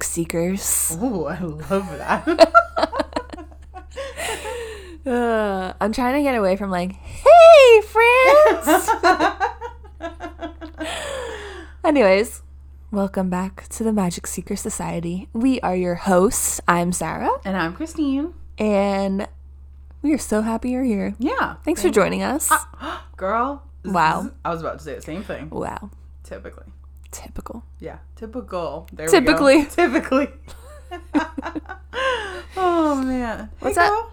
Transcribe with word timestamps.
Magic 0.00 0.04
Seekers. 0.08 0.96
Oh, 0.98 1.26
I 1.26 1.38
love 1.40 1.88
that. 1.98 2.24
Uh, 5.06 5.72
I'm 5.80 5.92
trying 5.92 6.14
to 6.14 6.22
get 6.22 6.34
away 6.36 6.56
from 6.56 6.70
like, 6.70 6.92
hey, 6.92 7.80
friends. 7.80 8.90
Anyways, 11.84 12.42
welcome 12.90 13.30
back 13.30 13.66
to 13.70 13.82
the 13.82 13.92
Magic 13.94 14.26
Seeker 14.26 14.56
Society. 14.56 15.28
We 15.32 15.58
are 15.62 15.74
your 15.74 15.94
hosts. 15.94 16.60
I'm 16.68 16.92
Sarah, 16.92 17.30
and 17.46 17.56
I'm 17.56 17.74
Christine. 17.74 18.34
and 18.58 19.26
we 20.02 20.12
are 20.12 20.18
so 20.18 20.42
happy 20.42 20.70
you're 20.72 20.84
here. 20.84 21.14
Yeah. 21.18 21.56
Thanks 21.64 21.80
for 21.80 21.88
joining 21.88 22.22
us. 22.22 22.52
Girl. 23.16 23.62
Wow. 23.86 24.30
I 24.44 24.50
was 24.50 24.60
about 24.60 24.78
to 24.78 24.84
say 24.84 24.94
the 24.96 25.02
same 25.02 25.24
thing. 25.24 25.48
Wow, 25.48 25.90
Typically. 26.24 26.66
Typical. 27.10 27.64
Yeah. 27.78 27.98
Typical. 28.16 28.88
There 28.92 29.08
Typically. 29.08 29.56
we 29.58 29.62
go. 29.64 29.68
Typically. 29.70 30.28
oh 32.56 33.02
man. 33.04 33.50
What's 33.60 33.76
hey, 33.76 33.84
up? 33.84 33.90
girl. 33.90 34.12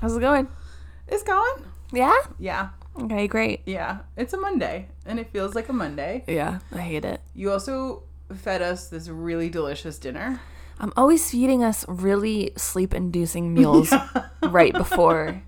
How's 0.00 0.16
it 0.16 0.20
going? 0.20 0.48
It's 1.08 1.22
going. 1.22 1.64
Yeah. 1.92 2.16
Yeah. 2.38 2.68
Okay, 3.00 3.26
great. 3.26 3.62
Yeah. 3.66 4.00
It's 4.16 4.32
a 4.32 4.36
Monday. 4.36 4.88
And 5.06 5.18
it 5.18 5.30
feels 5.30 5.54
like 5.54 5.68
a 5.68 5.72
Monday. 5.72 6.24
Yeah, 6.26 6.60
I 6.72 6.80
hate 6.80 7.04
it. 7.04 7.20
You 7.34 7.50
also 7.50 8.04
fed 8.34 8.62
us 8.62 8.88
this 8.88 9.08
really 9.08 9.48
delicious 9.48 9.98
dinner. 9.98 10.40
I'm 10.78 10.92
always 10.96 11.30
feeding 11.30 11.62
us 11.62 11.84
really 11.86 12.52
sleep-inducing 12.56 13.54
meals 13.54 13.92
right 14.42 14.72
before 14.72 15.42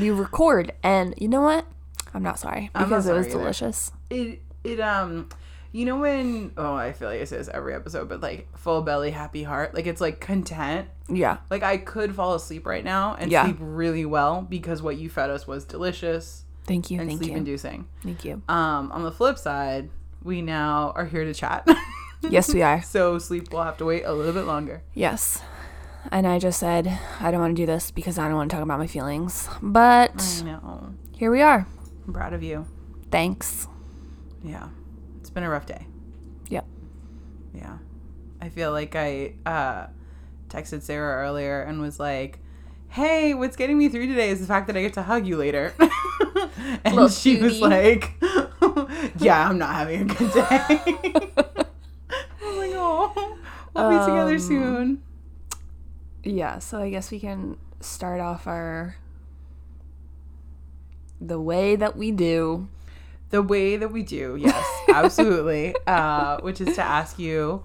we 0.00 0.10
record, 0.10 0.72
and 0.82 1.14
you 1.16 1.28
know 1.28 1.42
what? 1.42 1.66
I'm 2.14 2.22
not 2.22 2.38
sorry 2.38 2.70
I'm 2.74 2.82
not 2.82 2.88
because 2.88 3.06
it 3.06 3.12
was 3.12 3.26
either. 3.26 3.38
delicious. 3.38 3.92
It 4.10 4.40
it 4.64 4.80
um 4.80 5.28
you 5.72 5.84
know 5.84 5.98
when 5.98 6.52
oh 6.56 6.74
I 6.74 6.92
feel 6.92 7.08
like 7.08 7.20
I 7.20 7.24
say 7.24 7.38
this 7.38 7.48
every 7.48 7.74
episode, 7.74 8.08
but 8.08 8.20
like 8.20 8.46
full 8.56 8.82
belly, 8.82 9.10
happy 9.10 9.42
heart. 9.42 9.74
Like 9.74 9.86
it's 9.86 10.00
like 10.00 10.20
content. 10.20 10.88
Yeah. 11.08 11.38
Like 11.50 11.62
I 11.62 11.78
could 11.78 12.14
fall 12.14 12.34
asleep 12.34 12.66
right 12.66 12.84
now 12.84 13.14
and 13.18 13.30
Yeah. 13.30 13.44
sleep 13.44 13.56
really 13.60 14.04
well 14.04 14.42
because 14.42 14.82
what 14.82 14.96
you 14.98 15.08
fed 15.08 15.30
us 15.30 15.46
was 15.46 15.64
delicious 15.64 16.44
Thank 16.64 16.90
you. 16.90 17.00
and 17.00 17.08
thank 17.08 17.20
sleep 17.20 17.32
you. 17.32 17.36
inducing. 17.38 17.86
Thank 18.02 18.24
you. 18.24 18.42
Um, 18.48 18.92
on 18.92 19.02
the 19.02 19.12
flip 19.12 19.38
side, 19.38 19.90
we 20.22 20.42
now 20.42 20.92
are 20.94 21.06
here 21.06 21.24
to 21.24 21.34
chat. 21.34 21.66
Yes, 22.30 22.54
we 22.54 22.62
are. 22.62 22.80
so 22.82 23.18
sleep 23.18 23.52
will 23.52 23.64
have 23.64 23.76
to 23.78 23.84
wait 23.84 24.04
a 24.04 24.12
little 24.12 24.32
bit 24.32 24.44
longer. 24.44 24.84
Yes. 24.94 25.42
And 26.12 26.24
I 26.24 26.38
just 26.38 26.60
said 26.60 26.86
I 27.18 27.32
don't 27.32 27.40
want 27.40 27.56
to 27.56 27.60
do 27.60 27.66
this 27.66 27.90
because 27.90 28.16
I 28.16 28.28
don't 28.28 28.36
want 28.36 28.48
to 28.48 28.54
talk 28.56 28.62
about 28.62 28.78
my 28.78 28.86
feelings. 28.86 29.48
But 29.60 30.40
I 30.40 30.44
know. 30.44 30.94
here 31.16 31.32
we 31.32 31.42
are. 31.42 31.66
I'm 32.06 32.12
proud 32.12 32.32
of 32.32 32.40
you. 32.44 32.64
Thanks. 33.10 33.66
Yeah. 34.44 34.68
Been 35.34 35.44
a 35.44 35.50
rough 35.50 35.66
day. 35.66 35.86
Yeah. 36.48 36.60
Yeah. 37.54 37.78
I 38.40 38.48
feel 38.48 38.72
like 38.72 38.94
I 38.96 39.34
uh, 39.46 39.86
texted 40.48 40.82
Sarah 40.82 41.24
earlier 41.26 41.62
and 41.62 41.80
was 41.80 41.98
like, 41.98 42.38
hey, 42.88 43.32
what's 43.34 43.56
getting 43.56 43.78
me 43.78 43.88
through 43.88 44.06
today 44.08 44.28
is 44.30 44.40
the 44.40 44.46
fact 44.46 44.66
that 44.66 44.76
I 44.76 44.82
get 44.82 44.92
to 44.94 45.02
hug 45.02 45.26
you 45.26 45.36
later. 45.36 45.74
and 46.84 46.94
Little 46.94 47.08
she 47.08 47.40
was 47.40 47.60
like, 47.60 48.12
yeah, 49.18 49.48
I'm 49.48 49.58
not 49.58 49.74
having 49.74 50.10
a 50.10 50.14
good 50.14 50.32
day. 50.32 50.42
I'm 52.44 52.58
like, 52.58 52.72
oh, 52.74 53.36
we'll 53.74 53.90
be 53.90 54.04
together 54.04 54.34
Um, 54.34 54.38
soon. 54.38 55.02
Yeah, 56.24 56.58
so 56.58 56.78
I 56.80 56.90
guess 56.90 57.10
we 57.10 57.18
can 57.18 57.56
start 57.80 58.20
off 58.20 58.46
our 58.46 58.96
the 61.20 61.40
way 61.40 61.76
that 61.76 61.96
we 61.96 62.10
do. 62.10 62.68
The 63.32 63.42
way 63.42 63.76
that 63.78 63.90
we 63.90 64.02
do, 64.02 64.36
yes, 64.38 64.64
absolutely. 64.88 65.74
uh, 65.86 66.38
which 66.42 66.60
is 66.60 66.76
to 66.76 66.82
ask 66.82 67.18
you, 67.18 67.64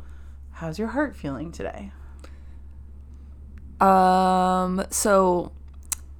how's 0.51 0.79
your 0.79 0.87
heart 0.87 1.15
feeling 1.15 1.51
today? 1.51 1.91
Um 3.79 4.83
so 4.89 5.51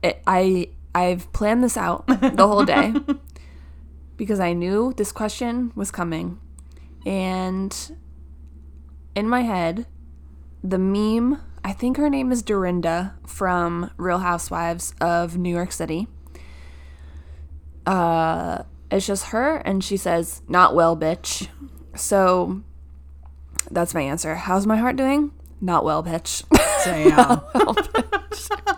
it, 0.03 0.22
I 0.28 0.69
I've 0.94 1.31
planned 1.34 1.63
this 1.63 1.75
out 1.75 2.06
the 2.08 2.46
whole 2.46 2.63
day 2.66 2.94
because 4.18 4.40
I 4.40 4.53
knew 4.53 4.94
this 4.96 5.12
question 5.12 5.72
was 5.75 5.90
coming. 5.90 6.40
And 7.06 7.75
in 9.16 9.28
my 9.28 9.41
head, 9.41 9.88
the 10.64 10.78
meme, 10.78 11.41
I 11.64 11.74
think 11.74 11.97
her 11.97 12.09
name 12.09 12.31
is 12.31 12.44
Dorinda 12.44 13.16
from 13.25 13.90
Real 13.97 14.19
Housewives 14.19 14.94
of 15.02 15.38
New 15.38 15.50
York 15.50 15.72
City. 15.72 16.08
Uh 17.88 18.64
it's 18.91 19.05
just 19.05 19.27
her 19.27 19.57
and 19.57 19.83
she 19.83 19.97
says, 19.97 20.41
"Not 20.47 20.75
well, 20.75 20.95
bitch." 20.95 21.47
So 21.95 22.61
that's 23.69 23.93
my 23.93 24.01
answer. 24.01 24.35
How's 24.35 24.67
my 24.67 24.77
heart 24.77 24.95
doing? 24.95 25.31
Not 25.59 25.83
well, 25.83 26.03
bitch. 26.03 26.43
Damn. 26.85 27.41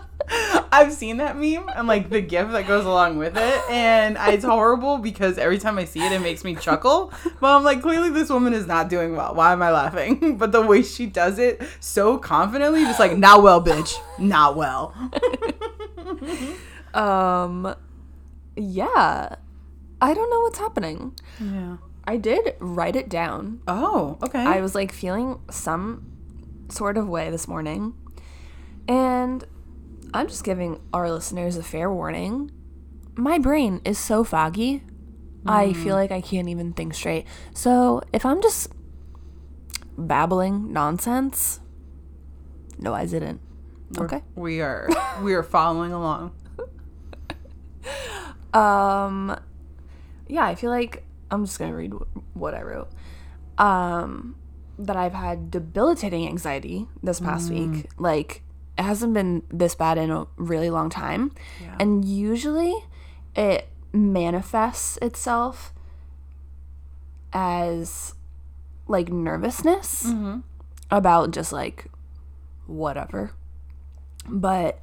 I've 0.72 0.92
seen 0.92 1.16
that 1.16 1.36
meme 1.36 1.68
and 1.74 1.88
like 1.88 2.08
the 2.10 2.20
gif 2.20 2.50
that 2.52 2.66
goes 2.66 2.86
along 2.86 3.18
with 3.18 3.36
it, 3.36 3.70
and 3.70 4.16
it's 4.32 4.44
horrible 4.44 4.98
because 4.98 5.36
every 5.36 5.58
time 5.58 5.76
I 5.78 5.84
see 5.84 6.00
it, 6.00 6.12
it 6.12 6.20
makes 6.20 6.44
me 6.44 6.54
chuckle. 6.54 7.12
But 7.40 7.56
I'm 7.56 7.64
like, 7.64 7.82
clearly 7.82 8.10
this 8.10 8.30
woman 8.30 8.54
is 8.54 8.66
not 8.66 8.88
doing 8.88 9.16
well. 9.16 9.34
Why 9.34 9.52
am 9.52 9.62
I 9.62 9.70
laughing? 9.72 10.36
But 10.38 10.52
the 10.52 10.62
way 10.62 10.82
she 10.82 11.06
does 11.06 11.38
it 11.38 11.60
so 11.80 12.16
confidently, 12.16 12.84
just 12.84 13.00
like, 13.00 13.16
not 13.18 13.42
well, 13.42 13.62
bitch, 13.62 13.94
not 14.18 14.56
well. 14.56 14.94
Um, 16.94 17.74
yeah. 18.56 19.36
I 20.00 20.14
don't 20.14 20.30
know 20.30 20.40
what's 20.40 20.58
happening. 20.58 21.14
Yeah. 21.40 21.76
I 22.04 22.16
did 22.16 22.54
write 22.58 22.96
it 22.96 23.08
down. 23.08 23.60
Oh, 23.68 24.18
okay. 24.22 24.40
I 24.40 24.60
was 24.60 24.74
like 24.74 24.92
feeling 24.92 25.40
some 25.50 26.06
sort 26.70 26.96
of 26.96 27.08
way 27.08 27.30
this 27.30 27.46
morning. 27.46 27.94
And 28.88 29.44
I'm 30.14 30.26
just 30.26 30.42
giving 30.44 30.80
our 30.92 31.10
listeners 31.10 31.56
a 31.56 31.62
fair 31.62 31.92
warning. 31.92 32.50
My 33.14 33.38
brain 33.38 33.80
is 33.84 33.98
so 33.98 34.24
foggy. 34.24 34.82
I 35.46 35.72
feel 35.72 35.94
like 35.94 36.10
I 36.10 36.20
can't 36.20 36.48
even 36.48 36.74
think 36.74 36.94
straight. 36.94 37.26
So 37.54 38.02
if 38.12 38.26
I'm 38.26 38.42
just 38.42 38.68
babbling 39.96 40.72
nonsense, 40.72 41.60
no, 42.78 42.92
I 42.92 43.06
didn't. 43.06 43.40
Okay. 43.98 44.22
we 44.36 44.60
are 44.60 44.88
we 45.22 45.34
are 45.34 45.42
following 45.42 45.92
along. 45.92 46.32
Um, 48.52 49.38
yeah, 50.30 50.44
I 50.46 50.54
feel 50.54 50.70
like 50.70 51.04
I'm 51.30 51.44
just 51.44 51.58
gonna 51.58 51.74
read 51.74 51.92
what 52.34 52.54
I 52.54 52.62
wrote. 52.62 52.88
Um, 53.58 54.36
that 54.78 54.96
I've 54.96 55.12
had 55.12 55.50
debilitating 55.50 56.26
anxiety 56.26 56.86
this 57.02 57.20
past 57.20 57.50
week. 57.50 57.90
Like, 57.98 58.42
it 58.78 58.82
hasn't 58.82 59.12
been 59.12 59.42
this 59.50 59.74
bad 59.74 59.98
in 59.98 60.10
a 60.10 60.26
really 60.36 60.70
long 60.70 60.88
time, 60.88 61.32
Yeah. 61.60 61.76
and 61.78 62.04
usually 62.04 62.74
it 63.36 63.68
manifests 63.92 64.96
itself 65.02 65.74
as 67.32 68.14
like 68.88 69.08
nervousness 69.10 70.12
about 70.90 71.30
just 71.30 71.52
like 71.52 71.86
whatever. 72.66 73.32
But 74.28 74.80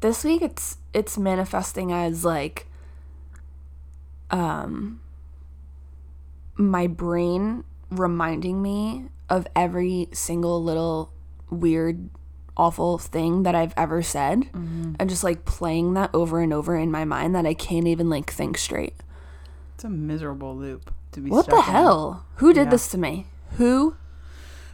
this 0.00 0.24
week 0.24 0.42
it's 0.42 0.78
it's 0.92 1.18
manifesting 1.18 1.92
as 1.92 2.24
like 2.24 2.67
um 4.30 5.00
my 6.56 6.86
brain 6.86 7.64
reminding 7.90 8.60
me 8.60 9.06
of 9.28 9.46
every 9.54 10.08
single 10.12 10.62
little 10.62 11.12
weird 11.50 12.08
awful 12.56 12.98
thing 12.98 13.44
that 13.44 13.54
I've 13.54 13.72
ever 13.76 14.02
said 14.02 14.48
and 14.52 15.08
just 15.08 15.22
like 15.22 15.44
playing 15.44 15.94
that 15.94 16.10
over 16.12 16.40
and 16.40 16.52
over 16.52 16.76
in 16.76 16.90
my 16.90 17.04
mind 17.04 17.34
that 17.36 17.46
I 17.46 17.54
can't 17.54 17.86
even 17.86 18.10
like 18.10 18.30
think 18.32 18.58
straight. 18.58 18.94
It's 19.76 19.84
a 19.84 19.88
miserable 19.88 20.56
loop 20.56 20.92
to 21.12 21.20
be 21.20 21.30
What 21.30 21.46
the 21.46 21.56
in. 21.56 21.62
hell? 21.62 22.26
Who 22.36 22.52
did 22.52 22.64
Yeah. 22.66 22.70
this 22.70 22.88
to 22.90 22.98
me? 22.98 23.26
Who 23.58 23.94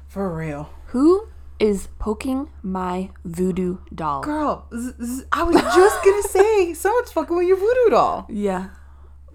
For 0.09 0.35
real. 0.35 0.71
who 0.87 1.29
is 1.61 1.89
poking 1.99 2.49
my 2.63 3.11
voodoo 3.25 3.79
doll? 3.95 4.23
Girl, 4.23 4.65
z- 4.75 4.93
z- 5.05 5.25
I 5.31 5.43
was 5.43 5.57
just 5.57 6.03
gonna 6.05 6.23
say 6.29 6.73
someone's 6.73 7.13
fucking 7.13 7.37
with 7.37 7.47
your 7.47 7.59
voodoo 7.59 7.91
doll. 7.91 8.27
Yeah. 8.31 8.69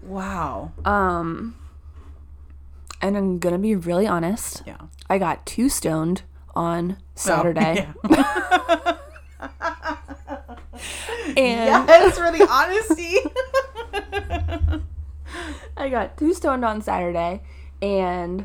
Wow. 0.02 0.72
Um 0.84 1.56
and 3.02 3.16
I'm 3.16 3.38
going 3.38 3.54
to 3.54 3.58
be 3.58 3.74
really 3.74 4.06
honest. 4.06 4.62
Yeah. 4.66 4.76
I 5.08 5.16
got 5.18 5.46
too 5.46 5.70
stoned 5.70 6.22
on 6.54 6.98
Saturday. 7.14 7.88
yeah. 8.10 8.96
And 11.36 11.86
Yes, 11.86 12.18
for 12.18 12.32
the 12.32 12.46
honesty. 12.50 13.16
I 15.76 15.88
got 15.88 16.16
too 16.16 16.34
stoned 16.34 16.64
on 16.64 16.82
Saturday 16.82 17.42
and 17.80 18.44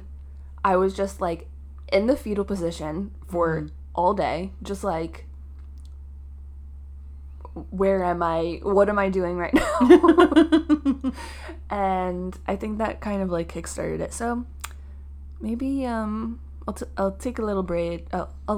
I 0.64 0.76
was 0.76 0.94
just 0.94 1.20
like 1.20 1.48
in 1.92 2.08
the 2.08 2.16
fetal 2.16 2.46
position 2.46 3.12
for 3.28 3.68
all 3.94 4.14
day, 4.14 4.52
just 4.62 4.84
like 4.84 5.26
where 7.72 8.04
am 8.04 8.22
I? 8.22 8.60
What 8.64 8.90
am 8.90 9.00
I 9.00 9.10
doing 9.10 9.38
right 9.38 9.54
now? 9.54 9.80
and 11.70 12.38
I 12.48 12.56
think 12.56 12.78
that 12.80 13.00
kind 13.02 13.22
of 13.22 13.30
like 13.30 13.52
kickstarted 13.52 14.00
it. 14.02 14.14
So 14.14 14.46
maybe 15.40 15.86
um 15.86 16.40
I'll, 16.68 16.74
t- 16.74 16.86
I'll 16.98 17.12
take 17.12 17.38
a 17.38 17.44
little 17.44 17.62
break, 17.62 18.08
uh, 18.12 18.26
a, 18.48 18.54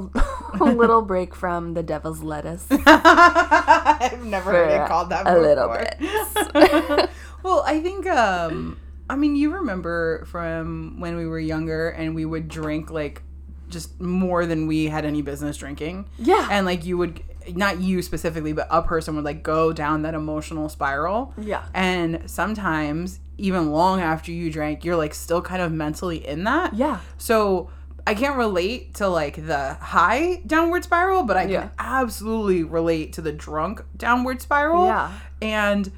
a 0.61 0.63
little 0.63 1.01
break 1.13 1.35
from 1.35 1.73
the 1.73 1.83
devil's 1.83 2.23
lettuce. 2.23 2.65
I've 2.71 4.23
never 4.23 4.51
heard 4.51 4.69
it 4.71 4.87
called 4.87 5.09
that 5.09 5.27
a 5.27 5.33
before. 5.33 5.41
little 5.41 6.97
bit. 6.97 7.09
well, 7.43 7.63
I 7.67 7.81
think 7.81 8.07
um 8.07 8.79
I 9.09 9.15
mean 9.15 9.35
you 9.35 9.53
remember 9.53 10.25
from 10.25 10.99
when 10.99 11.17
we 11.17 11.27
were 11.27 11.39
younger 11.39 11.89
and 11.89 12.15
we 12.15 12.25
would 12.25 12.47
drink 12.47 12.89
like 12.89 13.21
just 13.69 13.99
more 13.99 14.45
than 14.45 14.65
we 14.65 14.85
had 14.85 15.03
any 15.05 15.21
business 15.21 15.57
drinking. 15.57 16.05
Yeah. 16.17 16.47
And 16.49 16.65
like 16.65 16.85
you 16.85 16.97
would 16.97 17.21
not 17.55 17.79
you 17.79 18.01
specifically, 18.01 18.53
but 18.53 18.67
a 18.69 18.81
person 18.81 19.15
would 19.15 19.25
like 19.25 19.43
go 19.43 19.71
down 19.73 20.01
that 20.03 20.13
emotional 20.13 20.69
spiral. 20.69 21.33
Yeah. 21.37 21.63
And 21.73 22.29
sometimes 22.29 23.19
even 23.37 23.71
long 23.71 24.01
after 24.01 24.31
you 24.31 24.51
drank, 24.51 24.83
you're 24.83 24.95
like 24.95 25.13
still 25.13 25.41
kind 25.41 25.61
of 25.61 25.71
mentally 25.71 26.25
in 26.27 26.43
that. 26.45 26.73
Yeah. 26.73 26.99
So 27.17 27.69
I 28.05 28.13
can't 28.15 28.37
relate 28.37 28.95
to 28.95 29.07
like 29.07 29.45
the 29.47 29.75
high 29.75 30.41
downward 30.47 30.83
spiral, 30.83 31.23
but 31.23 31.37
I 31.37 31.43
can 31.43 31.51
Yeah. 31.51 31.69
absolutely 31.77 32.63
relate 32.63 33.13
to 33.13 33.21
the 33.21 33.31
drunk 33.31 33.83
downward 33.95 34.41
spiral. 34.41 34.85
Yeah. 34.87 35.11
And 35.41 35.91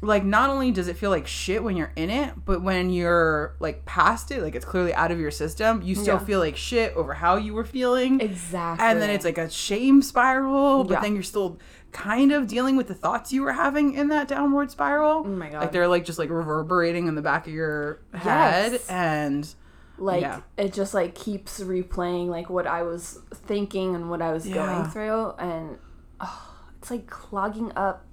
like 0.00 0.24
not 0.24 0.48
only 0.48 0.70
does 0.70 0.86
it 0.86 0.96
feel 0.96 1.10
like 1.10 1.26
shit 1.26 1.62
when 1.62 1.76
you're 1.76 1.92
in 1.96 2.08
it, 2.08 2.32
but 2.44 2.62
when 2.62 2.90
you're 2.90 3.56
like 3.58 3.84
past 3.84 4.30
it, 4.30 4.42
like 4.42 4.54
it's 4.54 4.64
clearly 4.64 4.94
out 4.94 5.10
of 5.10 5.18
your 5.18 5.30
system, 5.32 5.82
you 5.82 5.94
still 5.96 6.14
Yeah. 6.18 6.24
feel 6.24 6.38
like 6.38 6.56
shit 6.56 6.94
over 6.94 7.14
how 7.14 7.36
you 7.36 7.52
were 7.52 7.64
feeling. 7.64 8.20
Exactly. 8.20 8.86
And 8.86 9.02
then 9.02 9.10
it's 9.10 9.24
like 9.24 9.38
a 9.38 9.50
shame 9.50 10.00
spiral, 10.02 10.84
but 10.84 10.94
Yeah. 10.94 11.00
then 11.00 11.14
you're 11.14 11.22
still 11.24 11.58
kind 11.90 12.30
of 12.32 12.46
dealing 12.46 12.76
with 12.76 12.86
the 12.86 12.94
thoughts 12.94 13.32
you 13.32 13.42
were 13.42 13.52
having 13.54 13.94
in 13.94 14.08
that 14.08 14.28
downward 14.28 14.70
spiral. 14.70 15.22
Oh 15.26 15.30
my 15.30 15.48
God. 15.48 15.62
Like 15.62 15.72
they're 15.72 15.88
like 15.88 16.04
just 16.04 16.18
like 16.18 16.30
reverberating 16.30 17.08
in 17.08 17.14
the 17.16 17.22
back 17.22 17.48
of 17.48 17.52
your 17.52 17.98
head 18.14 18.72
Yes. 18.72 18.88
and 18.90 19.52
like 19.98 20.20
Yeah. 20.22 20.42
it 20.56 20.72
just 20.72 20.94
like 20.94 21.16
keeps 21.16 21.58
replaying 21.60 22.28
like 22.28 22.48
what 22.48 22.68
I 22.68 22.82
was 22.84 23.18
thinking 23.34 23.96
and 23.96 24.10
what 24.10 24.22
I 24.22 24.32
was 24.32 24.46
going 24.46 24.84
through 24.84 25.32
and 25.40 25.78
oh, 26.20 26.54
it's 26.78 26.90
like 26.92 27.08
clogging 27.08 27.72
up 27.74 28.04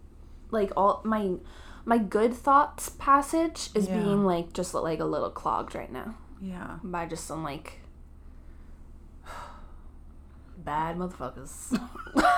like 0.49 0.71
all 0.75 1.01
my 1.03 1.33
my 1.85 1.97
good 1.97 2.33
thoughts 2.33 2.89
passage 2.89 3.69
is 3.75 3.87
Yeah. 3.87 4.01
being 4.01 4.25
like 4.25 4.53
just 4.53 4.73
like 4.73 4.99
a 4.99 5.05
little 5.05 5.29
clogged 5.29 5.75
right 5.75 5.91
now 5.91 6.15
yeah. 6.41 6.77
by 6.83 7.05
just 7.05 7.25
some 7.27 7.43
like 7.43 7.79
bad 10.57 10.97
motherfuckers. 10.97 11.79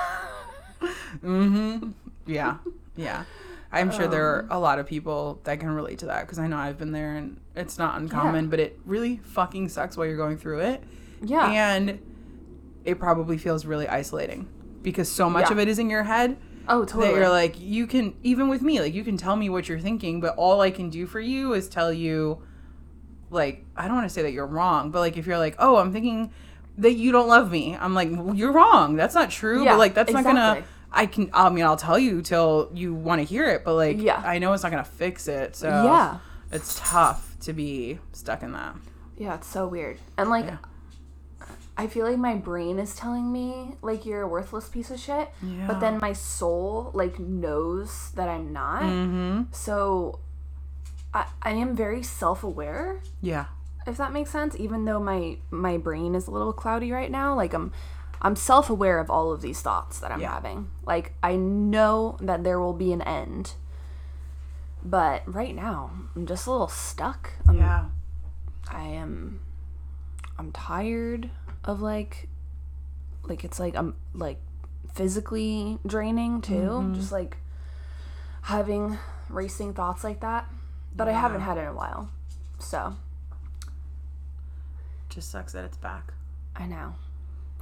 Mm-hmm. 1.23 1.91
Yeah. 2.27 2.57
Yeah. 2.95 3.23
I'm 3.71 3.91
sure 3.91 4.07
there 4.07 4.25
are 4.27 4.47
a 4.51 4.59
lot 4.59 4.77
of 4.77 4.85
people 4.85 5.39
that 5.45 5.59
can 5.59 5.69
relate 5.71 5.99
to 5.99 6.05
that 6.07 6.21
because 6.21 6.37
I 6.37 6.45
know 6.47 6.57
I've 6.57 6.77
been 6.77 6.91
there 6.91 7.15
and 7.15 7.39
it's 7.55 7.79
not 7.79 7.97
uncommon, 7.99 8.49
but 8.49 8.59
it 8.59 8.79
really 8.85 9.17
fucking 9.17 9.69
sucks 9.69 9.97
while 9.97 10.05
you're 10.05 10.17
going 10.17 10.37
through 10.37 10.59
it. 10.59 10.83
yeah. 11.21 11.49
And 11.49 11.99
it 12.85 12.99
probably 12.99 13.37
feels 13.39 13.65
really 13.65 13.87
isolating 13.87 14.47
because 14.83 15.11
so 15.11 15.29
much 15.29 15.47
Yeah. 15.47 15.53
of 15.53 15.59
it 15.59 15.67
is 15.67 15.79
in 15.79 15.89
your 15.89 16.03
head 16.03 16.37
oh, 16.67 16.85
totally. 16.85 17.07
that 17.09 17.15
you're 17.15 17.29
like, 17.29 17.59
you 17.59 17.87
can, 17.87 18.15
even 18.23 18.47
with 18.49 18.61
me, 18.61 18.79
like, 18.79 18.93
you 18.93 19.03
can 19.03 19.17
tell 19.17 19.35
me 19.35 19.49
what 19.49 19.67
you're 19.69 19.79
thinking, 19.79 20.19
but 20.19 20.35
all 20.35 20.61
I 20.61 20.71
can 20.71 20.89
do 20.89 21.05
for 21.05 21.19
you 21.19 21.53
is 21.53 21.67
tell 21.67 21.91
you, 21.91 22.41
like, 23.29 23.65
I 23.75 23.87
don't 23.87 23.95
want 23.95 24.05
to 24.07 24.13
say 24.13 24.21
that 24.23 24.31
you're 24.31 24.47
wrong, 24.47 24.91
but 24.91 24.99
like, 24.99 25.17
if 25.17 25.25
you're 25.27 25.37
like, 25.37 25.55
oh, 25.59 25.77
I'm 25.77 25.91
thinking 25.91 26.31
that 26.77 26.93
you 26.93 27.11
don't 27.11 27.27
love 27.27 27.51
me, 27.51 27.75
I'm 27.75 27.93
like, 27.93 28.09
well, 28.11 28.33
you're 28.35 28.51
wrong. 28.51 28.95
That's 28.95 29.15
not 29.15 29.29
true. 29.31 29.63
Yeah, 29.63 29.73
but 29.73 29.79
like, 29.79 29.93
that's 29.93 30.11
not 30.11 30.23
gonna. 30.23 30.63
I 30.91 31.05
can, 31.05 31.29
I 31.33 31.49
mean, 31.49 31.65
I'll 31.65 31.75
tell 31.75 31.99
you 31.99 32.21
till 32.21 32.71
you 32.73 32.93
want 32.93 33.19
to 33.19 33.25
hear 33.25 33.45
it, 33.49 33.63
but 33.65 33.73
like, 33.75 33.99
Yeah. 34.01 34.21
I 34.25 34.39
know 34.39 34.53
it's 34.53 34.63
not 34.63 34.71
gonna 34.71 34.83
fix 34.83 35.27
it. 35.27 35.55
So 35.55 35.67
Yeah. 35.67 36.19
it's 36.51 36.79
tough 36.81 37.35
to 37.41 37.53
be 37.53 37.99
stuck 38.13 38.41
in 38.41 38.53
that. 38.53 38.75
Yeah, 39.17 39.35
it's 39.35 39.47
so 39.47 39.67
weird. 39.67 39.97
And 40.17 40.29
like 40.29 40.45
Yeah. 40.45 40.57
I 41.79 41.85
feel 41.87 42.07
like 42.07 42.17
my 42.17 42.33
brain 42.35 42.79
is 42.79 42.95
telling 42.95 43.31
me 43.31 43.75
like 43.83 44.03
you're 44.05 44.23
a 44.23 44.27
worthless 44.27 44.67
piece 44.67 44.89
of 44.89 44.99
shit. 44.99 45.29
Yeah. 45.43 45.67
But 45.67 45.79
then 45.79 45.99
my 45.99 46.13
soul 46.13 46.89
like 46.93 47.19
knows 47.19 48.11
that 48.15 48.27
I'm 48.27 48.51
not. 48.51 48.81
Mm-hmm. 48.81 49.43
So 49.51 50.19
I 51.13 51.27
I 51.41 51.51
am 51.51 51.75
very 51.75 52.01
self-aware, 52.01 53.01
Yeah. 53.21 53.45
if 53.85 53.95
that 53.97 54.11
makes 54.11 54.31
sense, 54.31 54.55
even 54.59 54.85
though 54.85 54.99
my 54.99 55.37
my 55.51 55.77
brain 55.77 56.15
is 56.15 56.27
a 56.27 56.31
little 56.31 56.51
cloudy 56.53 56.91
right 56.91 57.11
now. 57.11 57.35
Like 57.35 57.53
I'm 57.53 57.71
I'm 58.19 58.35
self-aware 58.35 58.97
of 58.97 59.11
all 59.11 59.31
of 59.31 59.41
these 59.43 59.61
thoughts 59.61 59.99
that 59.99 60.11
I'm 60.11 60.19
Yeah. 60.21 60.33
having. 60.33 60.71
Like 60.83 61.13
I 61.21 61.35
know 61.35 62.17
that 62.21 62.43
there 62.43 62.59
will 62.59 62.73
be 62.73 62.91
an 62.91 63.03
end. 63.03 63.53
But 64.83 65.21
right 65.31 65.53
now, 65.55 65.91
I'm 66.15 66.25
just 66.25 66.47
a 66.47 66.51
little 66.51 66.67
stuck. 66.69 67.33
I'm 67.47 67.57
Yeah. 67.57 67.85
I 68.71 68.83
am 68.83 69.41
I'm 70.39 70.51
tired 70.51 71.29
of 71.67 71.81
like 71.81 72.29
like 73.23 73.43
it's 73.43 73.59
like 73.59 73.75
I'm 73.75 73.95
like 74.13 74.39
physically 74.93 75.77
draining 75.85 76.41
too. 76.41 76.53
Mm-hmm. 76.53 76.93
Just 76.95 77.11
like 77.11 77.37
having 78.43 78.97
racing 79.29 79.73
thoughts 79.73 80.03
like 80.03 80.21
that. 80.21 80.49
But 80.95 81.07
I 81.07 81.11
haven't 81.11 81.41
had 81.41 81.57
it 81.57 81.61
in 81.61 81.67
a 81.67 81.73
while. 81.73 82.09
So 82.57 82.95
Just 85.09 85.29
sucks 85.29 85.53
that 85.53 85.65
it's 85.65 85.77
back. 85.77 86.13
I 86.55 86.65
know. 86.65 86.95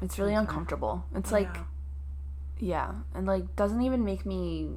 It's 0.01 0.17
really 0.17 0.35
uncomfortable. 0.35 1.03
It's 1.13 1.31
like 1.31 1.53
Yeah. 1.53 1.63
yeah. 2.59 2.93
And 3.13 3.27
like 3.27 3.55
doesn't 3.55 3.81
even 3.81 4.05
make 4.05 4.25
me 4.25 4.69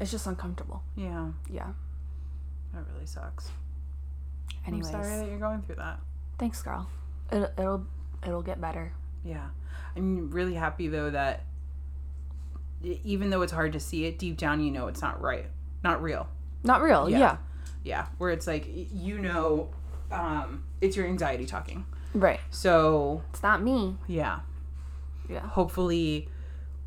it's 0.00 0.10
just 0.10 0.26
uncomfortable. 0.26 0.82
Yeah. 0.94 1.30
Yeah. 1.50 1.72
That 2.72 2.84
really 2.92 3.06
sucks. 3.06 3.50
Anyways. 4.66 4.86
I'm 4.94 5.02
sorry 5.02 5.16
that 5.16 5.28
you're 5.28 5.38
going 5.38 5.62
through 5.62 5.76
that. 5.76 5.98
Thanks, 6.38 6.62
girl. 6.62 6.88
It, 7.32 7.52
it'll 7.58 7.86
it'll 8.26 8.42
get 8.42 8.60
better. 8.60 8.92
Yeah. 9.24 9.48
I'm 9.96 10.30
really 10.30 10.54
happy 10.54 10.88
though 10.88 11.10
that 11.10 11.44
even 12.82 13.30
though 13.30 13.42
it's 13.42 13.52
hard 13.52 13.72
to 13.74 13.80
see 13.80 14.06
it 14.06 14.18
deep 14.18 14.36
down, 14.38 14.62
you 14.62 14.70
know 14.70 14.86
it's 14.88 15.02
not 15.02 15.20
right, 15.20 15.46
not 15.84 16.02
real. 16.02 16.28
Not 16.64 16.82
real. 16.82 17.08
Yeah. 17.08 17.18
yeah. 17.18 17.36
Yeah. 17.82 18.06
Where 18.18 18.30
it's 18.30 18.46
like, 18.46 18.66
you 18.68 19.18
know, 19.18 19.70
um, 20.10 20.64
it's 20.80 20.96
your 20.96 21.06
anxiety 21.06 21.46
talking. 21.46 21.84
Right. 22.14 22.40
So, 22.50 23.22
It's 23.30 23.42
not 23.42 23.62
me. 23.62 23.96
yeah. 24.06 24.40
Yeah. 25.28 25.46
Hopefully, 25.46 26.28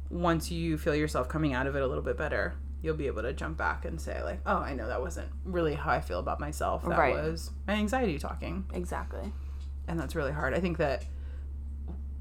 once 0.10 0.52
you 0.52 0.78
feel 0.78 0.94
yourself 0.94 1.30
coming 1.30 1.54
out 1.54 1.66
of 1.66 1.76
it 1.76 1.82
a 1.82 1.88
little 1.88 2.04
bit 2.04 2.18
better, 2.18 2.56
you'll 2.82 2.96
be 2.98 3.08
able 3.08 3.22
to 3.22 3.32
jump 3.34 3.58
back 3.58 3.86
and 3.86 4.00
say, 4.02 4.22
like, 4.22 4.42
oh, 4.46 4.58
I 4.58 4.74
know 4.74 4.88
that 4.88 5.02
wasn't 5.02 5.30
really 5.46 5.76
how 5.76 5.92
I 5.92 6.02
feel 6.02 6.20
about 6.20 6.40
myself. 6.42 6.84
That 6.84 7.00
Right. 7.00 7.16
was 7.16 7.52
my 7.66 7.76
anxiety 7.76 8.20
talking. 8.20 8.66
Exactly. 8.74 9.32
and 9.88 10.00
that's 10.00 10.16
really 10.16 10.32
hard. 10.32 10.54
I 10.54 10.60
think 10.60 10.78
that 10.78 11.04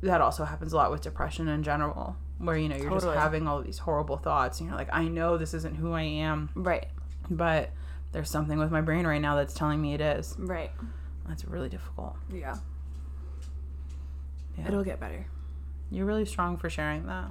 that 0.03 0.21
also 0.21 0.45
happens 0.45 0.73
a 0.73 0.77
lot 0.77 0.91
with 0.91 1.01
depression 1.03 1.49
in 1.49 1.63
general, 1.63 2.17
where 2.39 2.57
you 2.57 2.69
know 2.69 2.77
you're 2.77 2.91
Totally. 2.91 3.15
just 3.15 3.23
having 3.23 3.47
all 3.49 3.63
these 3.63 3.79
horrible 3.79 4.17
thoughts, 4.17 4.61
and 4.61 4.69
you're 4.69 4.77
like, 4.79 4.89
I 4.93 5.05
know 5.09 5.37
this 5.39 5.55
isn't 5.55 5.77
who 5.77 5.93
I 5.93 6.03
am, 6.03 6.51
Right. 6.55 6.87
but 7.31 7.71
there's 8.13 8.29
something 8.31 8.59
with 8.59 8.71
my 8.71 8.81
brain 8.81 9.07
right 9.07 9.21
now 9.23 9.37
that's 9.37 9.55
telling 9.55 9.81
me 9.81 9.95
it 9.95 10.01
is. 10.01 10.35
Right. 10.39 10.71
That's 11.29 11.45
really 11.45 11.69
difficult. 11.69 12.17
Yeah. 12.33 12.57
Yeah. 14.59 14.69
It'll 14.69 14.85
get 14.85 15.01
better. 15.01 15.27
You're 15.91 16.05
really 16.07 16.27
strong 16.27 16.57
for 16.59 16.69
sharing 16.69 17.07
that. 17.07 17.31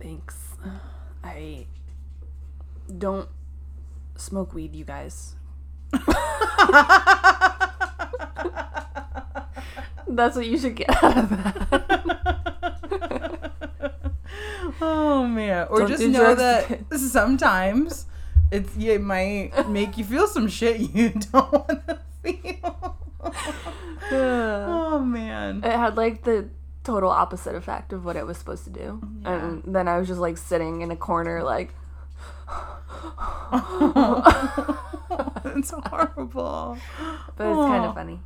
Thanks. 0.00 0.36
I 1.24 1.66
don't 2.98 3.28
smoke 4.16 4.52
weed, 4.54 4.74
you 4.76 4.84
guys. 4.84 5.34
That's 10.08 10.36
what 10.36 10.46
you 10.46 10.58
should 10.58 10.76
get 10.76 11.02
out 11.02 11.18
of 11.18 11.28
that. 11.30 11.66
oh 14.80 15.26
man, 15.26 15.66
or 15.68 15.80
Don't 15.80 15.88
just 15.88 16.04
know 16.04 16.34
that 16.34 16.86
sometimes 16.98 18.06
it's 18.52 18.76
it 18.76 19.00
might 19.00 19.68
make 19.68 19.98
you 19.98 20.04
feel 20.04 20.26
some 20.26 20.48
shit 20.48 20.80
you 20.94 21.08
don't 21.32 21.52
want 21.52 21.86
to 21.88 21.98
feel. 22.22 22.96
oh 24.12 25.00
man. 25.04 25.62
it 25.64 25.72
had 25.72 25.96
like 25.96 26.22
the 26.22 26.48
total 26.84 27.10
opposite 27.10 27.56
effect 27.56 27.92
of 27.92 28.04
what 28.04 28.14
it 28.14 28.26
was 28.26 28.38
supposed 28.38 28.64
to 28.64 28.70
do. 28.70 29.00
And 29.24 29.62
then 29.66 29.88
I 29.88 29.98
was 29.98 30.06
just 30.06 30.20
like 30.20 30.38
sitting 30.38 30.82
in 30.82 30.92
a 30.92 30.96
corner 30.96 31.42
like 31.42 31.74
it's 35.56 35.70
horrible. 35.70 36.78
but 37.36 37.48
it's 37.48 37.56
kind 37.56 37.84
of 37.84 37.90
oh. 37.90 37.94
funny. 37.94 38.20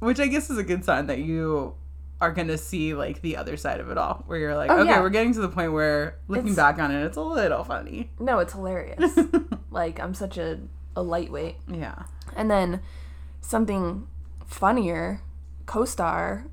Which 0.00 0.20
I 0.20 0.26
guess 0.26 0.48
is 0.50 0.58
a 0.58 0.62
good 0.62 0.84
sign 0.84 1.06
that 1.06 1.18
you 1.18 1.74
are 2.20 2.32
gonna 2.32 2.58
see 2.58 2.94
like 2.94 3.20
the 3.22 3.36
other 3.36 3.56
side 3.56 3.80
of 3.80 3.90
it 3.90 3.98
all, 3.98 4.24
where 4.26 4.38
you're 4.38 4.56
like, 4.56 4.70
Oh, 4.70 4.80
okay, 4.80 4.90
yeah. 4.90 5.00
we're 5.00 5.08
getting 5.10 5.32
to 5.34 5.40
the 5.40 5.48
point 5.48 5.72
where 5.72 6.18
looking 6.28 6.52
It's- 6.52 6.56
back 6.56 6.78
on 6.78 6.90
it, 6.90 7.04
it's 7.04 7.16
a 7.16 7.22
little 7.22 7.64
funny. 7.64 8.10
No, 8.18 8.38
it's 8.40 8.52
hilarious. 8.52 9.18
like 9.70 10.00
I'm 10.00 10.14
such 10.14 10.36
a, 10.38 10.58
a 10.96 11.02
lightweight. 11.02 11.56
Yeah. 11.68 12.02
And 12.36 12.50
then 12.50 12.80
something 13.40 14.06
funnier, 14.46 15.22
co-star 15.66 16.46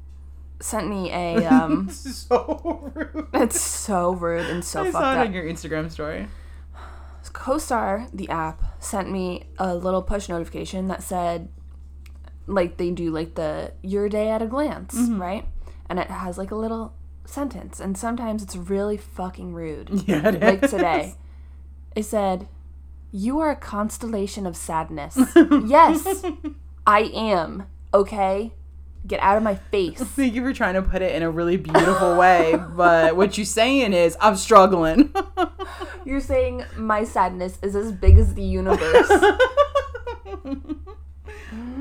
sent 0.61 0.87
me 0.87 1.11
a 1.11 1.45
um 1.51 1.89
so 1.89 2.91
rude. 2.95 3.27
it's 3.33 3.59
so 3.59 4.11
rude 4.13 4.45
and 4.49 4.63
so 4.63 4.81
I 4.81 4.83
fucked 4.85 4.93
saw 4.93 5.13
it 5.13 5.17
up. 5.17 5.27
on 5.27 5.33
your 5.33 5.43
Instagram 5.43 5.91
story. 5.91 6.27
Co-star, 7.33 8.07
the 8.13 8.29
app, 8.29 8.81
sent 8.81 9.11
me 9.11 9.43
a 9.57 9.75
little 9.75 10.01
push 10.01 10.29
notification 10.29 10.87
that 10.87 11.03
said 11.03 11.49
like 12.47 12.77
they 12.77 12.91
do 12.91 13.11
like 13.11 13.35
the 13.35 13.73
your 13.81 14.09
day 14.09 14.29
at 14.29 14.41
a 14.41 14.45
glance, 14.47 14.93
Mm-hmm. 14.95 15.21
right? 15.21 15.47
And 15.89 15.99
it 15.99 16.07
has 16.09 16.37
like 16.37 16.51
a 16.51 16.55
little 16.55 16.93
sentence, 17.25 17.79
and 17.79 17.97
sometimes 17.97 18.43
it's 18.43 18.55
really 18.55 18.97
fucking 18.97 19.53
rude. 19.53 19.89
Yeah, 20.07 20.29
it 20.29 20.41
like 20.41 20.63
is. 20.63 20.71
today, 20.71 21.15
it 21.95 22.03
said, 22.03 22.47
"You 23.11 23.39
are 23.39 23.51
a 23.51 23.55
constellation 23.55 24.45
of 24.45 24.55
sadness." 24.55 25.17
yes, 25.65 26.23
I 26.87 27.01
am. 27.13 27.67
Okay, 27.93 28.51
get 29.07 29.19
out 29.21 29.37
of 29.37 29.43
my 29.43 29.55
face. 29.55 29.99
Thank 30.01 30.33
you 30.33 30.41
for 30.43 30.53
trying 30.53 30.73
to 30.73 30.81
put 30.81 31.01
it 31.01 31.15
in 31.15 31.23
a 31.23 31.29
really 31.31 31.57
beautiful 31.57 32.17
way, 32.17 32.55
but 32.75 33.15
what 33.15 33.37
you're 33.37 33.45
saying 33.45 33.93
is 33.93 34.17
I'm 34.19 34.35
struggling. 34.35 35.13
You're 36.03 36.19
saying 36.19 36.63
my 36.77 37.03
sadness 37.03 37.57
is 37.63 37.75
as 37.75 37.91
big 37.91 38.17
as 38.19 38.33
the 38.35 38.43
universe. 38.43 39.09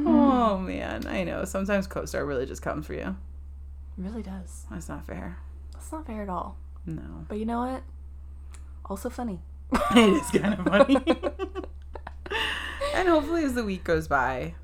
Oh 0.04 0.58
man, 0.58 1.06
I 1.06 1.24
know. 1.24 1.44
Sometimes 1.44 1.86
CoStar 1.88 2.26
really 2.26 2.46
just 2.46 2.62
comes 2.62 2.86
for 2.86 2.94
you. 2.94 3.16
really 3.96 4.22
does. 4.22 4.66
That's 4.70 4.88
not 4.88 5.06
fair. 5.06 5.38
That's 5.72 5.90
not 5.92 6.06
fair 6.06 6.22
at 6.22 6.28
all. 6.28 6.56
No, 6.86 7.02
But 7.28 7.38
you 7.38 7.46
know 7.46 7.60
what? 7.60 7.82
Also 8.84 9.08
funny. 9.08 9.40
it 9.72 9.96
is 10.12 10.30
kind 10.30 10.54
of 10.54 10.66
funny. 10.66 10.96
and 12.94 13.08
hopefully, 13.08 13.44
as 13.44 13.54
the 13.54 13.64
week 13.64 13.84
goes 13.84 14.08
by, 14.08 14.54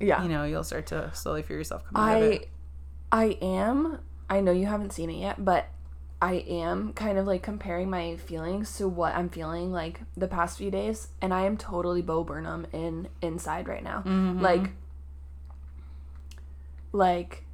Yeah. 0.00 0.22
you 0.22 0.28
know, 0.28 0.44
you'll 0.44 0.64
start 0.64 0.86
to 0.88 1.10
slowly 1.14 1.42
feel 1.42 1.56
yourself 1.58 1.84
come 1.84 2.02
out 2.02 2.16
of 2.16 2.22
I 2.22 2.26
it. 2.26 2.48
I 3.12 3.24
am 3.42 3.98
I 4.28 4.40
know 4.40 4.52
you 4.52 4.66
haven't 4.66 4.92
seen 4.92 5.08
it 5.10 5.18
yet, 5.20 5.44
but 5.44 5.68
I 6.20 6.34
am 6.48 6.92
kind 6.94 7.18
of 7.18 7.26
like 7.26 7.42
comparing 7.42 7.88
my 7.90 8.16
feelings 8.16 8.76
to 8.78 8.88
what 8.88 9.14
I'm 9.14 9.28
feeling 9.28 9.70
like 9.70 10.00
the 10.16 10.26
past 10.26 10.58
few 10.58 10.70
days 10.70 11.08
and 11.20 11.32
I 11.32 11.42
am 11.44 11.56
totally 11.56 12.02
Bo 12.02 12.24
Burnham 12.24 12.66
in 12.72 13.08
inside 13.22 13.68
right 13.68 13.84
now. 13.84 13.98
Mm-hmm. 13.98 14.40
Like 14.40 14.70
like 16.96 17.44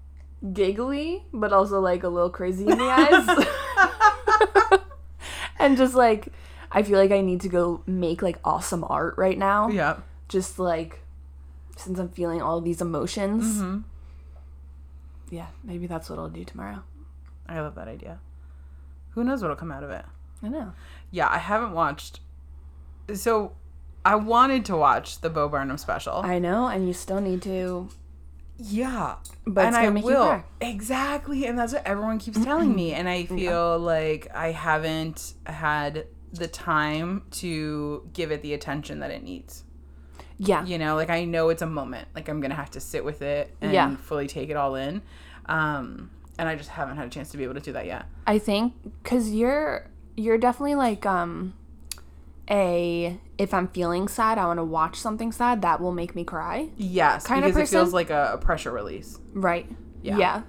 giggly 0.53 1.25
but 1.33 1.53
also 1.53 1.81
like 1.81 2.03
a 2.03 2.09
little 2.09 2.31
crazy 2.31 2.67
in 2.67 2.79
the 2.79 2.85
eyes. 2.85 4.81
and 5.59 5.77
just 5.77 5.95
like 5.95 6.29
I 6.71 6.83
feel 6.83 6.99
like 6.99 7.13
I 7.13 7.21
need 7.21 7.43
to 7.43 7.49
go 7.49 7.83
make 7.87 8.23
like 8.23 8.39
awesome 8.45 8.85
art 8.89 9.15
right 9.19 9.39
now. 9.39 9.69
Yeah. 9.69 9.99
Just 10.29 10.59
like 10.59 11.01
since 11.77 11.99
I'm 11.99 12.09
feeling 12.09 12.41
all 12.41 12.59
of 12.59 12.65
these 12.65 12.81
emotions. 12.81 13.45
Mm-hmm. 13.45 13.79
Yeah, 15.31 15.47
maybe 15.65 15.87
that's 15.87 16.11
what 16.11 16.19
I'll 16.19 16.29
do 16.29 16.45
tomorrow. 16.45 16.83
I 17.49 17.61
love 17.61 17.75
that 17.75 17.89
idea. 17.89 18.19
Who 19.11 19.25
knows 19.25 19.43
what'll 19.43 19.57
come 19.57 19.73
out 19.73 19.83
of 19.83 19.91
it? 19.91 20.05
I 20.43 20.49
know. 20.49 20.73
Yeah, 21.11 21.29
I 21.29 21.39
haven't 21.39 21.73
watched. 21.73 22.21
So, 23.15 23.53
I 24.05 24.17
wanted 24.17 24.65
to 24.67 24.77
watch 24.77 25.21
the 25.21 25.31
Bo 25.31 25.49
Burnham 25.49 25.79
special. 25.79 26.23
I 26.25 26.39
know, 26.39 26.67
and 26.67 26.87
you 26.87 26.93
still 26.93 27.21
need 27.21 27.43
to. 27.43 27.89
Yeah, 28.63 29.17
But 29.47 29.69
it's 29.69 29.77
and 29.77 29.87
I 29.87 29.89
will 30.03 30.45
exactly, 30.61 31.47
and 31.47 31.59
that's 31.59 31.73
what 31.73 31.87
everyone 31.87 32.19
keeps 32.19 32.43
telling 32.45 32.75
me, 32.75 32.93
and 32.95 33.09
I 33.09 33.25
feel 33.25 33.79
like 33.79 34.29
I 34.35 34.53
haven't 34.53 35.35
had 35.47 36.07
the 36.33 36.49
time 36.49 37.23
to 37.33 38.09
give 38.13 38.31
it 38.31 38.43
the 38.43 38.55
attention 38.55 39.01
that 39.01 39.11
it 39.11 39.23
needs. 39.23 39.65
Yeah. 40.39 40.65
You 40.65 40.79
know, 40.79 40.97
like 40.97 41.11
I 41.11 41.25
know 41.25 41.51
it's 41.51 41.63
a 41.63 41.67
moment, 41.67 42.09
like 42.15 42.29
I'm 42.29 42.41
gonna 42.41 42.55
have 42.55 42.71
to 42.73 42.81
sit 42.81 43.05
with 43.05 43.23
it 43.23 43.55
and 43.61 43.73
Yeah. 43.73 43.97
fully 43.97 44.27
take 44.27 44.49
it 44.49 44.57
all 44.57 44.75
in, 44.77 45.03
um, 45.47 46.11
and 46.39 46.49
I 46.49 46.55
just 46.57 46.71
haven't 46.71 46.97
had 46.97 47.07
a 47.07 47.11
chance 47.11 47.31
to 47.31 47.37
be 47.37 47.45
able 47.45 47.55
to 47.55 47.61
do 47.61 47.73
that 47.73 47.87
yet. 47.87 48.07
I 48.27 48.39
think 48.39 48.75
because 49.03 49.31
you're 49.31 49.89
you're 50.17 50.39
definitely 50.39 50.75
like 50.75 51.07
um 51.07 51.55
a 52.51 53.19
if 53.39 53.55
I'm 53.55 53.69
feeling 53.69 54.09
sad, 54.09 54.39
I 54.39 54.47
want 54.47 54.59
to 54.59 54.65
watch 54.65 54.97
something 54.97 55.33
sad 55.33 55.63
that 55.63 55.81
will 55.81 55.93
make 55.93 56.15
me 56.15 56.25
cry. 56.25 56.71
Yes, 56.77 57.27
Kinda 57.27 57.49
because 57.49 57.69
it 57.71 57.75
feels 57.75 57.93
like 57.93 58.11
a, 58.11 58.33
a 58.35 58.39
pressure 58.39 58.71
release. 58.71 59.19
Right. 59.33 59.67
Yeah. 60.03 60.19
Yeah. 60.19 60.43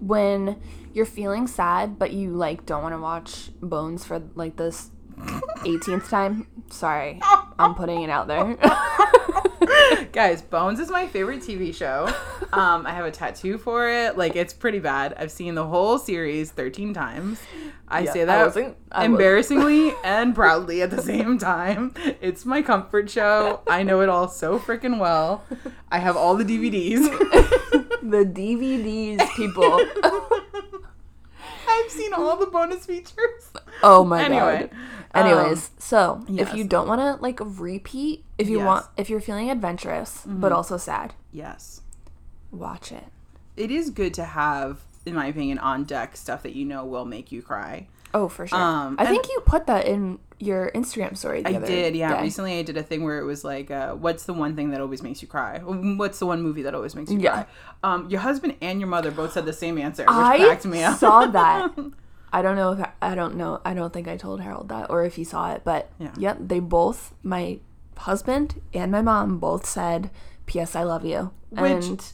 When 0.00 0.60
you're 0.92 1.06
feeling 1.06 1.46
sad, 1.46 1.98
but 1.98 2.12
you 2.12 2.30
like 2.30 2.66
don't 2.66 2.82
want 2.82 2.94
to 2.94 3.00
watch 3.00 3.50
Bones 3.60 4.04
for 4.04 4.22
like 4.34 4.56
this 4.56 4.90
18th 5.16 6.08
time. 6.08 6.46
Sorry, 6.70 7.20
I'm 7.58 7.74
putting 7.74 8.02
it 8.02 8.10
out 8.10 8.26
there. 8.28 8.56
Guys, 10.12 10.42
Bones 10.42 10.80
is 10.80 10.90
my 10.90 11.06
favorite 11.06 11.40
TV 11.40 11.74
show. 11.74 12.06
Um, 12.52 12.86
I 12.86 12.92
have 12.92 13.04
a 13.04 13.10
tattoo 13.10 13.58
for 13.58 13.88
it. 13.88 14.16
Like 14.18 14.36
it's 14.36 14.52
pretty 14.54 14.78
bad. 14.78 15.14
I've 15.18 15.30
seen 15.30 15.54
the 15.54 15.66
whole 15.66 15.98
series 15.98 16.50
13 16.50 16.94
times. 16.94 17.40
I 17.88 18.00
Yeah, 18.00 18.12
say 18.12 18.22
I 18.22 18.24
that 18.26 18.46
wasn't- 18.46 18.76
I 18.92 19.04
embarrassingly 19.04 19.92
and 20.04 20.34
proudly 20.34 20.82
at 20.82 20.90
the 20.90 21.02
same 21.02 21.38
time. 21.38 21.94
It's 22.20 22.44
my 22.44 22.62
comfort 22.62 23.10
show. 23.10 23.60
I 23.66 23.82
know 23.82 24.00
it 24.00 24.08
all 24.08 24.28
so 24.28 24.58
freaking 24.58 24.98
well. 24.98 25.44
I 25.90 25.98
have 25.98 26.16
all 26.16 26.34
the 26.36 26.44
DVDs. 26.44 27.02
the 28.02 28.24
DVDs, 28.24 29.28
people. 29.36 29.80
I've 31.68 31.90
seen 31.90 32.12
all 32.12 32.36
the 32.36 32.46
bonus 32.46 32.86
features. 32.86 33.50
Oh 33.82 34.04
my 34.04 34.22
Anyway, 34.24 34.68
god. 34.70 34.78
Anyways, 35.14 35.70
so 35.78 36.24
if 36.28 36.54
you 36.54 36.64
don't 36.64 36.88
want 36.88 37.00
to 37.00 37.22
like 37.22 37.38
repeat, 37.40 38.24
if 38.38 38.48
you 38.48 38.58
Yes. 38.58 38.66
want, 38.66 38.86
if 38.96 39.08
you're 39.10 39.20
feeling 39.20 39.50
adventurous 39.50 40.22
but 40.26 40.52
also 40.52 40.76
sad, 40.76 41.14
Yes. 41.32 41.80
watch 42.50 42.92
it. 42.92 43.04
It 43.56 43.70
is 43.70 43.90
good 43.90 44.14
to 44.14 44.24
have, 44.24 44.80
in 45.06 45.14
my 45.14 45.26
opinion, 45.26 45.58
on 45.58 45.84
deck 45.84 46.16
stuff 46.16 46.42
that 46.42 46.54
you 46.56 46.64
know 46.64 46.84
will 46.84 47.04
make 47.04 47.30
you 47.30 47.40
cry. 47.42 47.86
Oh, 48.12 48.28
for 48.28 48.46
sure. 48.46 48.58
Um, 48.58 48.96
I 48.98 49.06
think 49.06 49.26
you 49.28 49.40
put 49.44 49.66
that 49.66 49.86
in 49.86 50.18
your 50.38 50.70
Instagram 50.72 51.16
story. 51.16 51.42
The 51.42 51.48
I 51.48 51.52
did, 51.58 51.96
yeah. 51.96 52.16
day. 52.16 52.22
Recently, 52.22 52.58
I 52.58 52.62
did 52.62 52.76
a 52.76 52.82
thing 52.82 53.02
where 53.02 53.18
it 53.18 53.24
was 53.24 53.42
like, 53.44 53.70
uh, 53.72 53.94
"What's 53.94 54.24
the 54.24 54.32
one 54.32 54.54
thing 54.54 54.70
that 54.70 54.80
always 54.80 55.02
makes 55.02 55.20
you 55.22 55.26
cry? 55.28 55.58
What's 55.58 56.18
the 56.20 56.26
one 56.26 56.40
movie 56.42 56.62
that 56.62 56.74
always 56.76 56.94
makes 56.94 57.10
you 57.10 57.18
Yeah. 57.18 57.32
cry?" 57.32 57.46
Um, 57.82 58.08
your 58.10 58.20
husband 58.20 58.54
and 58.60 58.78
your 58.80 58.88
mother 58.88 59.10
both 59.10 59.32
said 59.32 59.46
the 59.46 59.52
same 59.52 59.78
answer, 59.78 60.02
which 60.04 60.10
I 60.12 60.38
cracked 60.38 60.64
me 60.66 60.82
up. 60.84 60.98
saw 60.98 61.26
that. 61.26 61.72
I 62.34 62.42
don't 62.42 62.56
know 62.56 62.72
if 62.72 62.80
I, 62.80 62.92
I 63.00 63.14
don't 63.14 63.36
know. 63.36 63.60
I 63.64 63.74
don't 63.74 63.92
think 63.92 64.08
I 64.08 64.16
told 64.16 64.40
Harold 64.40 64.68
that 64.70 64.90
or 64.90 65.04
if 65.04 65.14
he 65.14 65.24
saw 65.24 65.52
it, 65.52 65.62
but 65.64 65.90
Yeah. 65.98 66.12
yep, 66.18 66.36
they 66.40 66.58
both. 66.60 67.14
My 67.22 67.60
husband 67.96 68.60
and 68.74 68.90
my 68.90 69.02
mom 69.02 69.38
both 69.38 69.64
said, 69.66 70.10
"P.S. 70.46 70.74
I 70.74 70.82
love 70.82 71.04
you," 71.04 71.30
Which- 71.50 71.86
and 71.86 72.12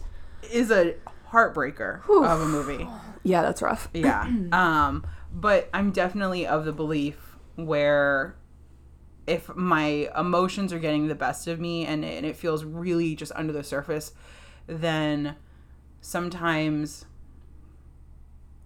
Is 0.53 0.71
a 0.71 0.95
heartbreaker 1.33 2.03
of 2.09 2.41
a 2.41 2.47
movie. 2.47 2.87
yeah, 3.23 3.43
that's 3.43 3.63
rough. 3.63 3.89
Yeah. 3.95 4.27
Um, 4.53 5.07
but 5.33 5.69
I'm 5.73 5.91
definitely 5.91 6.47
of 6.47 6.65
the 6.65 6.73
belief 6.73 7.37
where 7.57 8.35
if 9.27 9.49
my 9.55 10.11
emotions 10.19 10.73
are 10.73 10.79
getting 10.81 11.07
the 11.09 11.15
best 11.15 11.47
of 11.47 11.61
me 11.61 11.87
and, 11.87 12.05
and 12.05 12.27
it 12.27 12.37
feels 12.37 12.65
really 12.65 13.15
just 13.15 13.31
under 13.37 13.53
the 13.53 13.63
surface, 13.65 14.13
then 14.67 15.37
sometimes. 16.01 17.05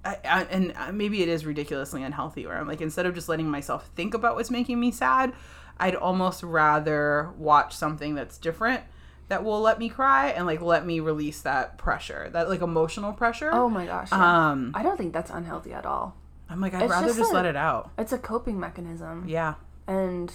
I, 0.05 0.19
I, 0.25 0.43
and 0.45 0.97
maybe 0.97 1.23
it 1.23 1.29
is 1.29 1.47
ridiculously 1.47 2.03
unhealthy 2.03 2.47
where 2.47 2.57
I'm 2.59 2.67
like, 2.69 2.81
instead 2.81 3.07
of 3.07 3.15
just 3.15 3.29
letting 3.29 3.51
myself 3.51 3.89
think 3.97 4.13
about 4.15 4.37
what's 4.37 4.51
making 4.51 4.79
me 4.79 4.91
sad, 4.91 5.33
I'd 5.79 5.95
almost 5.95 6.43
rather 6.43 7.31
watch 7.39 7.75
something 7.75 8.15
that's 8.15 8.37
different 8.39 8.83
that 9.29 9.43
will 9.43 9.61
let 9.61 9.79
me 9.79 9.89
cry 9.89 10.29
and 10.29 10.45
like 10.47 10.61
let 10.61 10.85
me 10.85 11.01
release 11.01 11.41
that 11.43 11.79
pressure, 11.79 12.29
that 12.33 12.49
like 12.49 12.61
emotional 12.61 13.13
pressure. 13.13 13.51
Oh 13.53 13.69
my 13.71 13.87
gosh. 13.87 14.09
yeah. 14.13 14.51
Um, 14.51 14.73
I 14.75 14.83
don't 14.83 14.99
think 14.99 15.13
that's 15.15 15.31
unhealthy 15.31 15.73
at 15.73 15.87
all. 15.87 16.17
I'm 16.51 16.61
like, 16.61 16.75
I'd 16.75 16.83
It's 16.83 16.91
rather 16.91 17.07
just 17.07 17.19
just, 17.19 17.31
a- 17.33 17.35
let 17.35 17.47
it 17.47 17.57
out. 17.57 17.91
It's 17.97 18.13
a 18.13 18.19
coping 18.19 18.61
mechanism, 18.61 19.25
Yeah. 19.27 19.55
and 19.87 20.31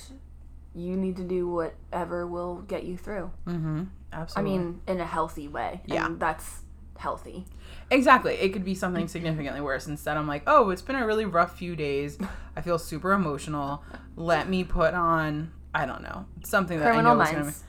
you 0.74 0.96
need 0.98 1.18
to 1.18 1.24
do 1.24 1.48
whatever 1.48 2.26
will 2.26 2.62
get 2.62 2.84
you 2.84 2.98
through. 2.98 3.32
Mm-hmm. 3.48 3.84
Absolutely. 4.12 4.54
I 4.54 4.58
mean, 4.58 4.82
in 4.88 5.00
a 5.00 5.06
healthy 5.06 5.48
way. 5.48 5.82
Yeah. 5.86 6.08
And 6.08 6.20
that's 6.20 6.62
healthy. 7.00 7.46
exactly. 7.90 8.36
It 8.36 8.50
could 8.50 8.66
be 8.66 8.76
something 8.76 9.08
significantly 9.08 9.62
worse. 9.62 9.88
Instead, 9.88 10.18
I'm 10.18 10.28
like, 10.28 10.44
oh, 10.48 10.70
it's 10.70 10.82
been 10.82 10.96
a 10.96 11.06
really 11.06 11.26
rough 11.26 11.58
few 11.58 11.76
days. 11.76 12.18
I 12.56 12.62
feel 12.62 12.78
super 12.78 13.14
emotional. 13.14 13.84
Let 14.16 14.50
me 14.50 14.64
put 14.64 14.94
on, 14.94 15.52
I 15.74 15.86
don't 15.86 16.04
know, 16.04 16.26
something 16.44 16.78
that 16.80 16.92
Criminal 16.92 17.12
I 17.12 17.16
know 17.16 17.22
is 17.22 17.32
Minds. 17.34 17.40
gonna 17.40 17.52
be. 17.52 17.66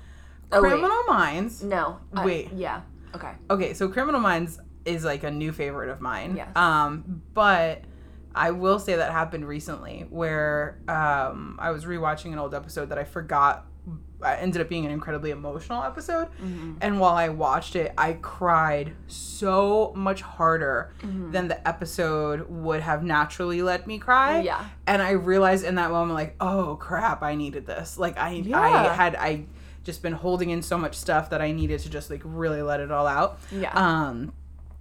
Oh, 0.52 0.62
wait. 0.62 0.68
Criminal 0.70 1.02
Minds. 1.04 1.62
No. 1.62 1.98
Wait. 2.24 2.48
yeah. 2.54 2.82
Okay. 3.14 3.32
Okay, 3.48 3.72
so 3.74 3.88
Criminal 3.88 4.20
Minds 4.20 4.58
is 4.84 5.04
like 5.04 5.22
a 5.24 5.30
new 5.30 5.52
favorite 5.52 5.90
of 5.90 6.00
mine. 6.00 6.36
Yes. 6.36 6.56
Um, 6.56 7.22
but 7.34 7.82
I 8.34 8.50
will 8.50 8.78
say 8.78 8.96
that 8.96 9.12
happened 9.12 9.46
recently 9.46 10.06
where 10.10 10.80
um, 10.88 11.56
I 11.60 11.70
was 11.70 11.84
rewatching 11.84 12.32
an 12.32 12.38
old 12.38 12.54
episode 12.54 12.88
that 12.90 12.98
I 12.98 13.04
forgot 13.04 13.66
ended 14.24 14.60
up 14.62 14.68
being 14.68 14.84
an 14.86 14.92
incredibly 14.92 15.30
emotional 15.30 15.82
episode. 15.82 16.28
Mm-hmm. 16.42 16.74
And 16.80 17.00
while 17.00 17.14
I 17.14 17.28
watched 17.28 17.76
it, 17.76 17.92
I 17.96 18.14
cried 18.14 18.92
so 19.06 19.92
much 19.96 20.22
harder 20.22 20.92
Mm-hmm. 21.00 21.32
than 21.32 21.48
the 21.48 21.66
episode 21.68 22.48
would 22.50 22.80
have 22.80 23.02
naturally 23.02 23.62
let 23.62 23.86
me 23.86 23.98
cry. 23.98 24.40
Yeah. 24.40 24.64
And 24.86 25.00
I 25.00 25.12
realized 25.12 25.64
in 25.64 25.76
that 25.76 25.90
moment, 25.90 26.14
like, 26.14 26.36
oh 26.40 26.76
crap, 26.76 27.22
I 27.22 27.34
needed 27.34 27.66
this. 27.66 27.98
Like 27.98 28.18
I, 28.18 28.42
I 28.54 28.92
had, 28.94 29.16
I 29.16 29.46
just 29.82 30.02
been 30.02 30.12
holding 30.12 30.50
in 30.50 30.62
so 30.62 30.76
much 30.76 30.94
stuff 30.94 31.30
that 31.30 31.40
I 31.40 31.52
needed 31.52 31.80
to 31.80 31.90
just 31.90 32.10
like 32.10 32.20
really 32.24 32.62
let 32.62 32.80
it 32.80 32.90
all 32.90 33.06
out. 33.06 33.38
Yeah. 33.50 33.72
Um, 33.72 34.32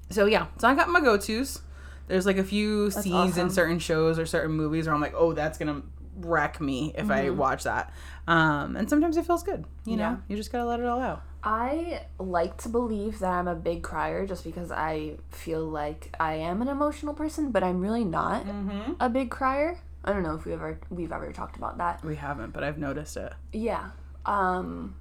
so 0.09 0.25
yeah, 0.25 0.47
so 0.57 0.67
I 0.67 0.75
got 0.75 0.89
my 0.89 0.99
go 0.99 1.17
tos. 1.17 1.61
There's 2.07 2.25
like 2.25 2.37
a 2.37 2.43
few 2.43 2.91
scenes 2.91 3.31
awesome. 3.33 3.47
in 3.47 3.49
certain 3.51 3.79
shows 3.79 4.17
or 4.19 4.25
certain 4.25 4.51
movies 4.51 4.87
where 4.87 4.95
I'm 4.95 5.01
like, 5.01 5.13
oh, 5.15 5.33
that's 5.33 5.57
gonna 5.57 5.83
wreck 6.17 6.59
me 6.59 6.91
if 6.97 7.09
I 7.09 7.29
watch 7.29 7.63
that. 7.63 7.93
Um, 8.29 8.75
and 8.75 8.89
sometimes 8.89 9.17
it 9.17 9.25
feels 9.25 9.41
good. 9.43 9.65
You 9.85 9.97
know. 9.97 10.03
Yeah. 10.11 10.17
you 10.27 10.37
just 10.37 10.51
gotta 10.51 10.65
let 10.65 10.79
it 10.79 10.85
all 10.85 10.99
out. 11.01 11.23
I 11.43 12.01
like 12.19 12.57
to 12.63 12.69
believe 12.69 13.19
that 13.19 13.31
I'm 13.31 13.47
a 13.47 13.55
big 13.55 13.81
crier 13.81 14.27
just 14.27 14.43
because 14.43 14.71
I 14.71 15.17
feel 15.31 15.65
like 15.65 16.13
I 16.19 16.33
am 16.35 16.61
an 16.61 16.67
emotional 16.67 17.13
person, 17.13 17.51
but 17.51 17.63
I'm 17.63 17.79
really 17.81 18.03
not 18.03 18.45
Mm-hmm. 18.45 18.93
a 18.99 19.09
big 19.09 19.31
crier. 19.31 19.79
I 20.05 20.13
don't 20.13 20.23
know 20.23 20.35
if 20.35 20.45
we 20.45 20.53
ever 20.53 20.79
we've 20.89 21.11
ever 21.11 21.31
talked 21.33 21.57
about 21.57 21.77
that. 21.79 22.03
We 22.05 22.15
haven't, 22.17 22.51
but 22.53 22.63
I've 22.63 22.77
noticed 22.77 23.17
it. 23.17 23.33
Yeah. 23.51 23.91
Um 24.25 24.95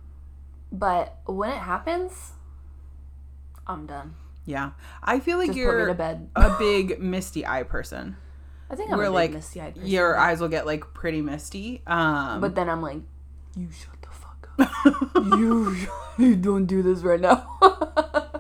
but 0.73 1.19
when 1.27 1.51
it 1.51 1.59
happens, 1.59 2.33
I'm 3.67 3.87
done. 3.87 4.15
Yeah. 4.45 4.71
I 5.03 5.21
feel 5.21 5.39
like 5.39 5.49
Just 5.49 5.59
you're 5.59 5.89
a 5.89 6.57
big 6.59 7.01
misty 7.01 7.45
eye 7.47 7.63
person. 7.65 8.17
I 8.71 8.77
think 8.77 8.91
I'm 8.91 8.97
Where 8.99 9.07
a 9.07 9.11
big 9.11 9.15
like 9.15 9.33
misty-eyed 9.33 9.75
person. 9.75 9.89
your 9.89 10.17
eyes 10.17 10.41
will 10.41 10.49
get 10.49 10.67
like 10.67 10.95
pretty 10.95 11.21
misty. 11.21 11.83
Um 11.87 12.41
But 12.41 12.55
then 12.55 12.69
I'm 12.71 12.81
like, 12.83 13.01
you 13.59 13.69
shut 13.73 14.01
the 14.03 14.09
fuck 14.09 14.49
up. 14.59 15.25
you, 15.39 15.77
you 16.19 16.37
don't 16.37 16.67
do 16.67 16.83
this 16.83 17.01
right 17.03 17.21
now. 17.21 17.47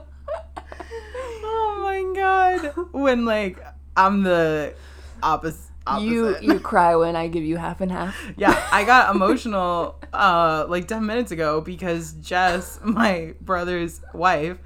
Oh 1.51 1.81
my 1.83 2.15
god. 2.15 2.75
When 2.93 3.25
like 3.25 3.59
I'm 3.97 4.23
the 4.23 4.75
opposite 5.23 5.71
opposite. 5.87 6.05
you 6.07 6.37
you 6.41 6.61
cry 6.61 6.95
when 6.97 7.17
I 7.17 7.29
give 7.29 7.45
you 7.45 7.57
half 7.57 7.81
and 7.81 7.91
half. 7.91 8.17
yeah, 8.37 8.69
I 8.71 8.85
got 8.85 9.15
emotional 9.15 9.97
uh 10.13 10.67
like 10.69 10.87
10 10.87 11.05
minutes 11.07 11.33
ago 11.33 11.61
because 11.61 12.13
Jess, 12.15 12.79
my 12.85 13.35
brother's 13.41 14.01
wife, 14.13 14.59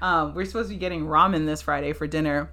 um 0.00 0.34
we're 0.34 0.44
supposed 0.46 0.68
to 0.68 0.74
be 0.74 0.78
getting 0.80 1.06
ramen 1.06 1.46
this 1.46 1.62
Friday 1.62 1.92
for 1.92 2.06
dinner. 2.06 2.50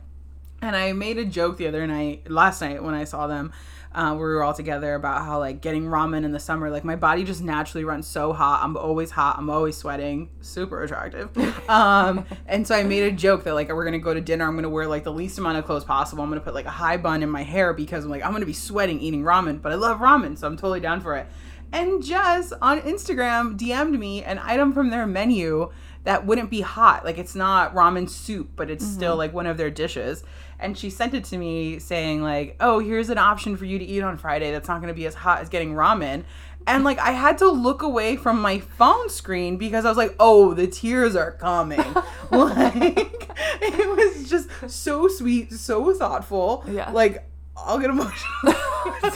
And 0.62 0.76
I 0.76 0.94
made 0.94 1.18
a 1.18 1.26
joke 1.26 1.58
the 1.58 1.68
other 1.68 1.86
night, 1.86 2.30
last 2.30 2.62
night 2.62 2.84
when 2.84 2.96
I 2.96 3.04
saw 3.04 3.28
them, 3.28 3.54
uh, 3.98 4.14
where 4.14 4.28
we 4.28 4.36
were 4.36 4.44
all 4.44 4.54
together 4.54 4.94
about 4.94 5.26
how 5.26 5.40
like 5.40 5.60
getting 5.60 5.86
ramen 5.86 6.24
in 6.24 6.32
the 6.32 6.40
summer, 6.40 6.70
like 6.70 6.84
my 6.84 6.96
body 6.96 7.24
just 7.24 7.42
naturally 7.42 7.84
runs 7.84 8.06
so 8.06 8.32
hot. 8.32 8.64
I'm 8.64 8.78
always 8.78 9.10
hot. 9.10 9.40
I'm 9.40 9.50
always 9.50 9.76
sweating. 9.76 10.30
Super 10.40 10.84
attractive. 10.84 11.30
Um, 11.68 12.26
and 12.48 12.66
so 12.66 12.76
I 12.76 12.84
made 12.84 13.04
a 13.04 13.12
joke 13.12 13.44
that 13.44 13.54
like 13.54 13.68
we're 13.70 13.84
gonna 13.84 14.00
go 14.00 14.14
to 14.14 14.22
dinner. 14.22 14.48
I'm 14.48 14.56
gonna 14.56 14.70
wear 14.70 14.88
like 14.88 15.04
the 15.04 15.12
least 15.12 15.38
amount 15.38 15.58
of 15.58 15.66
clothes 15.66 15.84
possible. 15.84 16.24
I'm 16.24 16.30
gonna 16.30 16.40
put 16.40 16.54
like 16.54 16.66
a 16.66 16.70
high 16.70 16.96
bun 16.96 17.24
in 17.24 17.30
my 17.30 17.42
hair 17.42 17.74
because 17.74 18.06
I'm 18.06 18.12
like 18.12 18.24
I'm 18.24 18.32
gonna 18.32 18.46
be 18.46 18.54
sweating 18.54 19.02
eating 19.02 19.24
ramen, 19.24 19.62
but 19.62 19.72
I 19.74 19.76
love 19.76 20.00
ramen, 20.00 20.38
so 20.38 20.48
I'm 20.48 20.56
totally 20.56 20.80
down 20.80 21.02
for 21.02 21.18
it. 21.18 21.28
And 21.74 22.02
Jess 22.02 22.54
on 22.62 22.80
Instagram 22.82 23.58
DM'd 23.58 24.00
me 24.00 24.24
an 24.24 24.40
item 24.40 24.72
from 24.72 24.92
their 24.92 25.06
menu 25.06 25.72
that 26.06 26.26
wouldn't 26.26 26.50
be 26.50 26.62
hot. 26.62 27.04
Like 27.04 27.18
it's 27.18 27.36
not 27.36 27.74
ramen 27.76 28.10
soup, 28.10 28.52
but 28.56 28.70
it's 28.70 28.86
still 28.86 29.18
like 29.18 29.34
one 29.34 29.46
of 29.46 29.58
their 29.58 29.70
dishes. 29.70 30.24
And 30.60 30.78
she 30.78 30.90
sent 30.90 31.14
it 31.14 31.24
to 31.26 31.38
me 31.38 31.80
saying 31.80 32.24
like, 32.24 32.56
"Oh, 32.60 32.80
here's 32.80 33.10
an 33.10 33.18
option 33.18 33.58
for 33.58 33.66
you 33.66 33.78
to 33.78 33.86
eat 33.86 34.02
on 34.02 34.18
Friday 34.18 34.52
that's 34.52 34.68
not 34.68 34.82
going 34.82 34.94
to 34.94 34.98
be 34.98 35.06
as 35.06 35.14
hot 35.14 35.42
as 35.42 35.50
getting 35.50 35.74
ramen." 35.74 36.24
And 36.66 36.84
like 36.84 37.00
I 37.00 37.12
had 37.12 37.38
to 37.38 37.50
look 37.50 37.82
away 37.82 38.18
from 38.18 38.42
my 38.42 38.60
phone 38.60 39.10
screen 39.10 39.58
because 39.58 39.86
I 39.86 39.90
was 39.90 39.98
like, 39.98 40.16
"Oh, 40.20 40.54
the 40.54 40.68
tears 40.68 41.16
are 41.16 41.32
coming." 41.32 41.80
like 42.32 43.30
it 43.62 43.96
was 43.96 44.30
just 44.30 44.50
so 44.70 45.08
sweet, 45.08 45.54
so 45.54 45.94
thoughtful. 45.94 46.64
Yeah. 46.68 46.92
Like 46.92 47.24
I'll 47.56 47.80
get 47.80 47.90
emotional. 47.90 48.16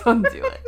don't 0.03 0.23
do 0.31 0.45
it. 0.45 0.61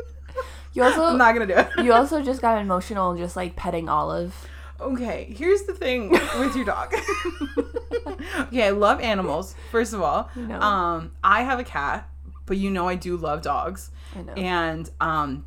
You 0.73 0.83
also 0.83 1.05
I'm 1.05 1.17
not 1.17 1.33
to 1.33 1.45
do 1.45 1.53
it. 1.53 1.69
you 1.83 1.93
also 1.93 2.21
just 2.21 2.41
got 2.41 2.59
emotional 2.61 3.15
just 3.15 3.35
like 3.35 3.55
petting 3.55 3.89
Olive. 3.89 4.47
Okay, 4.83 5.33
here's 5.37 5.63
the 5.63 5.73
thing 5.73 6.09
with 6.11 6.55
your 6.55 6.65
dog. 6.65 6.93
okay, 8.39 8.67
I 8.67 8.69
love 8.71 8.99
animals. 9.01 9.55
First 9.71 9.93
of 9.93 10.01
all, 10.01 10.29
know. 10.35 10.59
um, 10.59 11.11
I 11.23 11.43
have 11.43 11.59
a 11.59 11.63
cat, 11.63 12.09
but 12.45 12.57
you 12.57 12.69
know 12.69 12.87
I 12.87 12.95
do 12.95 13.15
love 13.17 13.41
dogs. 13.41 13.91
I 14.15 14.21
know. 14.21 14.33
And 14.33 14.89
um, 14.99 15.45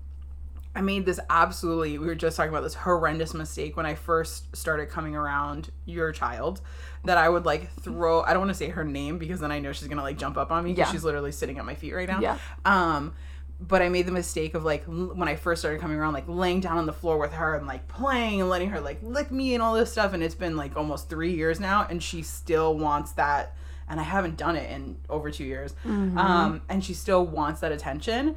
I 0.74 0.80
made 0.80 1.06
this 1.06 1.20
absolutely. 1.30 1.98
We 1.98 2.06
were 2.06 2.14
just 2.14 2.36
talking 2.36 2.50
about 2.50 2.62
this 2.62 2.74
horrendous 2.74 3.34
mistake 3.34 3.76
when 3.76 3.86
I 3.86 3.94
first 3.94 4.54
started 4.56 4.88
coming 4.88 5.14
around 5.14 5.70
your 5.84 6.12
child. 6.12 6.60
That 7.04 7.18
I 7.18 7.28
would 7.28 7.44
like 7.46 7.70
throw. 7.82 8.22
I 8.22 8.30
don't 8.32 8.40
want 8.40 8.50
to 8.50 8.54
say 8.54 8.68
her 8.70 8.84
name 8.84 9.18
because 9.18 9.38
then 9.40 9.52
I 9.52 9.60
know 9.60 9.72
she's 9.72 9.86
gonna 9.88 10.02
like 10.02 10.18
jump 10.18 10.36
up 10.36 10.50
on 10.50 10.64
me 10.64 10.72
because 10.72 10.88
Yeah. 10.88 10.92
she's 10.92 11.04
literally 11.04 11.30
sitting 11.32 11.58
at 11.58 11.64
my 11.64 11.74
feet 11.76 11.92
right 11.94 12.08
now. 12.08 12.20
Yeah. 12.20 12.38
Um, 12.64 13.14
but 13.60 13.80
I 13.82 13.88
made 13.88 14.06
the 14.06 14.12
mistake 14.12 14.54
of 14.54 14.64
like 14.64 14.84
l- 14.88 15.12
when 15.14 15.28
I 15.28 15.36
first 15.36 15.62
started 15.62 15.80
coming 15.80 15.96
around, 15.96 16.12
like 16.12 16.28
laying 16.28 16.60
down 16.60 16.78
on 16.78 16.86
the 16.86 16.92
floor 16.92 17.18
with 17.18 17.32
her 17.32 17.54
and 17.54 17.66
like 17.66 17.88
playing 17.88 18.40
and 18.40 18.50
letting 18.50 18.70
her 18.70 18.80
like 18.80 18.98
lick 19.02 19.30
me 19.30 19.54
and 19.54 19.62
all 19.62 19.74
this 19.74 19.90
stuff. 19.90 20.12
And 20.12 20.22
it's 20.22 20.34
been 20.34 20.56
like 20.56 20.76
almost 20.76 21.08
three 21.08 21.32
years 21.32 21.58
now, 21.60 21.86
and 21.88 22.02
she 22.02 22.22
still 22.22 22.76
wants 22.76 23.12
that. 23.12 23.54
And 23.88 24.00
I 24.00 24.02
haven't 24.02 24.36
done 24.36 24.56
it 24.56 24.68
in 24.70 24.96
over 25.08 25.30
two 25.30 25.44
years. 25.44 25.74
Mm-hmm. 25.84 26.18
Um, 26.18 26.62
and 26.68 26.84
she 26.84 26.92
still 26.92 27.24
wants 27.24 27.60
that 27.60 27.70
attention, 27.72 28.36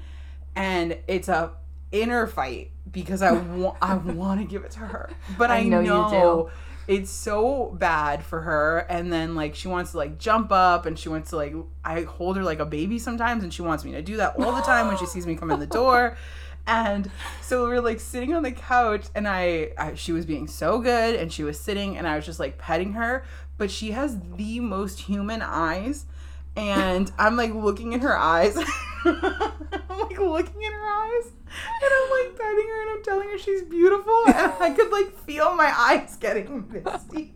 and 0.55 0.97
it's 1.08 1.27
a 1.27 1.51
inner 1.91 2.27
fight 2.27 2.71
because 2.91 3.21
I 3.21 3.32
want 3.32 3.77
I 3.82 3.95
want 3.95 4.41
to 4.41 4.45
give 4.45 4.63
it 4.63 4.71
to 4.71 4.79
her, 4.79 5.10
but 5.38 5.51
I, 5.51 5.58
I 5.58 5.63
know 5.63 5.82
know. 5.82 6.49
It's 6.89 7.12
so 7.12 7.69
bad 7.78 8.23
for 8.23 8.41
her 8.41 8.80
and 8.89 9.13
then 9.13 9.36
like 9.36 9.54
she 9.54 9.67
wants 9.67 9.91
to 9.91 9.97
like 9.97 10.17
jump 10.17 10.52
up 10.52 10.88
and 10.88 10.97
she 10.97 11.08
wants 11.08 11.30
to 11.30 11.36
like 11.36 11.54
i 11.86 12.02
hold 12.02 12.36
her 12.36 12.41
like 12.41 12.58
a 12.58 12.65
baby 12.65 12.97
sometimes 12.97 13.43
and 13.43 13.54
she 13.54 13.62
wants 13.62 13.86
me 13.86 13.91
to 13.91 14.02
do 14.02 14.17
that 14.17 14.36
all 14.39 14.52
the 14.52 14.62
time 14.63 14.88
when 14.88 14.97
she 14.97 15.06
sees 15.06 15.28
me 15.28 15.36
come 15.36 15.52
in 15.52 15.60
the 15.60 15.67
door. 15.82 16.17
And 16.65 17.10
so 17.41 17.63
we 17.63 17.69
were 17.69 17.82
like 17.82 17.99
sitting 17.99 18.34
on 18.34 18.41
the 18.41 18.52
couch 18.52 19.06
and 19.13 19.28
I, 19.28 19.71
I 19.78 19.93
she 19.93 20.12
was 20.12 20.25
being 20.25 20.47
so 20.47 20.80
good 20.80 21.15
and 21.15 21.32
she 21.32 21.43
was 21.43 21.60
sitting 21.60 21.95
and 21.95 22.08
i 22.08 22.15
was 22.15 22.25
just 22.25 22.39
like 22.39 22.58
petting 22.58 22.93
her. 22.93 23.23
But 23.60 23.69
she 23.69 23.91
has 23.91 24.17
the 24.36 24.60
most 24.60 25.02
human 25.02 25.43
eyes 25.43 26.08
and 26.56 27.12
i'm 27.19 27.36
like 27.36 27.54
looking 27.54 27.93
in 27.93 27.99
her 27.99 28.17
eyes. 28.17 28.58
I'm 29.06 29.99
like 29.99 30.19
looking 30.19 30.62
in 30.62 30.71
her 30.71 30.86
eyes 30.86 31.32
and 31.82 31.91
i'm 31.98 32.10
like 32.12 32.38
petting 32.39 32.67
her 32.67 32.82
and 32.82 32.89
i'm 32.91 33.04
telling 33.04 33.30
her 33.30 33.38
she's 33.38 33.63
beautiful 33.63 34.24
and 34.28 34.54
i 34.60 34.72
could 34.72 34.91
like 34.91 35.17
feel 35.26 35.54
my 35.56 35.72
eyes 35.78 36.15
getting 36.17 36.65
misty 36.72 37.34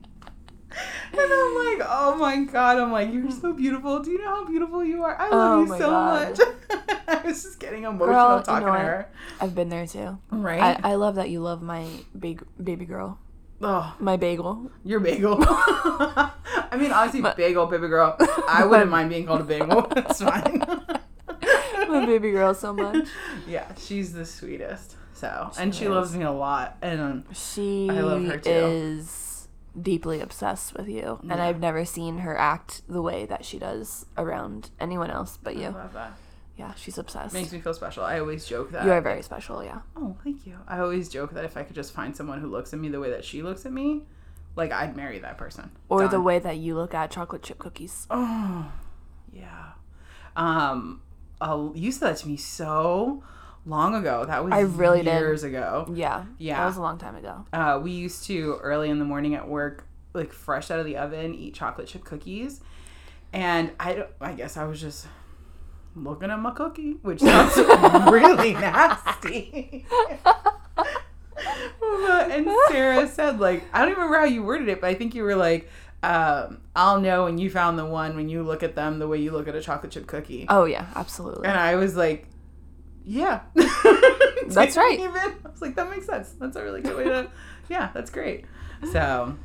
and 1.11 1.21
I'm 1.21 1.55
like, 1.77 1.87
oh 1.87 2.15
my 2.19 2.43
god, 2.51 2.79
I'm 2.79 2.91
like, 2.91 3.13
you're 3.13 3.29
so 3.29 3.53
beautiful. 3.53 3.99
Do 3.99 4.09
you 4.09 4.17
know 4.17 4.37
how 4.37 4.45
beautiful 4.47 4.83
you 4.83 5.03
are? 5.03 5.15
I 5.15 5.29
love 5.29 5.59
Oh 5.59 5.61
you 5.61 5.67
so 5.79 5.87
God. 5.91 6.39
much. 6.39 6.47
I 7.07 7.21
was 7.27 7.43
just 7.43 7.59
getting 7.59 7.83
emotional 7.83 8.07
Girl, 8.07 8.37
you 8.39 8.43
talking 8.43 8.65
know 8.65 8.73
to 8.73 8.79
her. 8.79 9.09
I've 9.39 9.53
been 9.53 9.69
there 9.69 9.85
too. 9.85 10.17
Right? 10.31 10.79
I, 10.83 10.93
I 10.93 10.95
love 10.95 11.13
that 11.15 11.29
you 11.29 11.41
love 11.41 11.61
my 11.61 11.85
big 12.17 12.41
baby 12.63 12.85
girl. 12.85 13.19
oh, 13.61 13.95
My 13.99 14.17
bagel. 14.17 14.71
your 14.83 14.99
bagel. 14.99 15.37
I 15.47 16.31
mean, 16.75 16.91
honestly, 16.91 17.21
bagel, 17.21 17.67
baby 17.67 17.87
girl. 17.87 18.15
I 18.49 18.65
wouldn't 18.65 18.89
mind 18.89 19.11
being 19.11 19.27
called 19.27 19.41
a 19.41 19.43
bagel. 19.43 19.81
That's 19.93 20.23
fine. 20.23 20.63
My 21.93 22.05
baby 22.05 22.31
girl 22.31 22.53
so 22.53 22.73
much. 22.73 23.07
yeah, 23.47 23.73
she's 23.75 24.13
the 24.13 24.25
sweetest. 24.25 24.95
So, 25.13 25.51
and 25.57 25.73
she 25.73 25.85
is. 25.85 25.89
loves 25.91 26.15
me 26.15 26.23
a 26.25 26.31
lot. 26.31 26.77
And 26.81 26.99
um, 26.99 27.25
She 27.33 27.87
I 27.89 28.01
love 28.01 28.25
her 28.25 28.37
too. 28.37 28.49
is 28.49 29.47
deeply 29.79 30.19
obsessed 30.19 30.75
with 30.75 30.87
you, 30.87 31.19
and 31.23 31.33
I've 31.41 31.59
never 31.59 31.85
seen 31.85 32.19
her 32.19 32.37
act 32.37 32.81
the 32.89 33.01
way 33.01 33.25
that 33.25 33.45
she 33.45 33.57
does 33.57 34.05
around 34.17 34.69
anyone 34.79 35.09
else 35.09 35.37
but 35.41 35.55
I 35.55 35.59
you. 35.59 35.69
love 35.69 35.93
that. 35.93 36.13
Yeah, 36.57 36.73
she's 36.75 36.97
obsessed. 36.99 37.33
Makes 37.33 37.51
me 37.51 37.59
feel 37.59 37.73
special. 37.73 38.03
I 38.03 38.19
always 38.19 38.45
joke 38.45 38.71
that. 38.71 38.85
you 38.85 38.91
are 38.91 39.01
very 39.01 39.23
special. 39.23 39.63
Yeah. 39.63 39.79
Oh, 39.95 40.15
thank 40.23 40.45
you. 40.45 40.57
I 40.67 40.79
always 40.79 41.09
joke 41.09 41.33
that 41.33 41.45
if 41.45 41.57
I 41.57 41.63
could 41.63 41.75
just 41.75 41.93
find 41.93 42.15
someone 42.15 42.41
who 42.41 42.47
looks 42.47 42.73
at 42.73 42.79
me 42.79 42.89
the 42.89 42.99
way 42.99 43.09
that 43.09 43.25
she 43.25 43.41
looks 43.41 43.65
at 43.65 43.71
me, 43.71 44.03
like 44.55 44.71
I'd 44.71 44.95
marry 44.95 45.17
that 45.19 45.37
person. 45.39 45.71
Or 45.89 46.07
the 46.07 46.21
way 46.21 46.37
that 46.37 46.57
you 46.57 46.75
look 46.75 46.93
at 46.93 47.09
chocolate 47.09 47.41
chip 47.41 47.57
cookies. 47.57 48.05
Oh, 48.11 48.71
yeah. 49.31 49.71
Um, 50.35 51.01
uh, 51.43 51.69
you 51.73 51.91
said 51.91 52.15
that 52.15 52.17
to 52.21 52.27
me 52.27 52.37
so 52.37 53.23
long 53.65 53.95
ago. 53.95 54.25
That 54.25 54.43
was 54.43 54.53
I 54.53 54.61
really 54.61 55.03
did. 55.03 55.13
years 55.19 55.43
ago. 55.43 55.91
Yeah. 55.93 56.25
Yeah. 56.37 56.57
That 56.59 56.65
was 56.67 56.77
a 56.77 56.81
long 56.81 56.97
time 56.97 57.15
ago. 57.15 57.45
Uh, 57.53 57.79
we 57.81 57.91
used 57.91 58.25
to 58.25 58.57
early 58.61 58.89
in 58.89 58.99
the 58.99 59.05
morning 59.05 59.35
at 59.35 59.47
work, 59.47 59.85
like 60.13 60.31
fresh 60.31 60.71
out 60.71 60.79
of 60.79 60.85
the 60.85 60.97
oven, 60.97 61.33
eat 61.35 61.53
chocolate 61.53 61.87
chip 61.87 62.03
cookies, 62.03 62.61
and 63.31 63.71
I 63.79 63.93
don't. 63.93 64.09
I 64.21 64.33
guess 64.33 64.57
I 64.57 64.65
was 64.65 64.79
just 64.81 65.07
looking 65.95 66.31
at 66.31 66.39
my 66.39 66.51
cookie, 66.51 66.93
which 67.01 67.19
sounds 67.19 67.55
really 68.11 68.53
nasty. 68.53 69.85
And 72.33 72.47
Sarah 72.69 73.07
said, 73.07 73.39
like, 73.39 73.63
I 73.73 73.79
don't 73.79 73.89
even 73.89 74.03
remember 74.03 74.17
how 74.19 74.25
you 74.25 74.43
worded 74.43 74.69
it, 74.69 74.81
but 74.81 74.89
I 74.89 74.95
think 74.95 75.13
you 75.13 75.23
were 75.23 75.35
like, 75.35 75.69
um, 76.03 76.59
I'll 76.75 76.99
know 76.99 77.23
when 77.23 77.37
you 77.37 77.49
found 77.49 77.79
the 77.79 77.85
one 77.85 78.15
when 78.15 78.29
you 78.29 78.43
look 78.43 78.61
at 78.61 78.75
them 78.75 78.99
the 78.99 79.07
way 79.07 79.17
you 79.19 79.31
look 79.31 79.47
at 79.47 79.55
a 79.55 79.61
chocolate 79.61 79.91
chip 79.93 80.05
cookie. 80.05 80.45
Oh 80.49 80.65
yeah, 80.65 80.87
absolutely. 80.95 81.47
And 81.47 81.57
I 81.57 81.75
was 81.75 81.95
like, 81.95 82.27
yeah. 83.05 83.41
That's 83.55 84.75
right. 84.77 84.99
Even, 84.99 85.15
I 85.15 85.33
was 85.49 85.61
like, 85.61 85.75
that 85.75 85.89
makes 85.89 86.05
sense. 86.05 86.29
That's 86.39 86.55
a 86.57 86.63
really 86.63 86.81
good 86.81 86.97
way 86.97 87.03
to, 87.05 87.31
yeah, 87.69 87.89
that's 87.93 88.11
great. 88.11 88.45
So, 88.91 89.37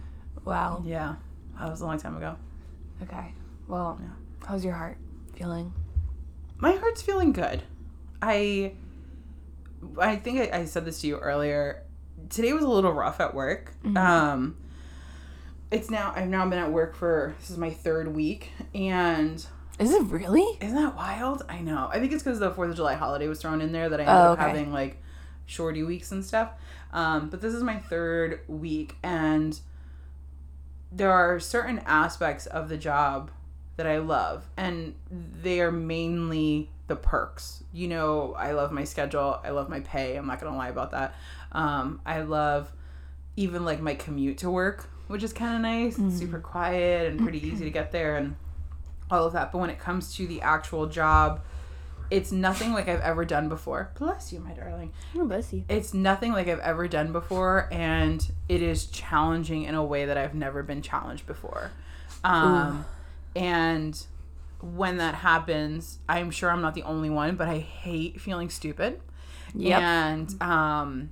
Wow. 0.44 0.82
yeah, 0.84 1.14
that 1.58 1.70
was 1.70 1.80
a 1.80 1.86
long 1.86 1.98
time 1.98 2.16
ago. 2.16 2.36
Okay. 3.02 3.32
Well, 3.68 3.98
Yeah. 4.02 4.08
how's 4.46 4.64
your 4.64 4.74
heart 4.74 4.96
feeling? 5.36 5.72
My 6.58 6.72
heart's 6.72 7.02
feeling 7.02 7.32
good. 7.32 7.62
I, 8.20 8.72
I 10.00 10.16
think 10.16 10.40
I, 10.52 10.58
I 10.60 10.64
said 10.64 10.84
this 10.84 11.00
to 11.02 11.06
you 11.06 11.18
earlier. 11.18 11.84
Today 12.30 12.52
was 12.52 12.64
a 12.64 12.68
little 12.68 12.92
rough 12.92 13.20
at 13.20 13.32
work. 13.34 13.74
Mm-hmm. 13.84 13.96
Um, 13.96 14.56
it's 15.70 15.90
now 15.90 16.12
I've 16.14 16.28
now 16.28 16.48
been 16.48 16.58
at 16.58 16.70
work 16.72 16.94
for 16.96 17.34
this 17.40 17.50
is 17.50 17.58
my 17.58 17.70
third 17.70 18.14
week, 18.14 18.50
and 18.74 19.44
Is 19.78 19.92
it 19.92 20.02
really? 20.04 20.58
Isn't 20.60 20.76
that 20.76 20.96
wild? 20.96 21.44
I 21.48 21.60
know. 21.60 21.88
I 21.92 21.98
think 22.00 22.12
it's 22.12 22.22
because 22.22 22.38
the 22.38 22.50
Fourth 22.50 22.70
of 22.70 22.76
July 22.76 22.94
holiday 22.94 23.28
was 23.28 23.40
thrown 23.40 23.60
in 23.60 23.72
there 23.72 23.88
that 23.88 24.00
I 24.00 24.04
Oh, 24.04 24.08
ended 24.08 24.26
up 24.32 24.38
having 24.38 24.72
like 24.72 25.02
shorty 25.46 25.82
weeks 25.82 26.10
and 26.12 26.24
stuff. 26.24 26.50
Um, 26.92 27.28
but 27.28 27.40
this 27.40 27.54
is 27.54 27.62
my 27.62 27.78
third 27.78 28.40
week, 28.48 28.96
and 29.02 29.58
there 30.90 31.12
are 31.12 31.38
certain 31.38 31.80
aspects 31.80 32.46
of 32.46 32.68
the 32.68 32.76
job 32.78 33.30
that 33.76 33.86
I 33.86 33.98
love, 33.98 34.48
and 34.56 34.94
they 35.10 35.60
are 35.60 35.70
mainly 35.70 36.70
the 36.88 36.96
perks. 36.96 37.62
You 37.72 37.88
know, 37.88 38.34
I 38.38 38.52
love 38.52 38.72
my 38.72 38.84
schedule. 38.84 39.38
I 39.44 39.50
love 39.50 39.68
my 39.68 39.80
pay. 39.80 40.16
I'm 40.16 40.26
not 40.26 40.40
gonna 40.40 40.56
lie 40.56 40.70
about 40.70 40.90
that. 40.92 41.14
Um, 41.52 42.00
I 42.06 42.22
love 42.22 42.72
even 43.36 43.64
like 43.64 43.80
my 43.80 43.94
commute 43.94 44.38
to 44.38 44.50
work, 44.50 44.88
which 45.08 45.22
is 45.22 45.32
kind 45.32 45.56
of 45.56 45.60
nice. 45.60 45.98
It's 45.98 46.18
super 46.18 46.38
quiet 46.38 47.10
and 47.10 47.20
pretty 47.20 47.44
easy 47.46 47.64
to 47.64 47.70
get 47.70 47.90
there, 47.92 48.16
and 48.16 48.36
all 49.10 49.26
of 49.26 49.32
that. 49.32 49.52
But 49.52 49.58
when 49.58 49.70
it 49.70 49.78
comes 49.78 50.14
to 50.16 50.26
the 50.26 50.40
actual 50.40 50.86
job, 50.86 51.40
it's 52.10 52.32
nothing 52.32 52.72
like 52.72 52.88
I've 52.88 53.00
ever 53.00 53.24
done 53.24 53.48
before. 53.48 53.90
Bless 53.98 54.32
you, 54.32 54.40
my 54.40 54.52
darling. 54.52 54.92
Oh, 55.14 55.26
bless 55.26 55.52
you. 55.52 55.64
It's 55.68 55.92
nothing 55.92 56.32
like 56.32 56.48
I've 56.48 56.60
ever 56.60 56.88
done 56.88 57.12
before, 57.12 57.68
and 57.70 58.26
it 58.48 58.62
is 58.62 58.86
challenging 58.86 59.64
in 59.64 59.74
a 59.74 59.84
way 59.84 60.06
that 60.06 60.16
I've 60.16 60.34
never 60.34 60.62
been 60.62 60.80
challenged 60.80 61.26
before. 61.26 61.70
Um, 62.24 62.86
and 63.36 64.00
when 64.60 64.96
that 64.96 65.16
happens, 65.16 65.98
I'm 66.08 66.30
sure 66.30 66.50
I'm 66.50 66.62
not 66.62 66.74
the 66.74 66.82
only 66.82 67.10
one, 67.10 67.36
but 67.36 67.48
I 67.48 67.58
hate 67.58 68.20
feeling 68.20 68.50
stupid. 68.50 69.00
Yep. 69.54 69.80
And 69.80 70.42
um, 70.42 71.10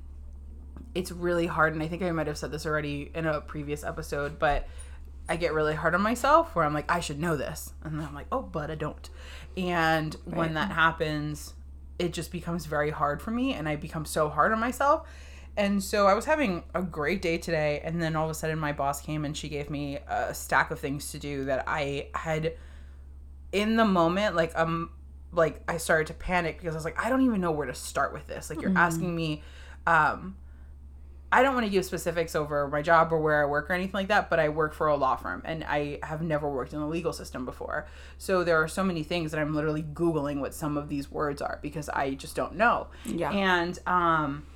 it's 0.96 1.12
really 1.12 1.46
hard. 1.46 1.74
And 1.74 1.82
I 1.82 1.88
think 1.88 2.02
I 2.02 2.10
might 2.10 2.26
have 2.26 2.38
said 2.38 2.50
this 2.50 2.64
already 2.64 3.10
in 3.14 3.26
a 3.26 3.42
previous 3.42 3.84
episode, 3.84 4.38
but 4.38 4.66
I 5.28 5.36
get 5.36 5.52
really 5.52 5.74
hard 5.74 5.94
on 5.94 6.00
myself 6.00 6.54
where 6.54 6.64
I'm 6.64 6.72
like, 6.72 6.90
I 6.90 7.00
should 7.00 7.20
know 7.20 7.36
this. 7.36 7.74
And 7.84 7.98
then 7.98 8.08
I'm 8.08 8.14
like, 8.14 8.28
oh, 8.32 8.40
but 8.40 8.70
I 8.70 8.76
don't. 8.76 9.10
And 9.58 10.14
when 10.24 10.54
that 10.54 10.72
happens, 10.72 11.52
it 11.98 12.14
just 12.14 12.32
becomes 12.32 12.64
very 12.64 12.90
hard 12.90 13.20
for 13.20 13.30
me. 13.30 13.52
And 13.52 13.68
I 13.68 13.76
become 13.76 14.06
so 14.06 14.30
hard 14.30 14.52
on 14.52 14.58
myself. 14.58 15.06
And 15.58 15.82
so 15.82 16.06
I 16.06 16.14
was 16.14 16.24
having 16.24 16.64
a 16.74 16.80
great 16.80 17.20
day 17.20 17.36
today. 17.36 17.82
And 17.84 18.02
then 18.02 18.16
all 18.16 18.24
of 18.24 18.30
a 18.30 18.34
sudden, 18.34 18.58
my 18.58 18.72
boss 18.72 19.02
came 19.02 19.26
and 19.26 19.36
she 19.36 19.50
gave 19.50 19.68
me 19.68 19.98
a 20.08 20.32
stack 20.32 20.70
of 20.70 20.80
things 20.80 21.12
to 21.12 21.18
do 21.18 21.44
that 21.44 21.64
I 21.66 22.08
had 22.14 22.54
in 23.52 23.76
the 23.76 23.84
moment, 23.84 24.34
like, 24.34 24.56
um, 24.58 24.90
like 25.32 25.60
I 25.68 25.76
started 25.76 26.06
to 26.06 26.14
panic 26.14 26.58
because 26.58 26.74
I 26.74 26.78
was 26.78 26.84
like, 26.86 27.04
I 27.04 27.10
don't 27.10 27.22
even 27.22 27.42
know 27.42 27.50
where 27.50 27.66
to 27.66 27.74
start 27.74 28.14
with 28.14 28.26
this. 28.26 28.48
Like, 28.48 28.62
you're 28.62 28.76
asking 28.76 29.14
me, 29.14 29.42
um, 29.86 30.36
I 31.36 31.42
don't 31.42 31.52
want 31.52 31.66
to 31.66 31.70
give 31.70 31.84
specifics 31.84 32.34
over 32.34 32.66
my 32.66 32.80
job 32.80 33.12
or 33.12 33.18
where 33.18 33.42
I 33.42 33.44
work 33.44 33.68
or 33.68 33.74
anything 33.74 33.92
like 33.92 34.08
that, 34.08 34.30
but 34.30 34.40
I 34.40 34.48
work 34.48 34.72
for 34.72 34.86
a 34.86 34.96
law 34.96 35.16
firm 35.16 35.42
and 35.44 35.64
I 35.64 35.98
have 36.02 36.22
never 36.22 36.48
worked 36.48 36.72
in 36.72 36.80
the 36.80 36.86
legal 36.86 37.12
system 37.12 37.44
before. 37.44 37.86
So 38.16 38.42
there 38.42 38.56
are 38.62 38.66
so 38.66 38.82
many 38.82 39.02
things 39.02 39.32
that 39.32 39.38
I'm 39.38 39.54
literally 39.54 39.82
Googling 39.82 40.40
what 40.40 40.54
some 40.54 40.78
of 40.78 40.88
these 40.88 41.10
words 41.10 41.42
are 41.42 41.58
because 41.60 41.90
I 41.90 42.14
just 42.14 42.36
don't 42.36 42.54
know. 42.54 42.86
Yeah. 43.04 43.32
And 43.32 43.78
um, 43.86 44.46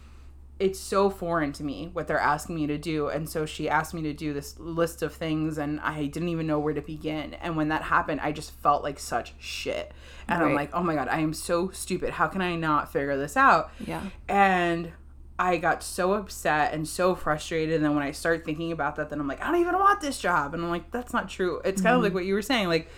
it's 0.59 0.81
so 0.81 1.11
foreign 1.11 1.53
to 1.53 1.65
me 1.65 1.91
what 1.93 2.09
they're 2.09 2.19
asking 2.19 2.55
me 2.55 2.67
to 2.69 2.79
do. 2.79 3.09
And 3.09 3.29
so 3.29 3.45
she 3.45 3.69
asked 3.69 3.93
me 3.93 4.01
to 4.05 4.15
do 4.15 4.33
this 4.33 4.59
list 4.59 5.03
of 5.03 5.13
things 5.13 5.59
and 5.59 5.81
I 5.81 6.07
didn't 6.07 6.31
even 6.31 6.47
know 6.47 6.61
where 6.61 6.73
to 6.73 6.81
begin. 6.81 7.35
And 7.35 7.59
when 7.59 7.69
that 7.69 7.83
happened, 7.83 8.23
I 8.23 8.33
just 8.33 8.53
felt 8.53 8.83
like 8.83 8.99
such 8.99 9.35
shit. 9.39 9.93
And 10.27 10.43
I'm 10.43 10.55
like, 10.55 10.71
oh 10.73 10.83
my 10.83 10.95
God, 10.95 11.09
I 11.09 11.19
am 11.19 11.35
so 11.35 11.69
stupid. 11.69 12.09
How 12.09 12.27
can 12.27 12.41
I 12.41 12.57
not 12.57 12.91
figure 12.91 13.19
this 13.19 13.37
out? 13.37 13.71
Yeah. 13.87 14.03
And 14.31 14.93
I 15.43 15.57
got 15.57 15.83
so 15.83 16.13
upset 16.13 16.75
and 16.75 16.87
so 16.87 17.15
frustrated. 17.15 17.77
And 17.77 17.83
then 17.85 17.95
when 17.95 18.05
I 18.05 18.11
start 18.11 18.45
thinking 18.45 18.73
about 18.73 18.97
that, 18.97 19.09
then 19.09 19.19
I'm 19.21 19.27
like, 19.27 19.41
I 19.41 19.51
don't 19.51 19.61
even 19.63 19.73
want 19.79 20.03
this 20.03 20.19
job. 20.19 20.53
And 20.53 20.63
I'm 20.63 20.69
like, 20.69 20.91
that's 20.91 21.15
not 21.15 21.31
true. 21.31 21.63
It's 21.65 21.81
kind 21.81 21.97
of 21.97 22.03
like 22.03 22.13
what 22.13 22.27
you 22.27 22.35
were 22.35 22.43
saying. 22.43 22.69
Like, 22.69 22.89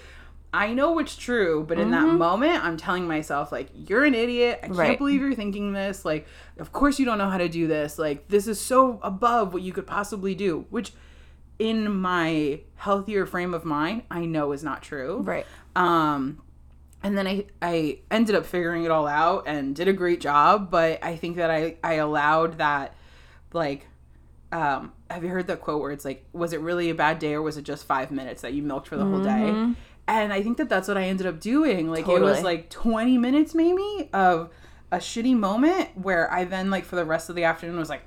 I 0.53 0.75
know 0.75 0.91
what's 0.91 1.17
true, 1.17 1.65
but 1.67 1.79
in 1.79 1.93
that 1.93 2.07
moment, 2.09 2.65
I'm 2.65 2.77
telling 2.77 3.07
myself, 3.07 3.53
like, 3.53 3.69
you're 3.75 4.05
an 4.05 4.15
idiot. 4.17 4.59
I 4.61 4.67
can't 4.67 4.77
Right. 4.77 4.99
believe 4.99 5.21
you're 5.21 5.35
thinking 5.37 5.73
this. 5.73 6.05
Like, 6.05 6.27
of 6.59 6.73
course 6.73 6.99
you 6.99 7.07
don't 7.07 7.17
know 7.17 7.31
how 7.31 7.39
to 7.39 7.49
do 7.49 7.69
this. 7.69 7.97
Like, 7.97 8.27
this 8.27 8.49
is 8.49 8.61
so 8.61 8.99
above 9.05 9.55
what 9.55 9.63
you 9.63 9.73
could 9.73 9.87
possibly 9.87 10.35
do, 10.35 10.67
which 10.69 10.93
in 11.61 11.95
my 11.95 12.61
healthier 12.75 13.25
frame 13.25 13.55
of 13.55 13.65
mind, 13.65 14.03
I 14.11 14.25
know 14.25 14.51
is 14.51 14.65
not 14.65 14.83
true. 14.83 15.21
Right. 15.23 15.47
Um, 15.77 16.43
and 17.03 17.17
then 17.17 17.27
I 17.27 17.47
I 17.61 17.99
ended 18.11 18.35
up 18.35 18.47
figuring 18.47 18.85
it 18.85 18.91
all 18.91 19.07
out 19.07 19.45
and 19.47 19.75
did 19.75 19.89
a 19.89 19.93
great 19.93 20.21
job. 20.21 20.71
But 20.71 21.03
I 21.05 21.17
think 21.17 21.37
that 21.37 21.51
I 21.51 21.77
I 21.83 21.95
allowed 21.95 22.59
that 22.59 22.95
like. 23.53 23.87
Um, 24.53 24.93
have 25.09 25.25
you 25.25 25.31
heard 25.31 25.47
that 25.47 25.63
quote 25.63 25.81
where 25.81 25.93
it's 25.93 26.05
like, 26.05 26.27
was 26.35 26.53
it 26.53 26.61
really 26.61 26.91
a 26.91 26.95
bad 26.95 27.19
day 27.19 27.33
or 27.33 27.41
was 27.41 27.57
it 27.57 27.63
just 27.63 27.87
five 27.87 28.11
minutes 28.11 28.43
that 28.43 28.53
you 28.53 28.63
milked 28.63 28.87
for 28.87 28.99
the 28.99 29.05
whole 29.05 29.23
day? 29.25 29.49
And 30.07 30.31
I 30.31 30.43
think 30.43 30.59
that 30.59 30.69
that's 30.69 30.89
what 30.89 30.99
I 30.99 31.05
ended 31.05 31.27
up 31.27 31.41
doing. 31.41 31.91
Like 31.91 32.07
it 32.07 32.21
was 32.21 32.43
like 32.43 32.69
20 32.69 33.17
minutes 33.17 33.55
maybe 33.55 34.11
of 34.13 34.51
a 34.91 34.99
shitty 34.99 35.35
moment 35.35 35.89
where 35.97 36.31
I 36.31 36.45
then 36.45 36.69
like 36.69 36.85
for 36.85 36.97
the 36.97 37.05
rest 37.07 37.31
of 37.31 37.35
the 37.37 37.45
afternoon 37.45 37.79
was 37.79 37.89
like, 37.89 38.03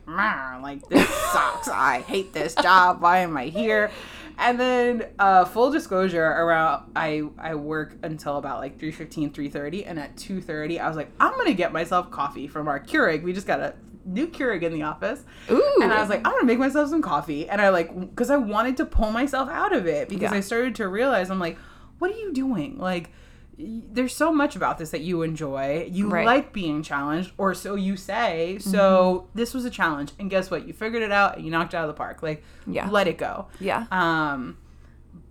like 0.62 0.88
this 0.88 1.10
sucks. 1.32 1.68
I 1.68 2.02
hate 2.02 2.32
this 2.32 2.54
job. 2.54 3.02
Why 3.02 3.20
am 3.20 3.36
I 3.36 3.46
here? 3.46 3.90
And 4.38 4.60
then 4.60 5.08
uh, 5.18 5.46
full 5.46 5.72
disclosure 5.72 6.24
around 6.26 6.92
I 6.96 7.24
I 7.38 7.56
work 7.56 7.96
until 8.04 8.38
about 8.38 8.60
like 8.60 8.78
3:15, 8.78 9.32
3:30 9.32 9.84
and 9.88 10.00
at 10.00 10.16
2:30 10.18 10.80
I 10.80 10.88
was 10.88 10.98
like, 10.98 11.10
I'm 11.20 11.34
going 11.34 11.48
to 11.48 11.54
get 11.54 11.72
myself 11.72 12.12
coffee 12.12 12.48
from 12.48 12.68
our 12.68 12.80
Keurig. 12.80 13.24
We 13.24 13.34
just 13.34 13.48
got 13.48 13.60
a 13.60 13.74
new 14.06 14.28
Keurig 14.28 14.62
in 14.62 14.72
the 14.74 14.84
office. 14.84 15.24
Ooh. 15.50 15.80
And 15.82 15.92
I 15.92 16.00
was 16.00 16.10
like, 16.10 16.20
I'm 16.20 16.34
gonna 16.34 16.46
make 16.46 16.60
myself 16.60 16.90
some 16.90 17.02
coffee. 17.02 17.50
And 17.50 17.60
I 17.60 17.70
like, 17.70 17.98
because 18.00 18.30
I 18.30 18.38
wanted 18.38 18.78
to 18.78 18.86
pull 18.86 19.10
myself 19.12 19.50
out 19.50 19.74
of 19.74 19.88
it 19.88 20.10
because 20.10 20.32
Yeah. 20.32 20.38
I 20.38 20.42
started 20.42 20.76
to 20.76 20.88
realize, 20.88 21.32
I'm 21.32 21.40
like, 21.40 21.58
what 21.98 22.12
are 22.12 22.18
you 22.18 22.32
doing? 22.32 22.78
Like, 22.78 23.10
there's 23.58 24.14
so 24.16 24.34
much 24.34 24.56
about 24.56 24.78
this 24.78 24.90
that 24.92 25.02
you 25.02 25.22
enjoy. 25.22 25.88
You 25.90 26.10
Right. 26.10 26.26
like 26.26 26.52
being 26.54 26.84
challenged, 26.84 27.32
or 27.38 27.54
so 27.54 27.76
you 27.76 27.96
say. 27.98 28.58
So 28.60 29.28
this 29.34 29.54
was 29.54 29.64
a 29.66 29.70
challenge. 29.70 30.12
And 30.20 30.30
guess 30.30 30.52
what? 30.52 30.68
You 30.68 30.74
figured 30.74 31.04
it 31.04 31.12
out 31.12 31.38
and 31.38 31.46
you 31.46 31.52
knocked 31.52 31.74
it 31.74 31.78
out 31.78 31.84
of 31.84 31.96
the 31.96 31.98
park. 31.98 32.22
Like, 32.22 32.44
Yeah. 32.68 32.90
let 32.90 33.08
it 33.08 33.18
go. 33.18 33.48
yeah. 33.60 33.86
Um, 33.92 34.58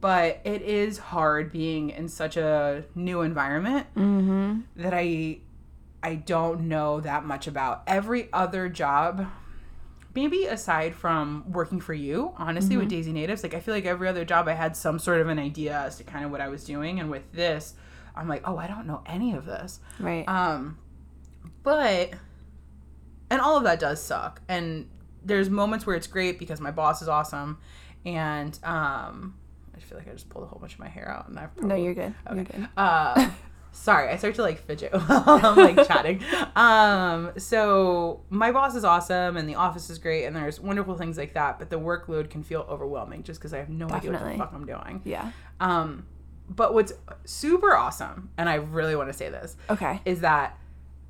but 0.01 0.41
it 0.45 0.63
is 0.63 0.99
hard 0.99 1.53
being 1.53 1.91
in 1.91 2.09
such 2.09 2.37
a 2.37 2.85
new 2.95 3.21
environment 3.23 3.87
Mm-hmm. 3.95 4.61
that 4.77 4.95
I 4.95 5.39
I 6.03 6.17
don't 6.17 6.63
know 6.69 7.01
that 7.01 7.25
much 7.25 7.47
about. 7.47 7.83
Every 7.87 8.29
other 8.33 8.69
job, 8.69 9.27
maybe 10.15 10.45
aside 10.45 10.95
from 10.95 11.45
working 11.51 11.81
for 11.81 11.95
you, 11.95 12.33
honestly, 12.37 12.77
with 12.77 12.89
Daisy 12.89 13.11
Natives, 13.13 13.43
like 13.43 13.55
I 13.55 13.61
feel 13.61 13.75
like 13.75 13.87
every 13.87 14.07
other 14.09 14.25
job 14.25 14.47
I 14.47 14.53
had 14.53 14.77
some 14.77 14.99
sort 14.99 15.21
of 15.23 15.29
an 15.29 15.39
idea 15.39 15.79
as 15.79 15.97
to 15.97 16.05
kind 16.05 16.25
of 16.27 16.31
what 16.31 16.43
I 16.43 16.49
was 16.49 16.63
doing, 16.65 17.01
and 17.01 17.11
with 17.11 17.33
this, 17.33 17.75
I'm 18.15 18.29
like, 18.29 18.43
oh, 18.45 18.57
I 18.57 18.67
don't 18.67 18.87
know 18.87 19.03
any 19.07 19.35
of 19.35 19.45
this. 19.45 19.81
Right. 19.99 20.27
Um, 20.29 20.79
but 21.63 22.11
and 23.31 23.41
all 23.41 23.57
of 23.57 23.65
that 23.65 23.81
does 23.81 24.03
suck. 24.03 24.41
And 24.49 24.89
there's 25.25 25.51
moments 25.51 25.87
where 25.87 25.97
it's 25.97 26.07
great 26.07 26.39
because 26.39 26.61
my 26.61 26.71
boss 26.71 27.03
is 27.03 27.09
awesome, 27.09 27.59
and 28.05 28.59
um, 28.63 29.35
I 29.75 29.81
feel 29.81 29.99
like 29.99 30.09
I 30.09 30.13
just 30.13 30.29
pulled 30.29 30.45
a 30.45 30.47
whole 30.47 30.59
bunch 30.61 30.75
of 30.75 30.81
my 30.81 30.89
hair 30.89 31.11
out, 31.11 31.29
and 31.29 31.39
I've 31.39 31.57
no, 31.63 31.75
you're 31.75 31.95
good. 31.95 32.15
You're 32.33 32.45
good. 32.45 32.69
uh, 32.77 33.31
sorry, 33.75 34.09
I 34.09 34.17
start 34.17 34.35
to 34.37 34.43
like 34.43 34.59
fidget 34.59 34.93
while 35.07 35.25
I'm 35.27 35.57
like 35.57 35.87
chatting. 35.87 36.23
Um, 36.57 37.33
so 37.37 38.21
my 38.31 38.53
boss 38.53 38.75
is 38.75 38.85
awesome 38.85 39.37
and 39.37 39.49
the 39.49 39.57
office 39.57 39.91
is 39.91 39.99
great 39.99 40.25
and 40.25 40.35
there's 40.35 40.61
wonderful 40.61 40.97
things 40.97 41.19
like 41.19 41.35
that, 41.35 41.59
but 41.59 41.71
the 41.71 41.79
workload 41.79 42.31
can 42.31 42.43
feel 42.43 42.67
overwhelming 42.69 43.23
just 43.25 43.41
because 43.41 43.53
I 43.53 43.59
have 43.59 43.69
no 43.69 43.89
idea 43.89 44.13
what 44.13 44.25
the 44.25 44.39
fuck 44.39 44.53
I'm 44.55 44.67
doing. 44.67 45.03
Yeah. 45.05 45.33
Um, 45.61 46.07
but 46.49 46.75
what's 46.75 46.93
super 47.25 47.75
awesome, 47.77 48.31
and 48.37 48.49
I 48.49 48.55
really 48.57 48.97
want 48.97 49.09
to 49.09 49.13
say 49.13 49.29
this, 49.31 49.57
Okay. 49.71 50.01
is 50.05 50.21
that 50.21 50.59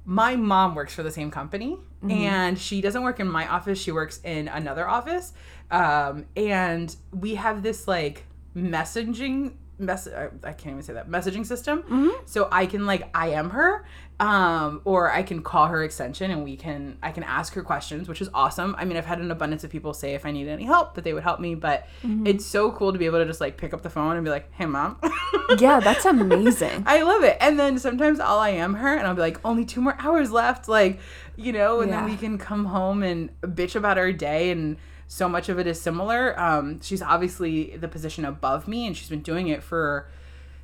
my 0.06 0.36
mom 0.36 0.74
works 0.74 0.94
for 0.94 1.02
the 1.02 1.10
same 1.10 1.30
company 1.30 1.78
Mm-hmm. 2.02 2.10
and 2.10 2.58
she 2.58 2.82
doesn't 2.82 3.02
work 3.02 3.18
in 3.18 3.26
my 3.30 3.48
office 3.48 3.78
she 3.80 3.90
works 3.90 4.20
in 4.24 4.46
another 4.48 4.86
office 4.86 5.32
um, 5.70 6.26
and 6.36 6.94
we 7.12 7.36
have 7.36 7.62
this 7.62 7.88
like 7.88 8.26
messaging 8.54 9.54
mess 9.78 10.06
I 10.06 10.52
can't 10.52 10.72
even 10.74 10.82
say 10.82 10.92
that 10.92 11.08
messaging 11.08 11.46
system 11.46 11.78
Mm-hmm. 11.82 12.10
so 12.26 12.46
i 12.52 12.66
can 12.66 12.84
like 12.84 13.08
i 13.16 13.28
am 13.30 13.48
her 13.50 13.86
um, 14.20 14.80
or 14.84 15.10
i 15.10 15.22
can 15.22 15.42
call 15.42 15.66
her 15.66 15.82
extension 15.82 16.30
and 16.30 16.44
we 16.44 16.56
can 16.56 16.96
i 17.02 17.10
can 17.10 17.22
ask 17.24 17.52
her 17.54 17.62
questions 17.62 18.08
which 18.08 18.20
is 18.22 18.28
awesome 18.32 18.74
i 18.78 18.84
mean 18.84 18.96
i've 18.96 19.04
had 19.06 19.18
an 19.18 19.30
abundance 19.30 19.64
of 19.64 19.70
people 19.70 19.92
say 19.92 20.14
if 20.14 20.24
i 20.24 20.30
need 20.30 20.46
any 20.46 20.64
help 20.64 20.94
that 20.94 21.02
they 21.02 21.12
would 21.12 21.22
help 21.24 21.40
me 21.40 21.54
but 21.54 21.86
Mm-hmm. 22.04 22.26
it's 22.26 22.44
so 22.46 22.70
cool 22.70 22.92
to 22.92 22.98
be 22.98 23.06
able 23.06 23.18
to 23.18 23.24
just 23.26 23.40
like 23.40 23.56
pick 23.56 23.72
up 23.74 23.82
the 23.82 23.90
phone 23.90 24.14
and 24.16 24.24
be 24.24 24.30
like 24.30 24.50
hey 24.52 24.66
mom 24.66 24.96
Yeah, 25.58 25.78
that's 25.80 26.06
amazing. 26.06 26.84
I 26.86 27.02
love 27.02 27.22
it. 27.22 27.36
And 27.38 27.60
then 27.60 27.78
sometimes 27.78 28.18
I'll 28.18 28.38
I 28.38 28.48
am 28.50 28.74
her 28.74 28.96
and 28.96 29.06
I'll 29.06 29.14
be 29.14 29.20
like, 29.20 29.38
only 29.44 29.64
two 29.66 29.82
more 29.82 29.94
hours 29.98 30.32
left. 30.32 30.68
Like, 30.68 30.98
you 31.36 31.52
know, 31.52 31.80
and 31.80 31.90
Yeah. 31.90 32.00
then 32.00 32.10
we 32.10 32.16
can 32.16 32.38
come 32.38 32.64
home 32.64 33.02
and 33.02 33.28
bitch 33.42 33.76
about 33.76 33.98
our 33.98 34.10
day 34.10 34.50
and 34.50 34.78
so 35.06 35.28
much 35.28 35.50
of 35.50 35.58
it 35.58 35.66
is 35.66 35.78
similar. 35.78 36.38
Um, 36.40 36.80
she's 36.80 37.02
obviously 37.02 37.76
the 37.76 37.88
position 37.88 38.24
above 38.24 38.66
me 38.66 38.86
and 38.86 38.96
she's 38.96 39.10
been 39.10 39.20
doing 39.20 39.48
it 39.48 39.62
for 39.62 40.08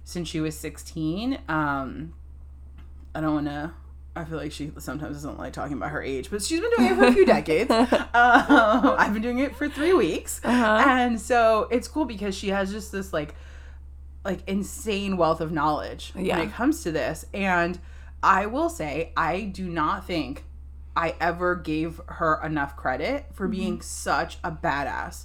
since 0.02 0.28
she 0.28 0.40
was 0.40 0.56
16. 0.58 1.38
Um, 1.48 2.14
I 3.14 3.20
don't 3.20 3.34
want 3.34 3.46
to. 3.46 3.72
I 4.16 4.24
feel 4.24 4.38
like 4.38 4.50
she 4.52 4.72
sometimes 4.78 5.16
doesn't 5.16 5.38
like 5.38 5.52
talking 5.52 5.76
about 5.76 5.90
her 5.90 6.02
age, 6.02 6.30
but 6.30 6.42
she's 6.42 6.60
been 6.60 6.70
doing 6.76 6.90
it 6.92 6.96
for 6.96 7.04
a 7.04 7.12
few 7.12 7.24
decades. 7.24 7.70
Um, 7.70 7.86
I've 8.14 9.12
been 9.12 9.22
doing 9.22 9.38
it 9.38 9.54
for 9.56 9.68
three 9.68 9.92
weeks, 9.92 10.40
Uh-huh. 10.44 10.84
and 10.86 11.20
so 11.20 11.68
it's 11.70 11.86
cool 11.88 12.04
because 12.04 12.34
she 12.34 12.48
has 12.48 12.72
just 12.72 12.90
this 12.92 13.12
like 13.12 13.34
like 14.24 14.40
insane 14.48 15.16
wealth 15.16 15.40
of 15.40 15.50
knowledge 15.52 16.12
Yeah. 16.14 16.38
when 16.38 16.48
it 16.48 16.52
comes 16.52 16.82
to 16.82 16.92
this. 16.92 17.24
And 17.32 17.78
I 18.22 18.46
will 18.46 18.68
say, 18.68 19.12
I 19.16 19.42
do 19.44 19.66
not 19.68 20.06
think 20.06 20.44
I 20.94 21.14
ever 21.20 21.54
gave 21.54 22.00
her 22.06 22.38
enough 22.44 22.76
credit 22.76 23.26
for 23.32 23.48
being 23.48 23.80
such 23.80 24.36
a 24.44 24.50
badass 24.50 25.24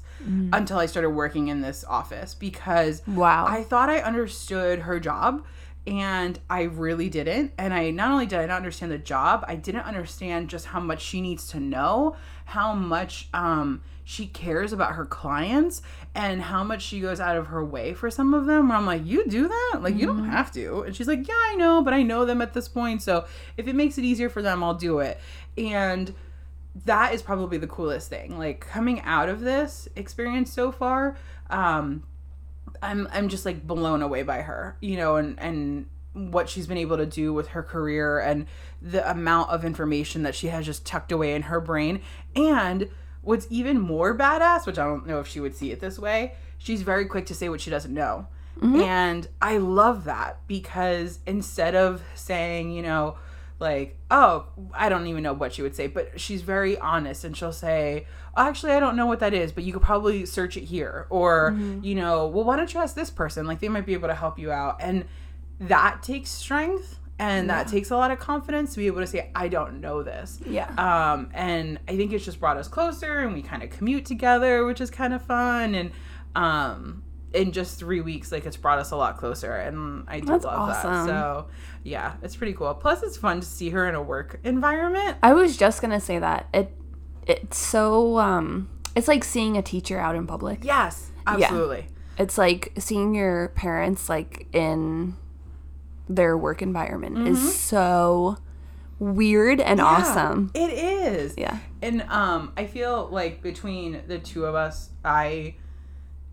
until 0.53 0.77
I 0.77 0.85
started 0.85 1.09
working 1.09 1.49
in 1.49 1.59
this 1.61 1.83
office 1.83 2.33
because 2.35 3.01
Wow. 3.05 3.45
I 3.47 3.63
thought 3.63 3.89
I 3.89 3.97
understood 3.99 4.79
her 4.79 4.99
job 4.99 5.43
and 5.87 6.39
I 6.49 6.63
really 6.63 7.09
didn't. 7.09 7.53
And 7.57 7.73
I 7.73 7.91
not 7.91 8.11
only 8.11 8.25
did 8.25 8.39
I 8.39 8.45
not 8.45 8.57
understand 8.57 8.91
the 8.91 8.97
job, 8.97 9.45
I 9.47 9.55
didn't 9.55 9.83
understand 9.83 10.49
just 10.49 10.67
how 10.67 10.79
much 10.79 11.01
she 11.01 11.21
needs 11.21 11.47
to 11.49 11.59
know, 11.59 12.15
how 12.45 12.73
much 12.73 13.29
um 13.33 13.81
she 14.07 14.27
cares 14.27 14.71
about 14.71 14.93
her 14.93 15.05
clients 15.05 15.81
and 16.13 16.43
how 16.43 16.63
much 16.63 16.83
she 16.83 16.99
goes 16.99 17.19
out 17.19 17.35
of 17.35 17.47
her 17.47 17.65
way 17.65 17.93
for 17.93 18.11
some 18.11 18.35
of 18.35 18.45
them 18.45 18.69
where 18.69 18.77
I'm 18.77 18.85
like, 18.85 19.05
You 19.05 19.27
do 19.27 19.47
that? 19.47 19.79
Like 19.81 19.95
you 19.95 20.05
don't 20.05 20.29
have 20.29 20.51
to. 20.53 20.81
And 20.81 20.95
she's 20.95 21.07
like, 21.07 21.27
Yeah, 21.27 21.33
I 21.33 21.55
know, 21.55 21.81
but 21.81 21.93
I 21.93 22.03
know 22.03 22.25
them 22.25 22.41
at 22.41 22.53
this 22.53 22.67
point. 22.67 23.01
So 23.01 23.25
if 23.57 23.67
it 23.67 23.75
makes 23.75 23.97
it 23.97 24.05
easier 24.05 24.29
for 24.29 24.41
them, 24.41 24.63
I'll 24.63 24.75
do 24.75 24.99
it. 24.99 25.19
And 25.57 26.13
that 26.85 27.13
is 27.13 27.21
probably 27.21 27.57
the 27.57 27.67
coolest 27.67 28.09
thing. 28.09 28.37
Like 28.37 28.59
coming 28.59 29.01
out 29.01 29.27
of 29.27 29.41
this 29.41 29.87
experience 29.95 30.51
so 30.53 30.71
far, 30.71 31.17
um, 31.49 32.03
I'm 32.81 33.07
I'm 33.11 33.29
just 33.29 33.45
like 33.45 33.65
blown 33.65 34.01
away 34.01 34.23
by 34.23 34.41
her, 34.41 34.77
you 34.81 34.97
know, 34.97 35.15
and 35.15 35.39
and 35.39 35.87
what 36.13 36.49
she's 36.49 36.65
been 36.65 36.77
able 36.77 36.97
to 36.97 37.05
do 37.05 37.33
with 37.33 37.49
her 37.49 37.61
career 37.61 38.19
and 38.19 38.47
the 38.81 39.09
amount 39.09 39.49
of 39.49 39.65
information 39.65 40.23
that 40.23 40.33
she 40.33 40.47
has 40.47 40.65
just 40.65 40.85
tucked 40.85 41.11
away 41.11 41.33
in 41.33 41.43
her 41.43 41.59
brain. 41.59 42.01
And 42.35 42.89
what's 43.21 43.47
even 43.49 43.79
more 43.79 44.17
badass, 44.17 44.65
which 44.65 44.79
I 44.79 44.85
don't 44.85 45.05
know 45.05 45.19
if 45.19 45.27
she 45.27 45.41
would 45.41 45.55
see 45.55 45.71
it 45.71 45.81
this 45.81 45.99
way, 45.99 46.33
she's 46.57 46.83
very 46.83 47.05
quick 47.05 47.25
to 47.27 47.35
say 47.35 47.49
what 47.49 47.59
she 47.59 47.69
doesn't 47.69 47.93
know. 47.93 48.27
Mm-hmm. 48.59 48.79
And 48.81 49.27
I 49.41 49.57
love 49.57 50.05
that 50.05 50.39
because 50.47 51.19
instead 51.27 51.75
of 51.75 52.01
saying, 52.15 52.71
you 52.71 52.81
know, 52.81 53.17
like, 53.59 53.97
oh, 54.11 54.47
I 54.73 54.89
don't 54.89 55.07
even 55.07 55.23
know 55.23 55.33
what 55.33 55.53
she 55.53 55.61
would 55.61 55.75
say, 55.75 55.87
but 55.87 56.19
she's 56.19 56.41
very 56.41 56.77
honest 56.77 57.23
and 57.23 57.35
she'll 57.37 57.53
say, 57.53 58.05
actually, 58.35 58.73
I 58.73 58.79
don't 58.81 58.95
know 58.97 59.05
what 59.05 59.19
that 59.19 59.33
is, 59.33 59.51
but 59.53 59.63
you 59.63 59.71
could 59.71 59.81
probably 59.81 60.25
search 60.25 60.57
it 60.57 60.65
here. 60.65 61.07
Or, 61.09 61.55
you 61.81 61.95
know, 61.95 62.27
well, 62.27 62.43
why 62.43 62.57
don't 62.57 62.73
you 62.73 62.79
ask 62.81 62.95
this 62.95 63.09
person? 63.09 63.47
Like, 63.47 63.59
they 63.59 63.69
might 63.69 63.85
be 63.85 63.93
able 63.93 64.09
to 64.09 64.15
help 64.15 64.37
you 64.37 64.51
out. 64.51 64.77
And 64.81 65.05
that 65.59 66.03
takes 66.03 66.31
strength 66.31 66.99
and 67.17 67.49
that 67.49 67.69
takes 67.69 67.91
a 67.91 67.95
lot 67.95 68.11
of 68.11 68.19
confidence 68.19 68.73
to 68.73 68.79
be 68.79 68.87
able 68.87 68.99
to 68.99 69.07
say, 69.07 69.31
I 69.33 69.47
don't 69.47 69.79
know 69.79 70.03
this. 70.03 70.39
yeah. 70.45 70.67
Um, 70.77 71.29
and 71.33 71.79
I 71.87 71.95
think 71.95 72.11
it's 72.11 72.25
just 72.25 72.41
brought 72.41 72.57
us 72.57 72.67
closer 72.67 73.19
and 73.19 73.33
we 73.33 73.41
kind 73.41 73.63
of 73.63 73.69
commute 73.69 74.05
together, 74.05 74.65
which 74.65 74.81
is 74.81 74.91
kind 74.91 75.13
of 75.13 75.21
fun. 75.21 75.75
And, 75.75 75.91
um, 76.35 77.03
in 77.35 77.51
just 77.51 77.77
three 77.77 78.01
weeks, 78.01 78.31
like 78.31 78.45
it's 78.45 78.57
brought 78.57 78.79
us 78.79 78.91
a 78.91 78.95
lot 78.95 79.17
closer, 79.17 79.53
and 79.55 80.05
I 80.07 80.19
do 80.21 80.27
That's 80.27 80.45
love 80.45 80.69
that. 80.69 81.05
So, 81.05 81.47
yeah, 81.83 82.13
it's 82.23 82.35
pretty 82.35 82.53
cool. 82.53 82.73
Plus, 82.75 83.03
it's 83.03 83.17
fun 83.17 83.41
to 83.41 83.45
see 83.47 83.69
her 83.71 83.87
in 83.87 83.95
a 83.95 84.01
work 84.01 84.39
environment. 84.43 85.17
I 85.21 85.33
was 85.33 85.57
just 85.57 85.81
gonna 85.81 85.99
say 85.99 86.19
that 86.19 86.47
it 86.53 86.71
it's 87.27 87.57
so 87.57 88.17
um 88.19 88.69
it's 88.95 89.07
like 89.07 89.23
seeing 89.23 89.57
a 89.57 89.61
teacher 89.61 89.99
out 89.99 90.15
in 90.15 90.25
public. 90.25 90.59
Yes, 90.63 91.11
absolutely. 91.27 91.87
It's 92.17 92.37
like 92.37 92.71
seeing 92.77 93.13
your 93.13 93.49
parents 93.49 94.07
like 94.07 94.47
in 94.53 95.15
their 96.07 96.37
work 96.37 96.61
environment 96.61 97.15
Mm-hmm. 97.17 97.27
is 97.33 97.55
so 97.59 98.37
weird 98.99 99.59
and 99.59 99.79
Yeah, 99.79 99.85
awesome. 99.85 100.51
It 100.53 100.71
is. 100.71 101.33
Yeah. 101.37 101.57
And 101.81 102.03
um, 102.03 102.53
I 102.55 102.65
feel 102.67 103.09
like 103.11 103.41
between 103.41 104.01
the 104.07 104.17
two 104.19 104.45
of 104.45 104.55
us, 104.55 104.91
I 105.03 105.55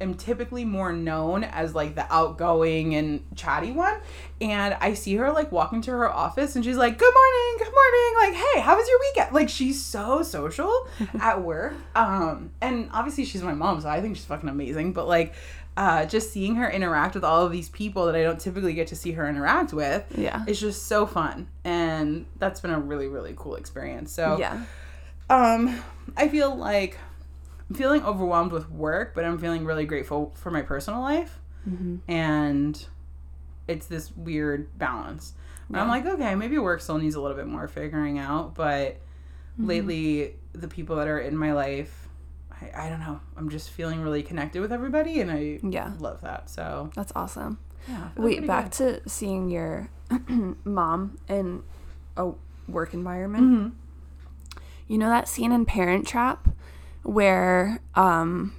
am 0.02 0.14
typically 0.14 0.64
more 0.64 0.92
known 0.92 1.44
as 1.44 1.74
like 1.74 1.94
the 1.94 2.04
outgoing 2.12 2.94
and 2.94 3.24
chatty 3.36 3.72
one. 3.72 3.94
And 4.40 4.76
I 4.80 4.94
see 4.94 5.14
her 5.16 5.32
like 5.32 5.50
walking 5.52 5.80
to 5.82 5.90
her 5.92 6.10
office 6.12 6.54
and 6.56 6.64
she's 6.64 6.76
like, 6.76 6.98
Good 6.98 7.14
morning, 7.14 7.58
good 7.58 7.72
morning. 7.72 8.14
Like, 8.40 8.52
hey, 8.54 8.60
how 8.60 8.76
was 8.76 8.88
your 8.88 8.98
weekend? 9.00 9.34
Like 9.34 9.48
she's 9.48 9.82
so 9.82 10.22
social 10.22 10.86
at 11.20 11.42
work. 11.42 11.74
Um, 11.94 12.50
and 12.60 12.90
obviously 12.92 13.24
she's 13.24 13.42
my 13.42 13.54
mom, 13.54 13.80
so 13.80 13.88
I 13.88 14.00
think 14.00 14.16
she's 14.16 14.24
fucking 14.26 14.48
amazing. 14.48 14.92
But 14.92 15.08
like 15.08 15.34
uh, 15.76 16.04
just 16.04 16.32
seeing 16.32 16.56
her 16.56 16.70
interact 16.70 17.14
with 17.14 17.24
all 17.24 17.46
of 17.46 17.50
these 17.52 17.70
people 17.70 18.04
that 18.06 18.14
I 18.14 18.22
don't 18.22 18.38
typically 18.38 18.74
get 18.74 18.88
to 18.88 18.96
see 18.96 19.12
her 19.12 19.26
interact 19.26 19.72
with, 19.72 20.04
Yeah. 20.18 20.44
it's 20.46 20.60
just 20.60 20.86
so 20.86 21.06
fun. 21.06 21.48
And 21.64 22.26
that's 22.38 22.60
been 22.60 22.72
a 22.72 22.78
really, 22.78 23.06
really 23.08 23.32
cool 23.36 23.54
experience. 23.54 24.12
So 24.12 24.36
Yeah. 24.38 24.64
um, 25.30 25.82
I 26.16 26.28
feel 26.28 26.54
like 26.54 26.98
I'm 27.72 27.78
feeling 27.78 28.04
overwhelmed 28.04 28.52
with 28.52 28.70
work, 28.70 29.14
but 29.14 29.24
I'm 29.24 29.38
feeling 29.38 29.64
really 29.64 29.86
grateful 29.86 30.32
for 30.36 30.50
my 30.50 30.60
personal 30.60 31.00
life, 31.00 31.40
and 32.06 32.86
it's 33.66 33.86
this 33.86 34.14
weird 34.14 34.76
balance. 34.78 35.32
And 35.68 35.78
I'm 35.78 35.88
like, 35.88 36.04
okay, 36.04 36.34
maybe 36.34 36.58
work 36.58 36.82
still 36.82 36.98
needs 36.98 37.14
a 37.14 37.20
little 37.22 37.36
bit 37.36 37.46
more 37.46 37.66
figuring 37.68 38.18
out, 38.18 38.54
but 38.54 38.98
lately 39.58 40.34
the 40.52 40.68
people 40.68 40.96
that 40.96 41.08
are 41.08 41.18
in 41.18 41.34
my 41.34 41.52
life, 41.54 42.08
I, 42.50 42.86
I 42.86 42.88
don't 42.90 43.00
know, 43.00 43.20
I'm 43.38 43.48
just 43.48 43.70
feeling 43.70 44.02
really 44.02 44.22
connected 44.22 44.60
with 44.60 44.70
everybody, 44.70 45.20
and 45.22 45.30
I 45.30 45.58
Yeah. 45.62 45.92
love 45.98 46.20
that. 46.20 46.50
So 46.50 46.90
That's 46.94 47.12
awesome. 47.16 47.58
yeah, 47.88 48.08
Wait, 48.18 48.46
back 48.46 48.76
good. 48.76 49.02
to 49.02 49.08
seeing 49.08 49.48
your 49.48 49.88
mom 50.64 51.16
in 51.26 51.62
a 52.18 52.32
work 52.68 52.92
environment. 52.92 53.44
Mm-hmm. 53.44 54.62
You 54.88 54.98
know 54.98 55.08
that 55.08 55.26
scene 55.26 55.52
in 55.52 55.64
Parent 55.64 56.06
Trap 56.06 56.48
where 57.02 57.80
um 57.94 58.54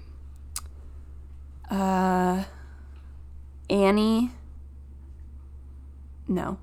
uh 1.71 2.43
Annie 3.69 4.31
No. 6.27 6.57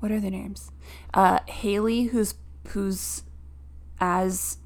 What 0.00 0.10
are 0.12 0.20
their 0.20 0.30
names? 0.30 0.70
Uh 1.14 1.40
Hallie 1.48 2.04
who's 2.04 2.34
who's 2.68 3.22
as 4.00 4.58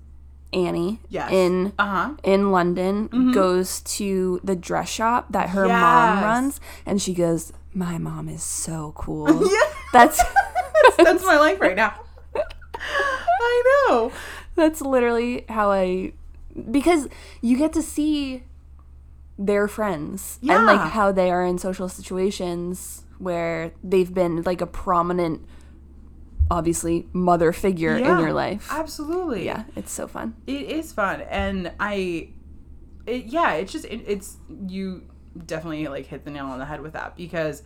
Annie 0.53 0.99
Yes. 1.09 1.31
in 1.31 1.73
uh 1.79 1.87
huh. 1.87 2.15
in 2.25 2.51
London 2.51 3.31
goes 3.33 3.81
to 3.83 4.41
the 4.43 4.57
dress 4.57 4.89
shop 4.89 5.27
that 5.31 5.51
her 5.51 5.69
mom 5.69 6.25
runs 6.25 6.61
and 6.85 7.01
she 7.01 7.15
goes, 7.15 7.53
My 7.73 7.99
mom 7.99 8.29
is 8.29 8.43
so 8.43 8.93
cool. 8.97 9.29
Yeah. 9.51 9.61
That's 9.93 10.21
That's 10.97 11.25
my 11.25 11.37
life 11.39 11.61
right 11.61 11.77
now. 11.77 11.95
I 12.75 13.63
know. 13.89 14.13
That's 14.61 14.81
literally 14.81 15.45
how 15.49 15.71
I 15.71 16.13
because 16.71 17.09
you 17.41 17.57
get 17.57 17.73
to 17.73 17.83
see 17.83 18.45
their 19.39 19.67
friends 19.67 20.39
and 20.47 20.67
like 20.67 20.91
how 20.93 21.11
they 21.11 21.31
are 21.31 21.45
in 21.45 21.59
social 21.59 21.89
situations 21.89 23.05
where 23.19 23.73
they've 23.83 24.13
been 24.13 24.43
like 24.43 24.61
a 24.61 24.67
prominent 24.67 25.47
obviously 26.51 27.07
mother 27.13 27.53
figure 27.53 27.97
in 27.97 28.05
your 28.05 28.33
life. 28.33 28.69
Absolutely. 28.71 29.45
yeah, 29.47 29.65
it's 29.77 29.93
so 29.93 30.07
fun. 30.09 30.35
It 30.47 30.63
is 30.63 30.93
fun, 30.93 31.23
and 31.23 31.73
I, 31.79 32.31
it, 33.07 33.27
yeah, 33.27 33.55
it's 33.55 33.73
just 33.73 33.85
it, 33.85 34.03
it's 34.07 34.37
you 34.67 35.05
definitely 35.47 35.87
like 35.89 36.07
hit 36.07 36.25
the 36.25 36.31
nail 36.31 36.47
on 36.47 36.59
the 36.59 36.65
head 36.65 36.81
with 36.81 36.93
that 36.95 37.17
because 37.17 37.63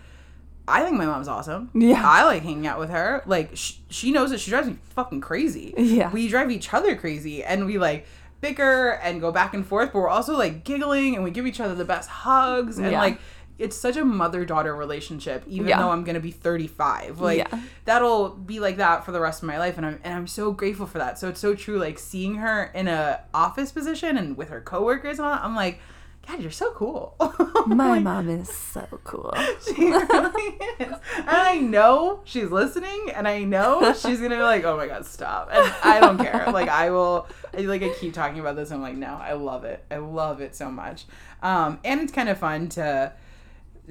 I 0.66 0.82
think 0.82 0.96
my 0.96 1.04
mom's 1.06 1.28
awesome. 1.28 1.70
Yeah. 1.74 2.02
I 2.04 2.24
like 2.24 2.42
hanging 2.42 2.66
out 2.66 2.78
with 2.78 2.90
her. 2.90 3.22
Like 3.26 3.50
sh- 3.54 3.74
she 3.90 4.10
knows 4.12 4.30
that 4.30 4.40
she 4.40 4.50
drives 4.50 4.66
me 4.68 4.78
fucking 4.94 5.20
crazy. 5.20 5.74
Yeah. 5.76 6.10
we 6.10 6.28
drive 6.28 6.50
each 6.50 6.72
other 6.72 6.96
crazy, 6.96 7.44
and 7.44 7.66
we 7.66 7.76
like 7.78 8.06
bicker 8.40 8.90
and 9.02 9.20
go 9.20 9.30
back 9.32 9.54
and 9.54 9.66
forth, 9.66 9.92
but 9.92 9.98
we're 10.00 10.08
also 10.08 10.36
like 10.36 10.64
giggling 10.64 11.14
and 11.14 11.24
we 11.24 11.30
give 11.30 11.46
each 11.46 11.60
other 11.60 11.74
the 11.74 11.84
best 11.84 12.08
hugs 12.08 12.78
and 12.78 12.90
Yeah. 12.92 13.00
like. 13.00 13.18
It's 13.56 13.76
such 13.76 13.96
a 13.96 14.04
mother 14.04 14.44
daughter 14.44 14.74
relationship, 14.74 15.44
even 15.46 15.68
Yeah. 15.68 15.78
though 15.80 15.90
I'm 15.90 16.02
gonna 16.02 16.18
be 16.18 16.32
35. 16.32 17.20
Like 17.20 17.38
Yeah. 17.38 17.60
that'll 17.84 18.30
be 18.30 18.58
like 18.58 18.78
that 18.78 19.04
for 19.04 19.12
the 19.12 19.20
rest 19.20 19.44
of 19.44 19.46
my 19.46 19.58
life 19.60 19.76
and 19.76 19.86
I'm 19.86 20.00
and 20.02 20.12
I'm 20.12 20.26
so 20.26 20.50
grateful 20.50 20.86
for 20.88 20.98
that. 20.98 21.20
So 21.20 21.28
it's 21.28 21.38
so 21.38 21.54
true 21.54 21.78
like 21.78 22.00
seeing 22.00 22.34
her 22.36 22.64
in 22.74 22.88
a 22.88 23.20
office 23.32 23.70
position 23.70 24.18
and 24.18 24.36
with 24.36 24.48
her 24.48 24.60
coworkers 24.60 25.20
and 25.20 25.28
all 25.28 25.38
I'm 25.40 25.54
like, 25.54 25.78
God, 26.26 26.40
you're 26.40 26.50
so 26.50 26.70
cool. 26.72 27.14
My 27.66 27.90
Like, 27.90 28.02
mom 28.02 28.28
is 28.28 28.48
so 28.48 28.86
cool. 29.04 29.32
She 29.64 29.90
really 29.90 30.56
is. 30.80 30.88
And 31.16 31.28
I 31.28 31.58
know 31.58 32.20
she's 32.24 32.50
listening 32.50 33.10
and 33.14 33.26
I 33.28 33.44
know 33.44 33.92
she's 33.92 34.20
gonna 34.20 34.36
be 34.36 34.42
like, 34.42 34.64
Oh 34.64 34.76
my 34.76 34.86
god, 34.86 35.04
stop. 35.06 35.50
And 35.52 35.72
I 35.82 36.00
don't 36.00 36.18
care. 36.18 36.50
Like 36.50 36.68
I 36.68 36.90
will 36.90 37.26
I, 37.56 37.60
like 37.62 37.82
I 37.82 37.90
keep 37.90 38.14
talking 38.14 38.40
about 38.40 38.56
this. 38.56 38.70
I'm 38.70 38.82
like, 38.82 38.96
no, 38.96 39.14
I 39.14 39.34
love 39.34 39.64
it. 39.64 39.84
I 39.90 39.96
love 39.98 40.40
it 40.40 40.54
so 40.56 40.70
much. 40.70 41.04
Um 41.42 41.78
and 41.84 42.00
it's 42.00 42.12
kind 42.12 42.28
of 42.28 42.38
fun 42.38 42.68
to 42.70 43.12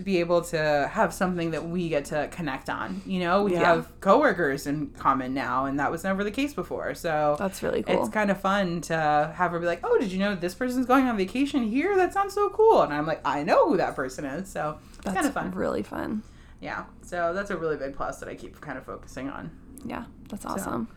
be 0.02 0.20
able 0.20 0.42
to 0.42 0.90
have 0.92 1.14
something 1.14 1.52
that 1.52 1.68
we 1.68 1.88
get 1.88 2.06
to 2.06 2.28
connect 2.32 2.68
on. 2.70 3.02
You 3.06 3.20
know, 3.20 3.44
we 3.44 3.54
Yeah. 3.54 3.60
have 3.76 4.00
coworkers 4.02 4.66
in 4.66 4.88
common 4.92 5.36
now, 5.36 5.66
and 5.66 5.80
that 5.80 5.92
was 5.92 6.04
never 6.04 6.24
the 6.24 6.32
case 6.32 6.54
before. 6.54 6.96
So 6.96 7.36
That's 7.38 7.62
really 7.62 7.84
cool. 7.84 8.00
it's 8.02 8.10
kind 8.10 8.32
of 8.32 8.40
fun 8.42 8.82
to 8.82 9.32
have 9.36 9.52
her 9.52 9.60
be 9.60 9.68
like, 9.68 9.82
"Oh, 9.84 9.98
did 10.00 10.12
you 10.12 10.18
know 10.18 10.34
this 10.34 10.56
person's 10.56 10.88
going 10.88 11.06
on 11.08 11.16
vacation 11.16 11.64
here? 11.64 11.96
That 11.96 12.12
sounds 12.12 12.34
so 12.34 12.50
cool." 12.50 12.82
And 12.82 12.92
I'm 12.92 13.06
like, 13.06 13.22
"I 13.24 13.44
know 13.44 13.70
who 13.70 13.78
that 13.78 13.96
person 13.96 14.26
is." 14.26 14.50
So 14.50 14.80
it's 14.96 15.06
That's 15.06 15.16
kind 15.16 15.28
of 15.28 15.34
fun. 15.34 15.52
really 15.52 15.84
fun. 15.84 16.24
Yeah. 16.60 16.86
So 17.04 17.34
that's 17.34 17.52
a 17.52 17.58
really 17.58 17.78
big 17.78 17.96
plus 17.96 18.20
that 18.20 18.28
I 18.30 18.34
keep 18.36 18.60
kind 18.62 18.78
of 18.80 18.86
focusing 18.86 19.30
on. 19.30 19.52
Yeah, 19.86 20.06
that's 20.30 20.46
awesome. 20.46 20.88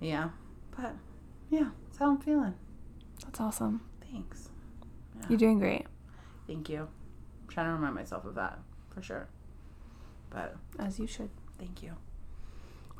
Yeah. 0.00 0.30
But 0.76 0.94
yeah, 1.48 1.70
that's 1.86 1.98
how 1.98 2.10
I'm 2.10 2.18
feeling. 2.18 2.52
That's 3.24 3.40
awesome. 3.40 3.80
Thanks. 4.12 4.50
You're 5.30 5.38
doing 5.38 5.58
great, 5.58 5.86
Thank 6.46 6.68
you. 6.68 6.88
Trying 7.54 7.66
to 7.68 7.72
remind 7.72 7.94
myself 7.94 8.24
of 8.24 8.34
that 8.34 8.58
for 8.92 9.00
sure. 9.00 9.28
But 10.30 10.56
as 10.78 10.98
you 10.98 11.06
should. 11.06 11.30
thank 11.58 11.82
you. 11.82 11.92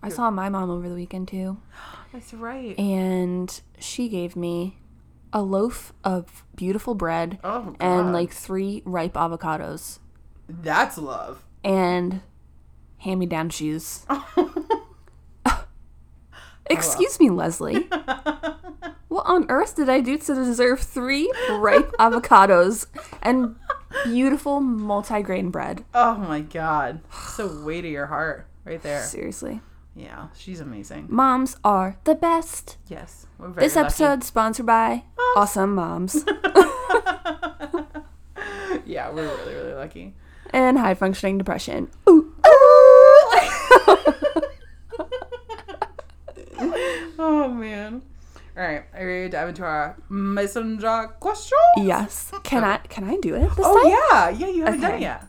I 0.03 0.09
saw 0.11 0.31
my 0.31 0.49
mom 0.49 0.71
over 0.71 0.89
the 0.89 0.95
weekend 0.95 1.29
too, 1.29 1.57
That's 2.13 2.33
right. 2.35 2.79
and 2.79 3.61
she 3.79 4.09
gave 4.09 4.37
me 4.37 4.79
a 5.33 5.43
loaf 5.43 5.93
of 6.05 6.45
beautiful 6.55 6.95
bread 6.95 7.39
Oh, 7.43 7.75
and 7.81 8.13
like 8.13 8.31
three 8.31 8.83
ripe 8.85 9.15
avocados 9.15 9.99
That's 10.49 10.97
love. 10.99 11.43
and 11.65 12.21
hand 12.99 13.19
me 13.19 13.27
down 13.27 13.51
shoes. 13.51 14.07
Excuse 16.71 17.21
me, 17.21 17.31
Leslie. 17.31 17.89
What 19.09 19.27
on 19.27 19.47
earth 19.49 19.77
did 19.77 19.89
I 19.89 20.01
do 20.01 20.19
to 20.19 20.35
deserve 20.35 20.81
three 20.81 21.31
ripe 21.49 21.93
avocados 22.01 22.87
and 23.23 23.55
beautiful 24.05 24.61
multigrain 24.61 25.51
bread? 25.51 25.85
Oh 25.95 26.17
my 26.17 26.41
god. 26.41 27.01
So 27.35 27.63
weight 27.65 27.85
of 27.85 27.91
your 27.91 28.07
heart 28.07 28.47
right 28.65 28.83
there. 28.83 29.03
Seriously. 29.03 29.61
Yeah, 29.97 30.29
she's 30.37 30.59
amazing. 30.61 31.07
Moms 31.09 31.57
are 31.65 31.97
the 32.05 32.15
best. 32.17 32.79
Yes. 32.89 33.27
We're 33.39 33.49
very 33.49 33.67
This 33.67 33.77
lucky. 33.77 33.87
episode 33.87 34.25
sponsored 34.25 34.67
by 34.67 35.05
Awesome 35.37 35.75
Moms 35.75 36.25
Yeah, 38.87 39.11
we're 39.11 39.23
really, 39.27 39.55
really 39.55 39.73
lucky. 39.75 40.15
and 40.51 40.79
High 40.79 40.95
Functioning 40.95 41.39
Depression. 41.39 41.91
Ooh. 42.09 42.35
Oh 47.19 47.49
man. 47.49 48.03
Alright, 48.57 48.85
are 48.95 49.01
you 49.01 49.07
ready 49.09 49.23
to 49.25 49.29
dive 49.31 49.49
into 49.49 49.65
our 49.65 49.97
mason 50.09 50.79
jar 50.79 51.09
question? 51.09 51.59
Yes. 51.79 52.31
Can 52.45 52.63
I 52.63 52.77
can 52.79 53.03
I 53.05 53.17
do 53.17 53.35
it 53.35 53.49
this 53.49 53.59
Oh 53.59 53.83
time? 53.83 53.91
yeah, 53.91 54.47
yeah, 54.47 54.55
you 54.55 54.65
haven't 54.65 54.81
done 54.81 54.91
it 54.93 54.95
Okay. 54.95 55.03
yet. 55.03 55.25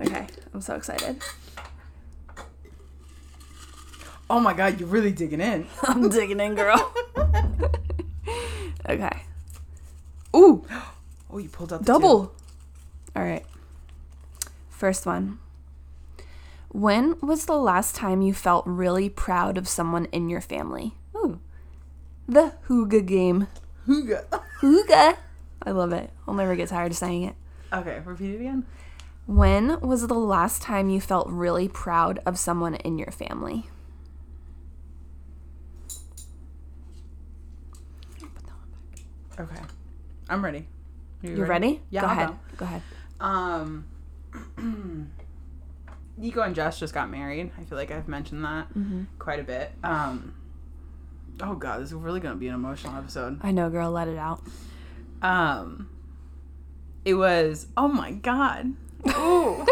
Okay, 0.00 0.26
I'm 0.52 0.60
so 0.60 0.74
excited. 0.74 1.22
Oh 4.30 4.40
my 4.40 4.54
god, 4.54 4.80
you're 4.80 4.88
really 4.88 5.12
digging 5.12 5.40
in. 5.40 5.66
I'm 5.82 6.08
digging 6.08 6.40
in, 6.40 6.54
girl. 6.54 6.92
okay. 8.88 9.22
Ooh, 10.34 10.64
Oh, 11.30 11.38
you 11.38 11.48
pulled 11.48 11.72
out 11.72 11.80
the 11.80 11.84
double. 11.86 12.32
All 13.16 13.22
right. 13.24 13.44
First 14.70 15.04
one. 15.04 15.38
When 16.74 17.14
was 17.20 17.46
the 17.46 17.56
last 17.56 17.94
time 17.94 18.20
you 18.20 18.34
felt 18.34 18.66
really 18.66 19.08
proud 19.08 19.56
of 19.56 19.68
someone 19.68 20.06
in 20.06 20.28
your 20.28 20.40
family? 20.40 20.96
Ooh. 21.16 21.38
The 22.26 22.54
Hooga 22.66 23.06
game. 23.06 23.46
Hooga. 23.86 24.24
Hooga. 24.60 25.16
I 25.62 25.70
love 25.70 25.92
it. 25.92 26.10
I'll 26.26 26.34
never 26.34 26.56
get 26.56 26.70
tired 26.70 26.90
of 26.90 26.96
saying 26.98 27.22
it. 27.22 27.36
Okay, 27.72 28.02
repeat 28.04 28.34
it 28.34 28.40
again. 28.40 28.66
When 29.26 29.78
was 29.82 30.08
the 30.08 30.14
last 30.14 30.62
time 30.62 30.90
you 30.90 31.00
felt 31.00 31.28
really 31.28 31.68
proud 31.68 32.18
of 32.26 32.40
someone 32.40 32.74
in 32.74 32.98
your 32.98 33.12
family? 33.12 33.70
Okay. 39.38 39.60
I'm 40.28 40.44
ready. 40.44 40.66
Are 41.22 41.30
You 41.30 41.44
ready? 41.44 41.82
Yeah, 41.90 42.00
Go 42.00 42.06
I'll 42.08 42.12
ahead. 42.12 42.28
go. 42.28 42.36
Go 42.56 42.64
ahead. 42.64 42.82
Um, 43.20 43.84
Nico 46.16 46.42
and 46.42 46.54
Jess 46.54 46.78
just 46.78 46.94
got 46.94 47.10
married. 47.10 47.50
I 47.58 47.64
feel 47.64 47.76
like 47.78 47.90
I've 47.90 48.08
mentioned 48.08 48.44
that 48.44 48.68
Mm-hmm. 48.74 49.02
quite 49.18 49.40
a 49.40 49.44
bit. 49.44 49.72
Um, 49.82 50.34
oh 51.40 51.54
god, 51.54 51.80
this 51.80 51.88
is 51.88 51.94
really 51.94 52.20
gonna 52.20 52.36
be 52.36 52.48
an 52.48 52.54
emotional 52.54 52.96
episode. 52.96 53.40
I 53.42 53.50
know, 53.50 53.68
girl. 53.70 53.90
Let 53.90 54.08
it 54.08 54.18
out. 54.18 54.42
Um, 55.22 55.88
it 57.04 57.14
was 57.14 57.66
oh 57.76 57.88
my 57.88 58.12
god, 58.12 58.74
Ooh. 59.08 59.66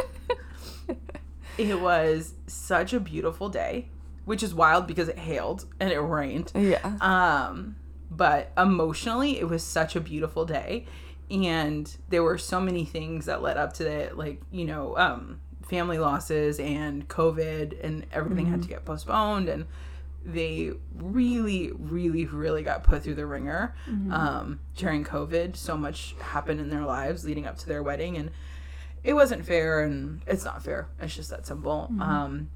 it 1.58 1.80
was 1.80 2.34
such 2.46 2.92
a 2.92 3.00
beautiful 3.00 3.48
day, 3.48 3.88
which 4.24 4.42
is 4.42 4.54
wild 4.54 4.86
because 4.86 5.08
it 5.08 5.18
hailed 5.18 5.66
and 5.78 5.90
it 5.90 5.98
rained. 6.00 6.52
Yeah. 6.54 6.96
Um, 7.00 7.76
but 8.10 8.50
emotionally, 8.58 9.38
it 9.38 9.48
was 9.48 9.62
such 9.62 9.94
a 9.96 10.00
beautiful 10.00 10.44
day, 10.44 10.86
and 11.30 11.94
there 12.08 12.22
were 12.22 12.38
so 12.38 12.60
many 12.60 12.84
things 12.84 13.26
that 13.26 13.42
led 13.42 13.56
up 13.56 13.72
to 13.74 13.88
it, 13.88 14.16
like 14.16 14.40
you 14.50 14.64
know, 14.64 14.96
um, 14.96 15.40
family 15.72 15.96
losses 15.98 16.60
and 16.60 17.08
COVID, 17.08 17.82
and 17.82 18.04
everything 18.12 18.44
had 18.44 18.60
to 18.62 18.68
get 18.68 18.84
postponed, 18.84 19.48
and 19.48 19.64
they 20.22 20.70
really, 20.94 21.72
really, 21.72 22.26
really 22.26 22.62
got 22.62 22.84
put 22.84 23.02
through 23.02 23.14
the 23.14 23.24
wringer 23.24 23.74
um, 24.12 24.60
during 24.76 25.02
COVID. 25.02 25.56
So 25.56 25.74
much 25.76 26.14
happened 26.20 26.60
in 26.60 26.68
their 26.68 26.84
lives 26.84 27.24
leading 27.24 27.46
up 27.46 27.56
to 27.58 27.66
their 27.66 27.82
wedding, 27.82 28.18
and 28.18 28.30
it 29.02 29.14
wasn't 29.14 29.46
fair, 29.46 29.80
and 29.80 30.20
it's 30.26 30.44
not 30.44 30.62
fair. 30.62 30.88
It's 31.00 31.16
just 31.16 31.30
that 31.30 31.46
simple. 31.46 31.88
Um, 31.98 32.50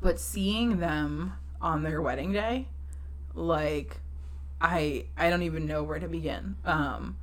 but 0.00 0.20
seeing 0.20 0.78
them 0.78 1.32
on 1.60 1.82
their 1.82 2.00
wedding 2.00 2.32
day, 2.32 2.68
like 3.34 3.98
I 4.60 5.06
I 5.16 5.30
don't 5.30 5.42
even 5.42 5.66
know 5.66 5.82
where 5.82 5.98
to 5.98 6.08
begin. 6.08 6.56
Um 6.64 7.16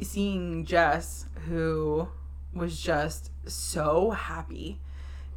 seeing 0.00 0.64
Jess 0.64 1.26
who 1.46 2.08
was 2.54 2.80
just 2.80 3.30
so 3.54 4.10
happy 4.10 4.78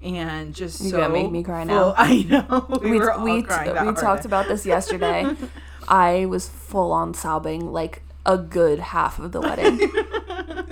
and 0.02 0.54
just 0.56 0.80
so 0.80 0.98
gonna 0.98 1.10
make 1.14 1.32
me 1.32 1.44
cry 1.44 1.66
full- 1.66 1.76
now. 1.76 1.94
I 1.98 2.24
know. 2.24 2.80
We, 2.82 2.92
we 2.92 3.00
were 3.00 3.12
all 3.14 3.24
we, 3.24 3.44
crying 3.44 3.86
we 3.88 3.94
talked 3.94 4.26
about 4.26 4.48
this 4.48 4.66
yesterday. 4.66 5.36
I 5.88 6.26
was 6.26 6.48
full 6.50 6.92
on 6.92 7.14
sobbing 7.14 7.72
like 7.72 8.02
a 8.26 8.38
good 8.38 8.80
half 8.80 9.20
of 9.20 9.32
the 9.32 9.42
wedding. 9.42 9.80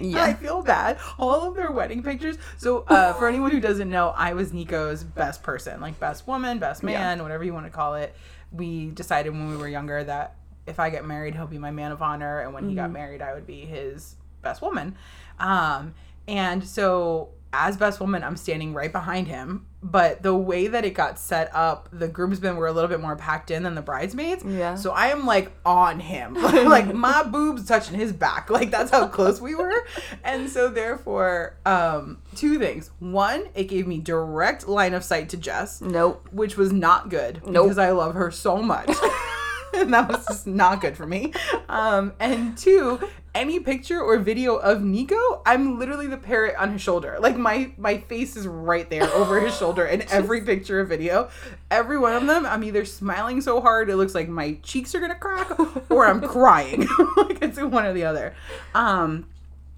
Yeah. 0.00 0.22
I 0.24 0.34
feel 0.34 0.62
bad. 0.62 0.98
All 1.18 1.48
of 1.48 1.56
their 1.56 1.70
wedding 1.72 2.02
pictures. 2.02 2.36
So, 2.58 2.84
uh, 2.88 3.14
for 3.14 3.26
anyone 3.26 3.50
who 3.50 3.58
doesn't 3.60 3.88
know, 3.88 4.08
I 4.16 4.34
was 4.34 4.52
Nico's 4.52 5.02
best 5.02 5.42
person, 5.42 5.80
like 5.80 5.98
best 5.98 6.26
woman, 6.26 6.58
best 6.58 6.82
man, 6.82 7.22
whatever 7.22 7.42
you 7.42 7.54
want 7.54 7.66
to 7.66 7.70
call 7.70 7.94
it. 7.94 8.14
We 8.52 8.90
decided 8.90 9.30
when 9.32 9.48
we 9.48 9.56
were 9.56 9.66
younger 9.68 10.04
that 10.04 10.36
if 10.66 10.78
I 10.78 10.90
get 10.90 11.04
married, 11.06 11.34
he'll 11.34 11.46
be 11.46 11.58
my 11.58 11.70
man 11.70 11.90
of 11.90 12.02
honor, 12.02 12.40
and 12.40 12.52
when 12.52 12.64
he 12.64 12.70
Mm-hmm. 12.70 12.76
got 12.76 12.90
married, 12.90 13.22
I 13.22 13.32
would 13.34 13.46
be 13.46 13.60
his 13.64 14.14
best 14.42 14.60
woman. 14.62 14.94
Um, 15.38 15.94
and 16.28 16.64
so, 16.64 17.30
as 17.52 17.76
best 17.76 17.98
woman, 17.98 18.22
I'm 18.22 18.36
standing 18.36 18.74
right 18.74 18.92
behind 18.92 19.26
him. 19.26 19.64
But 19.80 20.22
the 20.24 20.34
way 20.34 20.66
that 20.66 20.84
it 20.84 20.90
got 20.90 21.20
set 21.20 21.54
up, 21.54 21.88
the 21.92 22.08
groomsmen 22.08 22.56
were 22.56 22.66
a 22.66 22.72
little 22.72 22.88
bit 22.88 23.00
more 23.00 23.14
packed 23.14 23.52
in 23.52 23.62
than 23.62 23.76
the 23.76 23.80
bridesmaids. 23.80 24.42
Yeah. 24.44 24.74
So 24.74 24.90
I 24.90 25.06
am 25.08 25.24
like 25.24 25.52
on 25.64 26.00
him, 26.00 26.34
like 26.34 26.92
my 26.92 27.22
boobs 27.22 27.64
touching 27.64 27.96
his 27.96 28.12
back. 28.12 28.50
Like 28.58 28.72
that's 28.72 28.90
how 28.90 29.06
close 29.06 29.40
we 29.40 29.54
were. 29.54 29.86
And 30.24 30.50
so 30.50 30.68
therefore, 30.68 31.56
um, 31.64 32.20
two 32.34 32.58
things. 32.58 32.90
One, 32.98 33.46
it 33.54 33.64
gave 33.64 33.86
me 33.86 33.98
direct 33.98 34.66
line 34.66 34.94
of 34.94 35.04
sight 35.04 35.28
to 35.28 35.36
Jess, 35.36 35.80
nope. 35.80 36.28
which 36.32 36.56
was 36.56 36.72
not 36.72 37.08
good 37.08 37.40
Nope. 37.46 37.66
because 37.66 37.78
I 37.78 37.92
love 37.92 38.14
her 38.14 38.32
so 38.32 38.56
much. 38.60 38.88
and 39.74 39.94
that 39.94 40.08
was 40.08 40.26
just 40.26 40.46
not 40.46 40.80
good 40.80 40.96
for 40.96 41.06
me. 41.06 41.32
Um, 41.68 42.14
and 42.18 42.58
two, 42.58 42.98
any 43.38 43.60
picture 43.60 44.00
or 44.00 44.18
video 44.18 44.56
of 44.56 44.82
Nico, 44.82 45.16
I'm 45.46 45.78
literally 45.78 46.08
the 46.08 46.16
parrot 46.16 46.56
on 46.58 46.72
his 46.72 46.82
shoulder. 46.82 47.18
Like 47.20 47.36
my 47.36 47.70
my 47.78 47.98
face 47.98 48.36
is 48.36 48.46
right 48.48 48.90
there 48.90 49.04
over 49.14 49.38
his 49.40 49.56
shoulder 49.56 49.86
in 49.86 50.02
every 50.10 50.42
picture 50.42 50.80
or 50.80 50.84
video. 50.84 51.30
Every 51.70 51.98
one 51.98 52.14
of 52.14 52.26
them, 52.26 52.44
I'm 52.44 52.64
either 52.64 52.84
smiling 52.84 53.40
so 53.40 53.60
hard 53.60 53.88
it 53.90 53.96
looks 53.96 54.14
like 54.14 54.28
my 54.28 54.58
cheeks 54.64 54.92
are 54.96 55.00
gonna 55.00 55.14
crack, 55.14 55.56
or 55.90 56.06
I'm 56.06 56.20
crying. 56.20 56.80
like 57.16 57.40
it's 57.40 57.60
one 57.60 57.86
or 57.86 57.92
the 57.92 58.04
other. 58.04 58.34
Um, 58.74 59.28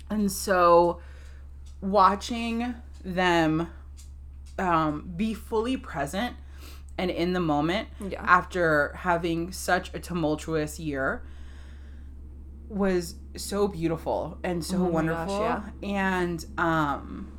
and 0.08 0.32
so 0.32 1.00
watching 1.82 2.74
them 3.04 3.68
um, 4.58 5.12
be 5.16 5.34
fully 5.34 5.76
present 5.76 6.34
and 6.98 7.10
in 7.10 7.32
the 7.34 7.40
moment 7.40 7.88
Yeah. 8.06 8.22
after 8.22 8.92
having 8.94 9.52
such 9.52 9.92
a 9.94 9.98
tumultuous 9.98 10.78
year 10.80 11.22
was 12.68 13.14
so 13.36 13.68
beautiful 13.68 14.38
and 14.42 14.64
so 14.64 14.76
Oh 14.76 14.78
my 14.78 14.84
gosh, 14.86 14.92
wonderful 14.92 15.40
yeah. 15.40 15.62
and 15.82 16.46
um 16.58 17.32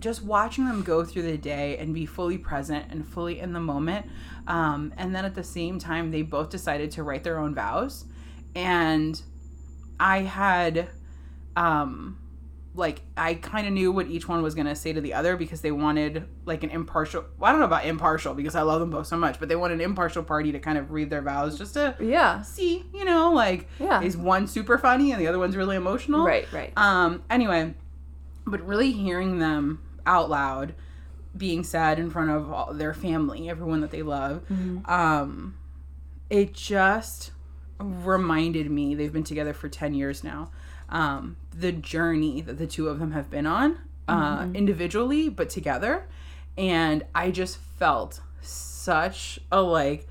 just 0.00 0.24
watching 0.24 0.66
them 0.66 0.82
go 0.82 1.04
through 1.04 1.22
the 1.22 1.38
day 1.38 1.76
and 1.78 1.94
be 1.94 2.06
fully 2.06 2.36
present 2.36 2.86
and 2.90 3.06
fully 3.06 3.38
in 3.38 3.52
the 3.52 3.60
moment 3.60 4.06
um, 4.48 4.92
and 4.96 5.14
then 5.14 5.24
at 5.24 5.36
the 5.36 5.44
same 5.44 5.78
time 5.78 6.10
they 6.10 6.22
both 6.22 6.50
decided 6.50 6.90
to 6.90 7.04
write 7.04 7.22
their 7.22 7.38
own 7.38 7.54
vows 7.54 8.04
and 8.54 9.22
i 10.00 10.18
had 10.18 10.88
um 11.56 12.18
like 12.74 13.02
I 13.18 13.34
kind 13.34 13.66
of 13.66 13.72
knew 13.74 13.92
what 13.92 14.06
each 14.06 14.26
one 14.26 14.42
was 14.42 14.54
gonna 14.54 14.74
say 14.74 14.92
to 14.94 15.00
the 15.00 15.12
other 15.14 15.36
because 15.36 15.60
they 15.60 15.72
wanted 15.72 16.26
like 16.46 16.62
an 16.64 16.70
impartial. 16.70 17.24
Well, 17.38 17.48
I 17.48 17.52
don't 17.52 17.60
know 17.60 17.66
about 17.66 17.84
impartial 17.84 18.32
because 18.34 18.54
I 18.54 18.62
love 18.62 18.80
them 18.80 18.88
both 18.90 19.06
so 19.06 19.16
much, 19.18 19.38
but 19.38 19.48
they 19.50 19.56
wanted 19.56 19.74
an 19.74 19.80
impartial 19.82 20.22
party 20.22 20.52
to 20.52 20.58
kind 20.58 20.78
of 20.78 20.90
read 20.90 21.10
their 21.10 21.20
vows 21.22 21.58
just 21.58 21.74
to 21.74 21.94
Yeah. 22.00 22.40
see, 22.42 22.84
you 22.94 23.04
know, 23.04 23.32
like 23.32 23.68
Yeah. 23.78 24.00
is 24.00 24.16
one 24.16 24.46
super 24.46 24.78
funny 24.78 25.12
and 25.12 25.20
the 25.20 25.26
other 25.26 25.38
one's 25.38 25.56
really 25.56 25.76
emotional. 25.76 26.24
Right, 26.24 26.50
right. 26.52 26.72
Um. 26.76 27.22
Anyway, 27.28 27.74
but 28.46 28.60
really 28.66 28.92
hearing 28.92 29.38
them 29.38 29.80
out 30.06 30.30
loud, 30.30 30.74
being 31.36 31.64
said 31.64 31.98
in 31.98 32.10
front 32.10 32.30
of 32.30 32.50
all 32.50 32.72
their 32.72 32.94
family, 32.94 33.48
everyone 33.50 33.80
that 33.82 33.90
they 33.90 34.02
love, 34.02 34.42
um, 34.86 35.56
it 36.30 36.54
just 36.54 37.32
reminded 37.78 38.70
me 38.70 38.94
they've 38.94 39.12
been 39.12 39.24
together 39.24 39.52
for 39.52 39.68
10 39.68 39.94
years 39.94 40.22
now 40.22 40.50
um, 40.92 41.36
the 41.52 41.72
journey 41.72 42.40
that 42.42 42.58
the 42.58 42.66
two 42.66 42.88
of 42.88 43.00
them 43.00 43.10
have 43.12 43.28
been 43.30 43.46
on 43.46 43.78
uh, 44.06 44.46
individually, 44.54 45.28
but 45.28 45.50
together. 45.50 46.06
And 46.56 47.04
I 47.14 47.30
just 47.30 47.56
felt 47.56 48.20
such 48.42 49.40
a 49.50 49.62
like 49.62 50.06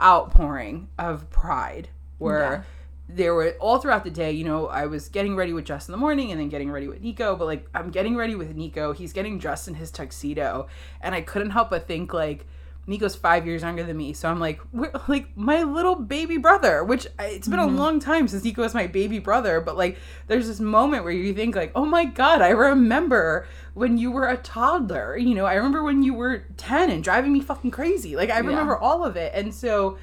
outpouring 0.00 0.88
of 0.98 1.28
pride 1.30 1.88
where 2.18 2.64
there 3.08 3.34
were 3.34 3.56
all 3.58 3.78
throughout 3.78 4.04
the 4.04 4.10
day, 4.10 4.30
you 4.30 4.44
know, 4.44 4.68
I 4.68 4.86
was 4.86 5.08
getting 5.08 5.34
ready 5.34 5.52
with 5.52 5.64
Jess 5.64 5.88
in 5.88 5.92
the 5.92 5.98
morning 5.98 6.30
and 6.30 6.40
then 6.40 6.48
getting 6.48 6.70
ready 6.70 6.86
with 6.86 7.02
Nico, 7.02 7.34
but 7.34 7.46
like 7.46 7.68
I'm 7.74 7.90
getting 7.90 8.16
ready 8.16 8.36
with 8.36 8.54
Nico, 8.54 8.92
he's 8.92 9.12
getting 9.12 9.38
dressed 9.38 9.66
in 9.66 9.74
his 9.74 9.90
tuxedo, 9.90 10.68
and 11.00 11.14
I 11.14 11.22
couldn't 11.22 11.50
help 11.50 11.70
but 11.70 11.88
think 11.88 12.14
like 12.14 12.46
Nico's 12.90 13.14
five 13.14 13.46
years 13.46 13.62
younger 13.62 13.84
than 13.84 13.96
me, 13.96 14.12
so 14.12 14.28
I'm 14.28 14.40
like, 14.40 14.60
like 15.08 15.34
my 15.36 15.62
little 15.62 15.94
baby 15.94 16.36
brother. 16.36 16.82
Which 16.82 17.06
it's 17.20 17.46
been 17.46 17.60
a 17.60 17.66
long 17.66 18.00
time 18.00 18.26
since 18.26 18.42
Nico 18.42 18.62
was 18.62 18.74
my 18.74 18.88
baby 18.88 19.20
brother, 19.20 19.60
but 19.60 19.76
like, 19.76 19.96
there's 20.26 20.48
this 20.48 20.58
moment 20.58 21.04
where 21.04 21.12
you 21.12 21.32
think 21.32 21.54
like, 21.54 21.70
oh 21.76 21.86
my 21.86 22.04
god, 22.04 22.42
I 22.42 22.50
remember 22.50 23.46
when 23.74 23.96
you 23.96 24.10
were 24.10 24.28
a 24.28 24.36
toddler. 24.36 25.16
You 25.16 25.36
know, 25.36 25.46
I 25.46 25.54
remember 25.54 25.84
when 25.84 26.02
you 26.02 26.14
were 26.14 26.44
ten 26.56 26.90
and 26.90 27.02
driving 27.02 27.32
me 27.32 27.40
fucking 27.40 27.70
crazy. 27.70 28.16
Like 28.16 28.28
I 28.30 28.40
remember 28.40 28.76
all 28.76 29.04
of 29.04 29.16
it, 29.16 29.32
and 29.34 29.54
so, 29.54 29.96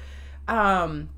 um, 0.48 1.10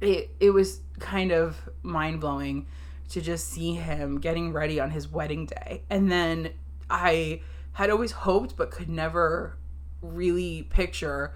it 0.00 0.30
it 0.40 0.50
was 0.50 0.80
kind 0.98 1.30
of 1.30 1.56
mind 1.82 2.20
blowing 2.20 2.66
to 3.10 3.20
just 3.20 3.48
see 3.48 3.74
him 3.74 4.18
getting 4.18 4.52
ready 4.52 4.80
on 4.80 4.90
his 4.90 5.08
wedding 5.08 5.46
day. 5.46 5.82
And 5.88 6.10
then 6.10 6.50
I 6.90 7.42
had 7.72 7.88
always 7.90 8.10
hoped 8.10 8.56
but 8.56 8.72
could 8.72 8.88
never 8.88 9.56
really 10.02 10.62
picture 10.62 11.32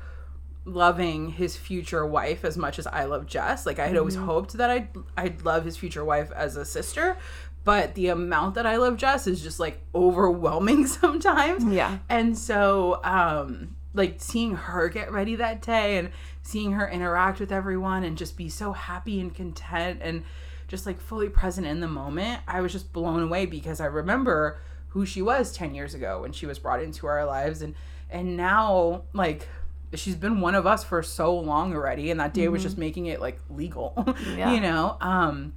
loving 0.65 1.31
his 1.31 1.57
future 1.57 2.07
wife 2.07 2.45
as 2.45 2.57
much 2.57 2.79
as 2.79 2.87
I 2.87 3.05
love 3.05 3.27
Jess. 3.27 3.67
Like 3.67 3.79
I 3.79 3.89
had 3.89 3.97
always 3.97 4.15
hoped 4.15 4.53
that 4.55 4.71
I'd 4.71 4.89
I'd 5.17 5.43
love 5.43 5.65
his 5.65 5.77
future 5.77 6.05
wife 6.05 6.31
as 6.33 6.57
a 6.57 6.65
sister, 6.65 7.17
but 7.65 7.95
the 7.95 8.09
amount 8.09 8.55
that 8.55 8.67
I 8.67 8.77
love 8.77 8.97
Jess 8.97 9.27
is 9.27 9.43
just 9.43 9.61
like 9.61 9.81
overwhelming 9.95 10.87
sometimes. 10.87 11.65
Yeah. 11.65 11.99
And 12.09 12.37
so, 12.37 13.01
um, 13.05 13.77
like 13.95 14.17
seeing 14.19 14.55
her 14.55 14.89
get 14.89 15.13
ready 15.13 15.37
that 15.37 15.63
day 15.63 15.99
and 15.99 16.11
seeing 16.43 16.73
her 16.73 16.89
interact 16.89 17.41
with 17.41 17.53
everyone 17.53 18.05
and 18.05 18.17
just 18.17 18.37
be 18.37 18.49
so 18.49 18.73
happy 18.73 19.21
and 19.21 19.35
content 19.35 20.01
and 20.03 20.25
just 20.67 20.87
like 20.87 21.01
fully 21.01 21.29
present 21.29 21.67
in 21.67 21.81
the 21.81 21.89
moment, 21.89 22.41
I 22.49 22.63
was 22.63 22.73
just 22.73 22.93
blown 22.93 23.23
away 23.23 23.47
because 23.47 23.81
I 23.81 23.87
remember 23.87 24.59
who 24.89 25.05
she 25.05 25.23
was 25.23 25.53
10 25.53 25.75
years 25.75 25.95
ago 25.95 26.23
when 26.23 26.33
she 26.33 26.47
was 26.47 26.59
brought 26.59 26.83
into 26.83 27.07
our 27.07 27.25
lives 27.27 27.63
and 27.63 27.75
and 28.13 28.37
now 28.37 29.03
like 29.13 29.49
she's 29.95 30.15
been 30.17 30.41
one 30.41 30.55
of 30.55 30.67
us 30.67 30.85
for 30.85 31.03
so 31.03 31.37
long 31.39 31.75
already 31.75 32.11
and 32.11 32.19
that 32.21 32.33
day 32.35 32.49
was 32.49 32.63
just 32.63 32.79
making 32.79 33.07
it 33.07 33.21
like 33.21 33.39
legal 33.51 33.93
Yeah. 34.37 34.53
you 34.55 34.61
know 34.61 34.97
um 35.01 35.53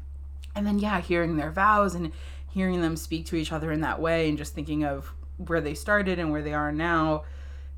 and 0.56 0.66
then 0.68 0.80
yeah 0.80 1.00
hearing 1.02 1.38
their 1.38 1.52
vows 1.52 1.96
and 1.96 2.12
hearing 2.52 2.82
them 2.82 2.96
speak 2.98 3.26
to 3.28 3.36
each 3.36 3.52
other 3.52 3.72
in 3.72 3.82
that 3.82 4.00
way 4.02 4.28
and 4.30 4.38
just 4.38 4.54
thinking 4.54 4.84
of 4.84 5.14
where 5.38 5.62
they 5.62 5.74
started 5.74 6.20
and 6.20 6.32
where 6.32 6.42
they 6.42 6.54
are 6.54 6.72
now 6.72 7.24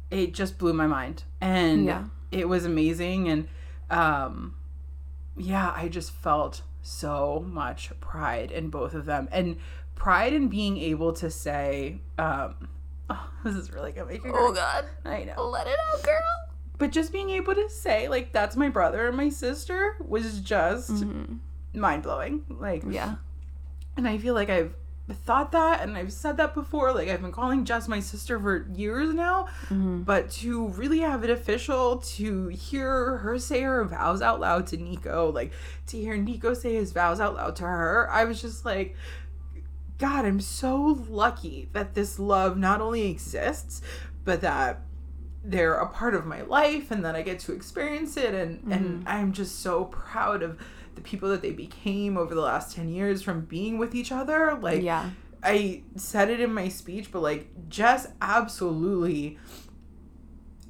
it 0.10 0.34
just 0.34 0.58
blew 0.58 0.74
my 0.74 0.88
mind 0.88 1.24
and 1.42 1.86
Yeah. 1.86 2.06
it 2.32 2.48
was 2.48 2.66
amazing 2.66 3.28
and 3.30 3.48
um 3.90 4.56
yeah 5.36 5.72
i 5.76 5.88
just 5.88 6.12
felt 6.12 6.62
so 6.82 7.46
much 7.48 7.92
pride 8.00 8.52
in 8.52 8.70
both 8.70 8.94
of 8.94 9.06
them 9.06 9.28
and 9.32 9.58
pride 9.96 10.34
in 10.34 10.48
being 10.48 10.78
able 10.78 11.14
to 11.14 11.30
say 11.30 12.00
um 12.18 12.70
oh, 13.10 13.30
this 13.44 13.56
is 13.56 13.72
really 13.72 13.92
gonna 13.92 14.10
make 14.12 14.24
me 14.24 14.32
Oh. 14.34 14.54
God. 14.54 14.86
i 15.06 15.24
know 15.24 15.50
Let 15.50 15.68
it 15.68 15.78
out, 15.94 16.04
girl. 16.04 16.18
but 16.78 16.92
just 16.92 17.12
being 17.12 17.30
able 17.32 17.56
to 17.56 17.70
say 17.70 18.08
like 18.08 18.32
that's 18.32 18.56
my 18.56 18.70
brother 18.70 19.08
and 19.08 19.18
my 19.18 19.30
sister 19.30 19.98
was 20.06 20.40
just 20.40 20.92
mm-hmm. 20.92 21.36
mind-blowing 21.80 22.46
like 22.50 22.84
Yeah. 22.88 23.16
and 23.96 24.08
I 24.08 24.18
feel 24.18 24.34
like 24.34 24.50
I've 24.50 24.74
thought 25.14 25.54
that 25.54 25.82
and 25.82 25.98
I've 25.98 26.12
said 26.12 26.38
that 26.38 26.54
before. 26.54 26.94
Like 26.94 27.08
I've 27.08 27.22
been 27.22 27.32
calling 27.32 27.64
Jess 27.64 27.88
my 27.88 28.00
sister 28.00 28.40
for 28.40 28.68
years 28.74 29.14
now. 29.14 29.48
Mm-hmm. 29.70 30.02
But 30.02 30.30
to 30.32 30.68
really 30.70 31.00
have 31.00 31.24
it 31.24 31.30
official, 31.30 31.98
to 32.00 32.48
hear 32.50 33.18
her 33.20 33.40
say 33.40 33.62
her 33.62 33.84
vows 33.86 34.22
out 34.22 34.40
loud 34.40 34.68
to 34.68 34.78
Nico, 34.78 35.32
like 35.32 35.54
to 35.88 35.98
hear 35.98 36.18
Nico 36.18 36.54
say 36.54 36.76
his 36.76 36.92
vows 36.92 37.20
out 37.20 37.36
loud 37.36 37.56
to 37.58 37.64
her, 37.64 38.10
I 38.12 38.26
was 38.26 38.42
just 38.42 38.66
like, 38.66 38.96
God, 39.98 40.26
I'm 40.26 40.40
so 40.40 41.04
lucky 41.10 41.70
that 41.74 41.96
this 41.96 42.20
love 42.20 42.58
not 42.58 42.82
only 42.82 43.10
exists, 43.10 43.82
but 44.24 44.42
that 44.42 44.82
they're 45.44 45.76
a 45.76 45.88
part 45.88 46.14
of 46.14 46.26
my 46.26 46.42
life 46.42 46.92
and 46.92 47.06
that 47.06 47.16
I 47.16 47.22
get 47.22 47.40
to 47.42 47.54
experience 47.54 48.18
it. 48.18 48.34
And 48.34 48.72
and 48.72 49.08
I'm 49.08 49.32
just 49.32 49.60
so 49.62 49.86
proud 49.86 50.44
of 50.44 50.60
the 50.96 51.02
people 51.02 51.30
that 51.30 51.42
they 51.42 51.52
became 51.52 52.18
over 52.18 52.36
the 52.36 52.42
last 52.42 52.76
10 52.76 52.90
years 52.90 53.22
from 53.22 53.42
being 53.42 53.78
with 53.78 53.96
each 53.96 54.12
other. 54.12 54.56
Like 54.62 54.82
Yeah. 54.82 55.12
I 55.44 55.84
said 55.96 56.30
it 56.30 56.40
in 56.40 56.54
my 56.54 56.68
speech 56.68 57.12
but 57.12 57.22
like 57.22 57.70
Jess 57.70 58.08
absolutely 58.22 59.38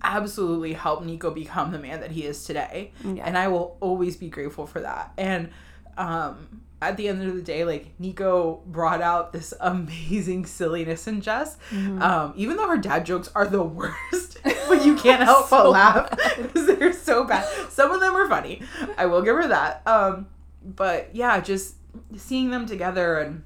absolutely 0.03 0.73
helped 0.73 1.03
Nico 1.05 1.31
become 1.31 1.71
the 1.71 1.79
man 1.79 2.01
that 2.01 2.11
he 2.11 2.23
is 2.25 2.43
today. 2.43 2.91
Yeah. 3.03 3.23
and 3.25 3.37
I 3.37 3.47
will 3.47 3.77
always 3.79 4.15
be 4.15 4.29
grateful 4.29 4.67
for 4.67 4.81
that. 4.81 5.11
And 5.17 5.49
um 5.97 6.61
at 6.81 6.95
the 6.97 7.07
end 7.07 7.23
of 7.23 7.35
the 7.35 7.41
day, 7.41 7.63
like 7.65 7.99
Nico 7.99 8.61
brought 8.65 9.01
out 9.01 9.33
this 9.33 9.53
amazing 9.59 10.45
silliness 10.45 11.07
in 11.07 11.21
Jess. 11.21 11.57
Mm-hmm. 11.71 12.01
Um, 12.01 12.33
even 12.35 12.57
though 12.57 12.67
her 12.69 12.77
dad 12.77 13.05
jokes 13.05 13.29
are 13.35 13.47
the 13.47 13.63
worst, 13.79 14.37
but 14.43 14.85
you 14.85 14.95
can't 14.95 15.23
help 15.23 15.49
but 15.49 15.69
laugh 15.69 16.09
because 16.37 16.67
they're 16.67 16.93
so 16.93 17.23
bad. 17.23 17.45
Some 17.69 17.91
of 17.91 17.99
them 17.99 18.15
are 18.15 18.27
funny. 18.29 18.61
I 18.97 19.05
will 19.07 19.21
give 19.21 19.35
her 19.35 19.47
that. 19.47 19.81
Um, 19.87 20.27
but 20.63 21.09
yeah, 21.13 21.39
just 21.39 21.75
seeing 22.15 22.51
them 22.51 22.65
together 22.65 23.17
and 23.19 23.43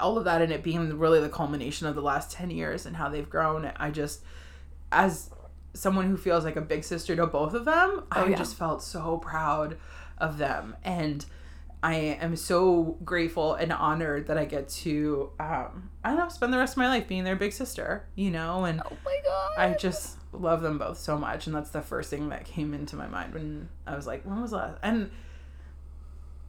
all 0.00 0.18
of 0.18 0.24
that 0.24 0.42
and 0.42 0.52
it 0.52 0.62
being 0.62 0.98
really 0.98 1.20
the 1.20 1.28
culmination 1.28 1.86
of 1.86 1.94
the 1.94 2.02
last 2.02 2.32
10 2.32 2.50
years 2.50 2.84
and 2.84 2.96
how 2.96 3.08
they've 3.08 3.30
grown 3.30 3.70
i 3.76 3.90
just 3.92 4.22
as 4.90 5.30
someone 5.72 6.06
who 6.08 6.16
feels 6.16 6.44
like 6.44 6.56
a 6.56 6.60
big 6.60 6.82
sister 6.82 7.14
to 7.14 7.26
both 7.28 7.54
of 7.54 7.64
them 7.64 8.02
i 8.10 8.22
Oh, 8.22 8.26
yeah. 8.26 8.36
just 8.36 8.56
felt 8.56 8.82
so 8.82 9.18
proud 9.18 9.76
of 10.18 10.38
them 10.38 10.74
and 10.82 11.24
i 11.84 11.94
am 11.94 12.34
so 12.34 12.96
grateful 13.04 13.54
and 13.54 13.72
honored 13.72 14.26
that 14.26 14.38
i 14.38 14.44
get 14.44 14.68
to 14.68 15.30
um 15.38 15.90
i 16.02 16.08
don't 16.10 16.18
know 16.18 16.28
spend 16.28 16.52
the 16.52 16.58
rest 16.58 16.72
of 16.74 16.78
my 16.78 16.88
life 16.88 17.06
being 17.06 17.24
their 17.24 17.36
big 17.36 17.52
sister 17.52 18.04
you 18.16 18.30
know 18.30 18.64
and 18.64 18.80
Oh 18.84 18.96
my 19.04 19.18
God. 19.24 19.50
I 19.58 19.74
just 19.76 20.16
love 20.32 20.62
them 20.62 20.78
both 20.78 20.98
so 20.98 21.16
much, 21.16 21.46
and 21.46 21.54
that's 21.54 21.70
the 21.70 21.80
first 21.82 22.10
thing 22.10 22.30
that 22.30 22.44
came 22.44 22.74
into 22.74 22.96
my 22.96 23.06
mind 23.06 23.32
when 23.34 23.68
I 23.86 23.94
was 23.94 24.04
like, 24.04 24.24
when 24.26 24.40
was 24.42 24.50
last? 24.50 24.76
And 24.82 25.10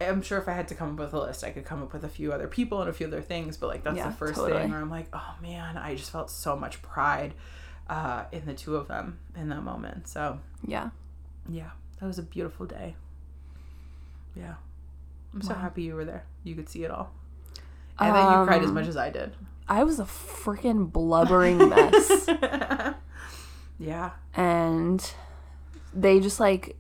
I'm 0.02 0.22
sure 0.24 0.40
if 0.40 0.48
I 0.48 0.54
had 0.54 0.68
to 0.70 0.76
come 0.76 0.94
up 0.94 1.00
with 1.00 1.14
a 1.14 1.20
list, 1.20 1.44
I 1.44 1.52
could 1.52 1.66
come 1.66 1.84
up 1.84 1.94
with 1.94 2.04
a 2.04 2.10
few 2.10 2.34
other 2.34 2.48
people 2.48 2.82
and 2.82 2.90
a 2.90 2.94
few 2.94 3.06
other 3.08 3.22
things, 3.22 3.58
but 3.58 3.68
like 3.68 3.84
that's 3.84 3.96
Yeah, 3.98 4.10
the 4.10 4.16
first 4.16 4.36
totally. 4.40 4.60
thing 4.60 4.72
where 4.72 4.80
I'm 4.82 4.90
like, 4.90 5.08
oh 5.14 5.36
man, 5.42 5.78
I 5.78 5.94
just 5.96 6.12
felt 6.12 6.32
so 6.32 6.56
much 6.56 6.82
pride 6.82 7.34
uh, 7.88 8.24
in 8.32 8.46
the 8.48 8.54
two 8.56 8.76
of 8.76 8.88
them 8.88 9.20
in 9.38 9.50
that 9.50 9.62
moment. 9.62 10.08
So 10.08 10.40
yeah. 10.66 10.90
yeah, 11.48 11.70
that 12.00 12.06
was 12.08 12.18
a 12.18 12.24
beautiful 12.24 12.66
day. 12.66 12.96
Yeah, 14.36 14.56
I'm 15.36 15.42
so 15.42 15.54
Wow. 15.54 15.60
happy 15.60 15.84
you 15.84 15.94
were 15.96 16.06
there. 16.06 16.24
You 16.44 16.56
could 16.56 16.70
see 16.70 16.84
it 16.86 16.90
all, 16.92 17.12
and 18.00 18.16
that 18.16 18.40
you 18.40 18.46
cried 18.46 18.64
as 18.64 18.70
Um, 18.70 18.76
much 18.76 18.88
as 18.88 18.98
I 18.98 19.10
did. 19.12 19.36
I 19.68 19.84
was 19.84 20.00
a 20.00 20.06
freaking 20.06 20.92
blubbering 20.92 21.58
mess. 21.70 22.28
yeah, 23.80 24.12
and 24.36 25.14
they 25.94 26.20
just 26.20 26.40
like 26.40 26.78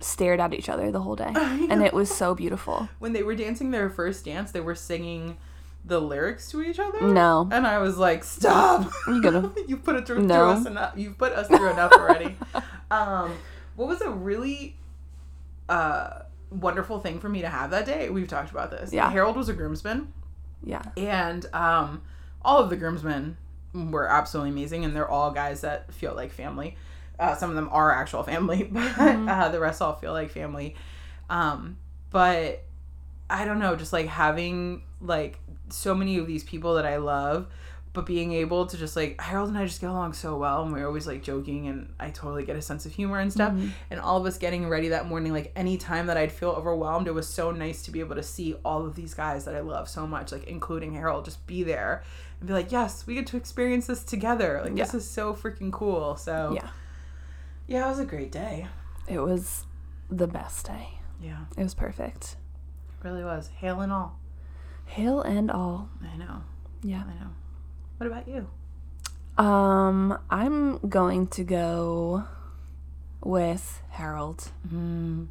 stared 0.00 0.38
at 0.40 0.52
each 0.54 0.68
other 0.68 0.90
the 0.92 1.00
whole 1.00 1.16
day. 1.16 1.32
And 1.70 1.82
it 1.82 1.92
was 1.92 2.14
so 2.14 2.34
beautiful. 2.34 2.88
when 2.98 3.12
they 3.12 3.22
were 3.22 3.34
dancing 3.34 3.70
their 3.72 3.88
first 3.90 4.24
dance, 4.24 4.52
they 4.52 4.60
were 4.60 4.74
singing 4.74 5.36
the 5.84 6.00
lyrics 6.00 6.50
to 6.50 6.62
each 6.62 6.78
other. 6.78 7.00
No. 7.00 7.48
And 7.50 7.66
I 7.66 7.78
was 7.78 7.96
like, 7.98 8.24
"Stop! 8.24 8.90
You 9.06 9.22
gonna 9.22 9.52
you 9.66 9.76
put 9.76 9.96
it 9.96 10.06
through, 10.06 10.22
No. 10.22 10.34
through 10.52 10.60
us 10.62 10.66
enough. 10.66 10.92
You've 10.96 11.16
put 11.18 11.32
us 11.32 11.46
through 11.48 11.70
enough 11.70 11.92
already." 11.92 12.36
um, 12.90 13.32
what 13.76 13.88
was 13.88 14.00
a 14.00 14.10
really 14.10 14.76
uh, 15.68 16.20
wonderful 16.50 16.98
thing 17.00 17.20
for 17.20 17.28
me 17.28 17.42
to 17.42 17.48
have 17.48 17.70
that 17.70 17.86
day? 17.86 18.08
We've 18.10 18.28
talked 18.28 18.50
about 18.50 18.70
this. 18.70 18.92
Yeah. 18.92 19.10
Harold 19.10 19.36
was 19.36 19.48
a 19.48 19.54
groomsman, 19.54 20.12
Yeah. 20.62 20.82
and 20.96 21.44
um, 21.54 22.02
all 22.42 22.58
of 22.58 22.70
the 22.70 22.76
groomsmen 22.76 23.36
were 23.74 24.08
absolutely 24.08 24.50
amazing, 24.50 24.84
and 24.84 24.94
they're 24.96 25.08
all 25.08 25.30
guys 25.30 25.60
that 25.62 25.92
feel 25.92 26.14
like 26.14 26.32
family. 26.32 26.76
Uh, 27.18 27.34
some 27.34 27.50
of 27.50 27.56
them 27.56 27.68
are 27.72 27.92
actual 27.92 28.22
family, 28.22 28.62
but 28.70 28.82
Mm-hmm. 28.92 29.28
uh, 29.28 29.48
the 29.50 29.60
rest 29.60 29.82
all 29.82 29.94
feel 29.94 30.12
like 30.12 30.30
family. 30.30 30.74
Um, 31.28 31.76
but 32.10 32.62
I 33.28 33.44
don't 33.44 33.58
know, 33.58 33.76
just 33.76 33.92
like 33.92 34.06
having 34.06 34.82
like 35.00 35.38
so 35.68 35.94
many 35.94 36.16
of 36.18 36.26
these 36.26 36.42
people 36.44 36.74
that 36.74 36.86
I 36.86 36.96
love, 36.96 37.48
but 37.92 38.06
being 38.06 38.32
able 38.32 38.66
to 38.66 38.76
just 38.76 38.94
like 38.96 39.20
Harold 39.20 39.48
and 39.48 39.58
I 39.58 39.64
just 39.64 39.80
get 39.80 39.90
along 39.90 40.12
so 40.12 40.36
well, 40.36 40.62
and 40.62 40.72
we're 40.72 40.86
always 40.86 41.06
like 41.06 41.22
joking, 41.22 41.66
and 41.68 41.92
I 41.98 42.10
totally 42.10 42.44
get 42.44 42.54
a 42.56 42.62
sense 42.62 42.86
of 42.86 42.92
humor 42.92 43.18
and 43.18 43.32
stuff. 43.32 43.52
Mm-hmm. 43.52 43.68
And 43.90 44.00
all 44.00 44.18
of 44.18 44.26
us 44.26 44.38
getting 44.38 44.68
ready 44.68 44.88
that 44.88 45.06
morning, 45.06 45.32
like 45.32 45.52
any 45.56 45.76
time 45.78 46.06
that 46.06 46.16
I'd 46.16 46.30
feel 46.32 46.50
overwhelmed, 46.50 47.06
it 47.08 47.12
was 47.14 47.26
so 47.26 47.50
nice 47.50 47.82
to 47.84 47.90
be 47.90 48.00
able 48.00 48.14
to 48.16 48.22
see 48.22 48.54
all 48.64 48.84
of 48.86 48.94
these 48.94 49.14
guys 49.14 49.44
that 49.46 49.54
I 49.54 49.60
love 49.60 49.88
so 49.88 50.06
much, 50.06 50.32
like 50.32 50.44
including 50.44 50.94
Harold, 50.94 51.24
just 51.24 51.44
be 51.46 51.62
there 51.62 52.02
and 52.40 52.46
be 52.46 52.52
like, 52.54 52.70
yes, 52.70 53.06
we 53.06 53.14
get 53.14 53.26
to 53.28 53.36
experience 53.36 53.86
this 53.86 54.04
together. 54.04 54.60
Like 54.62 54.76
this 54.76 54.94
is 54.94 55.08
so 55.08 55.34
freaking 55.34 55.72
cool. 55.72 56.16
So 56.16 56.52
Yeah. 56.54 56.68
yeah, 57.66 57.86
it 57.86 57.88
was 57.90 57.98
a 57.98 58.04
great 58.04 58.30
day. 58.30 58.68
It 59.08 59.18
was 59.20 59.64
the 60.10 60.26
best 60.28 60.66
day. 60.66 61.00
Yeah, 61.20 61.46
It 61.56 61.62
was 61.64 61.74
perfect. 61.74 62.36
it 63.02 63.08
really 63.08 63.24
was. 63.24 63.48
Hail 63.56 63.80
and 63.80 63.90
all. 63.92 64.18
Hail 64.84 65.20
and 65.22 65.50
all. 65.50 65.88
I 66.02 66.16
know. 66.16 66.42
Yeah. 66.82 67.02
I 67.08 67.14
know. 67.24 67.30
What 67.98 68.06
about 68.06 68.28
you? 68.28 68.46
Um, 69.42 70.18
I'm 70.30 70.78
going 70.88 71.26
to 71.28 71.44
go 71.44 72.24
with 73.22 73.82
Harold. 73.90 74.50
Mm, 74.66 75.28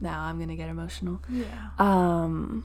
Now 0.00 0.22
I'm 0.22 0.38
gonna 0.38 0.56
get 0.56 0.68
emotional. 0.68 1.20
yeah. 1.28 1.70
Um, 1.78 2.64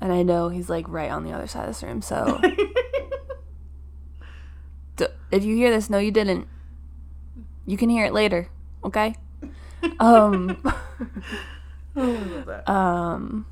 and 0.00 0.12
I 0.12 0.22
know 0.22 0.48
he's 0.48 0.68
like 0.68 0.88
right 0.88 1.10
on 1.10 1.24
the 1.24 1.32
other 1.32 1.46
side 1.46 1.62
of 1.62 1.68
this 1.68 1.82
room. 1.82 2.02
So 2.02 2.40
d- 4.96 5.06
if 5.30 5.44
you 5.44 5.54
hear 5.56 5.70
this, 5.70 5.88
no, 5.90 5.98
you 5.98 6.10
didn't. 6.10 6.48
You 7.66 7.76
can 7.76 7.88
hear 7.88 8.04
it 8.06 8.12
later. 8.12 8.48
Okay. 8.84 9.14
Um. 10.00 10.62
That. 11.94 12.68
um. 12.68 13.46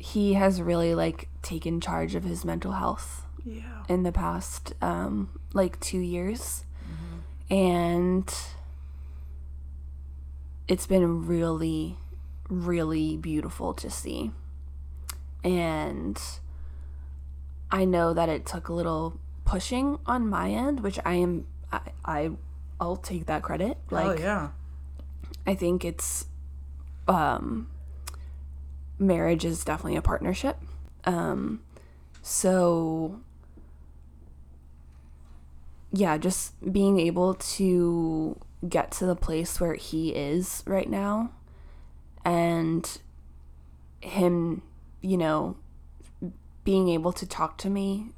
He 0.00 0.34
has 0.34 0.60
really 0.60 0.94
like 0.94 1.28
taken 1.42 1.80
charge 1.80 2.14
of 2.14 2.24
his 2.24 2.44
mental 2.44 2.72
health 2.72 3.26
yeah. 3.44 3.84
in 3.88 4.02
the 4.02 4.12
past 4.12 4.74
um 4.82 5.30
like 5.54 5.78
two 5.80 5.98
years 5.98 6.64
and 7.50 8.32
it's 10.68 10.86
been 10.86 11.26
really 11.26 11.96
really 12.48 13.16
beautiful 13.16 13.72
to 13.74 13.88
see 13.90 14.30
and 15.42 16.20
i 17.70 17.84
know 17.84 18.12
that 18.12 18.28
it 18.28 18.44
took 18.44 18.68
a 18.68 18.72
little 18.72 19.18
pushing 19.44 19.98
on 20.06 20.28
my 20.28 20.50
end 20.50 20.80
which 20.80 20.98
i 21.04 21.14
am 21.14 21.46
i, 21.72 21.80
I 22.04 22.30
i'll 22.80 22.96
take 22.96 23.26
that 23.26 23.42
credit 23.42 23.78
like 23.90 24.06
oh 24.06 24.22
yeah. 24.22 24.50
I 25.46 25.54
think 25.54 25.84
it's 25.84 26.26
um 27.08 27.68
marriage 29.00 29.44
is 29.44 29.64
definitely 29.64 29.96
a 29.96 30.02
partnership. 30.02 30.56
Um 31.04 31.62
so 32.22 33.20
yeah, 35.92 36.16
just 36.18 36.52
being 36.72 37.00
able 37.00 37.34
to 37.34 38.38
get 38.68 38.92
to 38.92 39.06
the 39.06 39.16
place 39.16 39.60
where 39.60 39.74
he 39.74 40.10
is 40.14 40.62
right 40.66 40.88
now 40.88 41.32
and 42.24 42.98
him, 44.00 44.62
you 45.00 45.16
know, 45.16 45.56
being 46.62 46.88
able 46.88 47.12
to 47.12 47.26
talk 47.26 47.56
to 47.58 47.70
me 47.70 48.12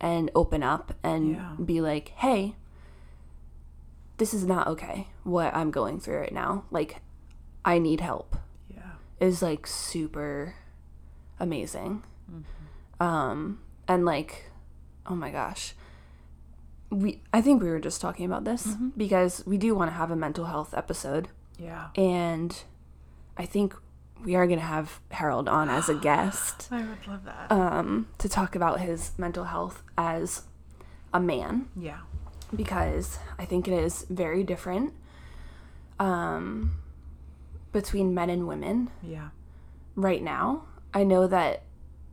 and 0.00 0.30
open 0.34 0.62
up 0.62 0.94
and 1.02 1.36
Yeah. 1.36 1.52
be 1.62 1.80
like, 1.80 2.08
"Hey, 2.16 2.56
this 4.16 4.32
is 4.34 4.44
not 4.46 4.66
okay 4.66 5.08
what 5.24 5.54
I'm 5.54 5.70
going 5.70 6.00
through 6.00 6.18
right 6.18 6.32
now. 6.32 6.64
Like, 6.70 7.00
I 7.64 7.78
need 7.78 8.00
help. 8.00 8.36
Is 9.20 9.42
like 9.42 9.66
super 9.66 10.54
amazing. 11.38 12.02
Um, 12.98 13.60
and 13.88 14.04
like, 14.04 14.50
oh 15.06 15.14
my 15.14 15.30
gosh. 15.30 15.74
We, 16.90 17.22
I 17.32 17.40
think 17.40 17.62
we 17.62 17.68
were 17.70 17.78
just 17.78 18.00
talking 18.00 18.26
about 18.26 18.44
this 18.44 18.74
because 18.96 19.44
we 19.46 19.56
do 19.58 19.74
want 19.76 19.90
to 19.90 19.94
have 19.94 20.10
a 20.10 20.16
mental 20.16 20.46
health 20.46 20.74
episode, 20.76 21.28
Yeah. 21.56 21.88
and 21.96 22.60
I 23.36 23.46
think 23.46 23.74
we 24.24 24.34
are 24.34 24.44
going 24.46 24.58
to 24.58 24.64
have 24.66 24.98
Harold 25.12 25.48
on 25.48 25.68
as 25.68 25.88
a 25.88 25.94
guest 26.08 26.66
I 26.72 26.78
would 26.82 27.06
love 27.06 27.24
that. 27.24 27.52
um, 27.52 28.08
to 28.18 28.28
talk 28.28 28.56
about 28.56 28.80
his 28.80 29.12
mental 29.18 29.44
health 29.44 29.82
as 29.96 30.42
a 31.14 31.20
man 31.20 31.68
yeah. 31.76 32.00
because 32.54 33.18
I 33.38 33.44
think 33.44 33.68
it 33.68 33.72
is 33.74 34.04
very 34.10 34.42
different 34.42 34.92
um, 36.00 36.72
between 37.72 38.14
men 38.14 38.30
and 38.30 38.46
women 38.46 38.90
Yeah. 39.02 39.28
right 39.94 40.22
now. 40.22 40.64
I 40.92 41.04
know 41.04 41.26
that 41.26 41.62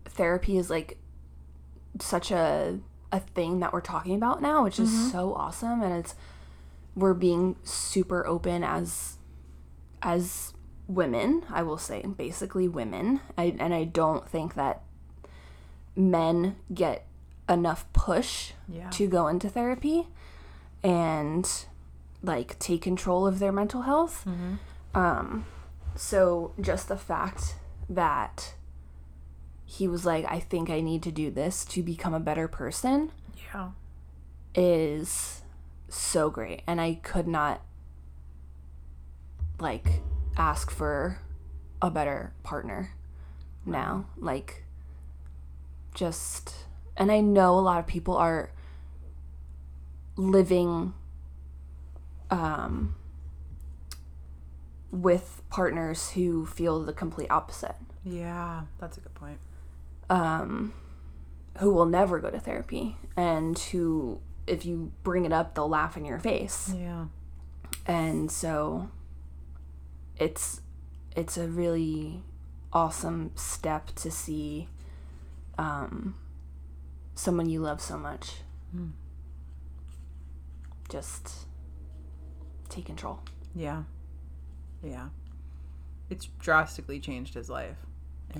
therapy 0.06 0.58
is 0.58 0.70
like 0.70 0.98
such 2.00 2.32
a 2.32 2.80
a 3.12 3.20
thing 3.22 3.60
that 3.62 3.72
we're 3.72 3.80
talking 3.82 4.16
about 4.16 4.42
now, 4.42 4.64
which 4.64 4.80
is 4.80 4.90
mm-hmm. 4.90 5.10
so 5.10 5.34
awesome 5.34 5.82
and 5.82 5.94
it's 5.94 6.14
we're 6.96 7.14
being 7.14 7.56
super 7.64 8.26
open 8.28 8.64
as 8.64 9.18
as 10.02 10.54
women, 10.88 11.44
I 11.50 11.64
will 11.64 11.78
say, 11.78 12.02
basically 12.02 12.68
women. 12.68 13.20
I, 13.38 13.56
and 13.60 13.74
I 13.74 13.84
don't 13.84 14.28
think 14.28 14.54
that 14.56 14.84
men 15.96 16.56
get 16.74 17.06
enough 17.50 17.92
push 17.94 18.52
Yeah. 18.68 18.90
to 18.92 19.08
go 19.08 19.28
into 19.28 19.50
therapy 19.50 20.08
and 20.84 21.50
like 22.24 22.58
take 22.60 22.82
control 22.82 23.26
of 23.28 23.40
their 23.40 23.52
mental 23.52 23.82
health. 23.84 24.24
Mm-hmm. 24.28 24.56
Um, 24.96 25.46
so 25.96 26.54
just 26.60 26.88
the 26.88 26.98
fact 26.98 27.56
that 27.90 28.54
he 29.66 29.88
was 29.88 30.06
like, 30.06 30.26
I 30.28 30.40
think 30.40 30.70
I 30.70 30.82
need 30.82 31.04
to 31.04 31.12
do 31.12 31.30
this 31.30 31.66
to 31.66 31.84
become 31.84 32.14
a 32.14 32.20
better 32.20 32.48
person 32.48 33.12
Yeah. 33.54 33.72
is 34.56 35.42
so 35.90 36.30
great. 36.30 36.62
And 36.68 36.80
I 36.82 36.96
could 37.04 37.28
not 37.28 37.62
like 39.60 40.02
ask 40.38 40.70
for 40.72 41.20
a 41.82 41.90
better 41.92 42.34
partner 42.44 42.94
now. 43.66 44.06
Like, 44.18 44.64
just, 45.94 46.54
and 46.96 47.12
I 47.12 47.20
know 47.22 47.58
a 47.58 47.62
lot 47.62 47.80
of 47.80 47.88
people 47.88 48.16
are 48.16 48.52
living 50.16 50.94
um, 52.30 52.96
with 54.92 55.42
partners 55.50 56.12
who 56.12 56.46
feel 56.46 56.84
the 56.84 56.94
complete 56.94 57.30
opposite, 57.30 57.76
Yeah. 58.04 58.64
That's 58.80 58.98
a 58.98 59.02
good 59.02 59.14
point. 59.16 59.40
um, 60.10 60.74
who 61.60 61.72
will 61.74 61.86
never 61.86 62.20
go 62.20 62.30
to 62.30 62.40
therapy, 62.40 62.96
and 63.18 63.58
who, 63.58 64.20
if 64.46 64.66
you 64.66 64.92
bring 65.04 65.26
it 65.26 65.34
up, 65.34 65.56
they'll 65.56 65.68
laugh 65.68 65.98
in 65.98 66.06
your 66.06 66.20
face. 66.20 66.72
Yeah. 66.76 67.06
And 67.86 68.32
so 68.32 68.90
it's 70.18 70.62
it's 71.16 71.36
a 71.38 71.48
really 71.48 72.22
awesome 72.72 73.32
step 73.36 73.88
to 73.96 74.12
see 74.12 74.68
um, 75.58 76.16
someone 77.16 77.50
you 77.50 77.60
love 77.60 77.82
so 77.82 77.98
much 77.98 78.36
just 80.90 81.48
take 82.70 82.86
control. 82.86 83.20
Yeah. 83.56 83.84
Yeah. 84.84 85.10
It's 86.10 86.28
drastically 86.40 87.00
changed 87.00 87.34
his 87.34 87.50
life. 87.50 87.78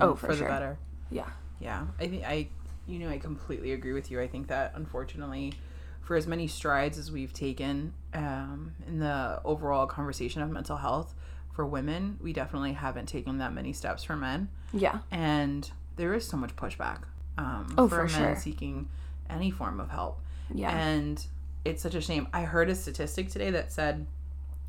Oh, 0.00 0.14
for 0.14 0.28
the 0.28 0.36
sure. 0.36 0.48
better. 0.48 0.78
Yeah. 1.10 1.28
Yeah. 1.60 1.86
I 1.98 2.06
think 2.08 2.24
I 2.24 2.48
you 2.86 2.98
know, 2.98 3.10
I 3.10 3.18
completely 3.18 3.72
agree 3.72 3.92
with 3.92 4.10
you. 4.10 4.20
I 4.20 4.26
think 4.28 4.48
that 4.48 4.72
unfortunately 4.74 5.52
for 6.00 6.16
as 6.16 6.26
many 6.26 6.46
strides 6.46 6.96
as 6.96 7.12
we've 7.12 7.34
taken 7.34 7.92
um, 8.14 8.72
in 8.86 8.98
the 8.98 9.42
overall 9.44 9.86
conversation 9.86 10.40
of 10.40 10.48
mental 10.50 10.78
health 10.78 11.14
for 11.52 11.66
women, 11.66 12.16
we 12.22 12.32
definitely 12.32 12.72
haven't 12.72 13.06
taken 13.06 13.36
that 13.38 13.52
many 13.52 13.74
steps 13.74 14.04
for 14.04 14.16
men. 14.16 14.48
Yeah. 14.72 15.00
And 15.10 15.70
there 15.96 16.14
is 16.14 16.26
so 16.26 16.38
much 16.38 16.56
pushback 16.56 17.02
um, 17.36 17.74
Oh, 17.76 17.86
for, 17.88 18.08
for 18.08 18.20
men 18.20 18.32
sure. 18.34 18.36
seeking 18.40 18.88
any 19.28 19.50
form 19.50 19.80
of 19.80 19.90
help. 19.90 20.20
Yeah. 20.54 20.70
And 20.74 21.22
it's 21.66 21.82
such 21.82 21.94
a 21.94 22.00
shame. 22.00 22.26
I 22.32 22.42
heard 22.44 22.70
a 22.70 22.74
statistic 22.74 23.28
today 23.28 23.50
that 23.50 23.70
said 23.70 24.06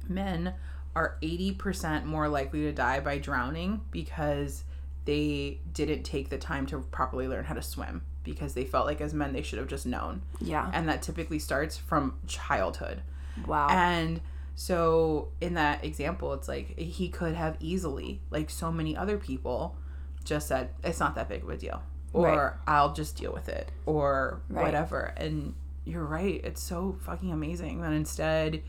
men 0.10 0.54
are 0.96 1.18
80% 1.22 2.06
more 2.06 2.28
likely 2.28 2.62
to 2.62 2.72
die 2.72 3.00
by 3.00 3.18
drowning 3.18 3.82
because 3.92 4.64
they 5.06 5.60
didn't 5.74 6.04
take 6.04 6.30
the 6.30 6.38
time 6.38 6.66
to 6.68 6.80
properly 6.80 7.28
learn 7.28 7.46
how 7.46 7.54
to 7.54 7.62
swim 7.62 8.04
because 8.24 8.54
they 8.54 8.66
felt 8.66 8.86
like 8.86 9.02
as 9.02 9.14
men 9.14 9.34
they 9.34 9.42
should 9.42 9.60
have 9.60 9.68
just 9.68 9.86
known. 9.86 10.22
yeah. 10.42 10.70
And 10.74 10.88
that 10.90 11.02
typically 11.02 11.40
starts 11.40 11.78
from 11.78 12.20
childhood. 12.28 13.02
Wow. 13.48 13.70
And 13.70 14.20
so 14.56 15.30
in 15.40 15.54
that 15.54 15.84
example, 15.86 16.34
it's 16.34 16.48
like 16.48 16.78
he 16.78 17.08
could 17.10 17.34
have 17.34 17.56
easily, 17.60 18.20
like 18.30 18.50
so 18.50 18.72
many 18.72 18.96
other 18.98 19.18
people, 19.18 19.78
just 20.26 20.48
said, 20.48 20.70
it's 20.84 21.00
not 21.00 21.16
that 21.16 21.30
big 21.30 21.44
of 21.44 21.50
a 21.50 21.58
deal. 21.58 21.82
Or 22.12 22.26
Right. 22.28 22.54
I'll 22.68 22.94
just 22.94 23.16
deal 23.16 23.32
with 23.32 23.48
it. 23.50 23.72
Or 23.86 24.42
Right. 24.50 24.66
whatever. 24.66 25.14
And 25.16 25.54
you're 25.86 26.06
right. 26.06 26.42
It's 26.44 26.62
so 26.62 26.98
fucking 27.02 27.32
amazing 27.32 27.82
that 27.82 27.94
instead 27.94 28.62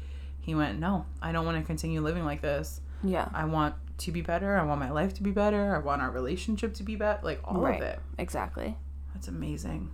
he 0.51 0.55
went, 0.57 0.81
no, 0.81 1.07
I 1.23 1.31
don't 1.33 1.47
want 1.47 1.59
to 1.59 1.65
continue 1.65 2.01
living 2.01 2.25
like 2.25 2.43
this. 2.43 2.81
yeah. 3.05 3.29
I 3.33 3.45
want 3.45 3.77
to 3.99 4.11
be 4.13 4.21
better. 4.21 4.59
I 4.59 4.65
want 4.65 4.81
my 4.81 4.91
life 4.91 5.15
to 5.15 5.23
be 5.23 5.31
better. 5.31 5.77
I 5.77 5.79
want 5.79 6.03
our 6.03 6.11
relationship 6.11 6.75
to 6.75 6.83
be 6.83 6.97
better. 6.97 7.21
Like 7.23 7.41
all 7.45 7.61
Right. 7.61 7.77
of 7.81 7.87
it. 7.87 8.01
Exactly. 8.19 8.77
That's 9.15 9.29
amazing. 9.29 9.91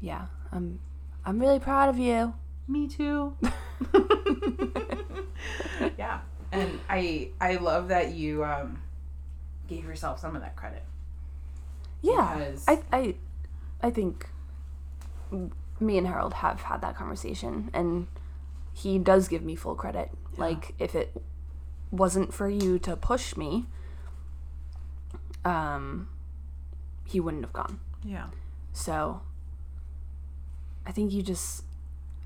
Yeah. 0.00 0.26
I'm 0.52 0.78
I'm 1.26 1.38
really 1.38 1.58
proud 1.58 1.88
of 1.90 1.98
you. 1.98 2.32
Me 2.68 2.88
too. 2.88 3.34
yeah, 5.98 6.20
and 6.52 6.78
I 6.88 7.30
I 7.40 7.56
love 7.56 7.88
that 7.88 8.14
you 8.14 8.44
um 8.44 8.80
gave 9.68 9.84
yourself 9.84 10.20
some 10.20 10.34
of 10.36 10.42
that 10.42 10.56
credit. 10.56 10.84
Yeah. 12.02 12.52
I 12.66 12.82
I 12.92 13.14
I 13.82 13.90
think 13.90 14.28
me 15.80 15.98
and 15.98 16.06
Harold 16.06 16.34
have 16.34 16.62
had 16.62 16.80
that 16.80 16.96
conversation 16.96 17.70
and 17.74 18.06
he 18.78 18.98
does 18.98 19.28
give 19.28 19.42
me 19.42 19.54
full 19.56 19.74
credit. 19.74 20.10
Like 20.36 20.74
if 20.78 20.94
it 20.94 21.20
wasn't 21.90 22.32
for 22.34 22.48
you 22.48 22.78
to 22.78 22.96
push 22.96 23.36
me 23.36 23.66
um 25.44 26.08
he 27.04 27.18
wouldn't 27.20 27.42
have 27.44 27.52
gone. 27.52 27.80
Yeah. 28.04 28.26
So 28.72 29.22
I 30.86 30.92
think 30.92 31.12
you 31.12 31.22
just 31.22 31.64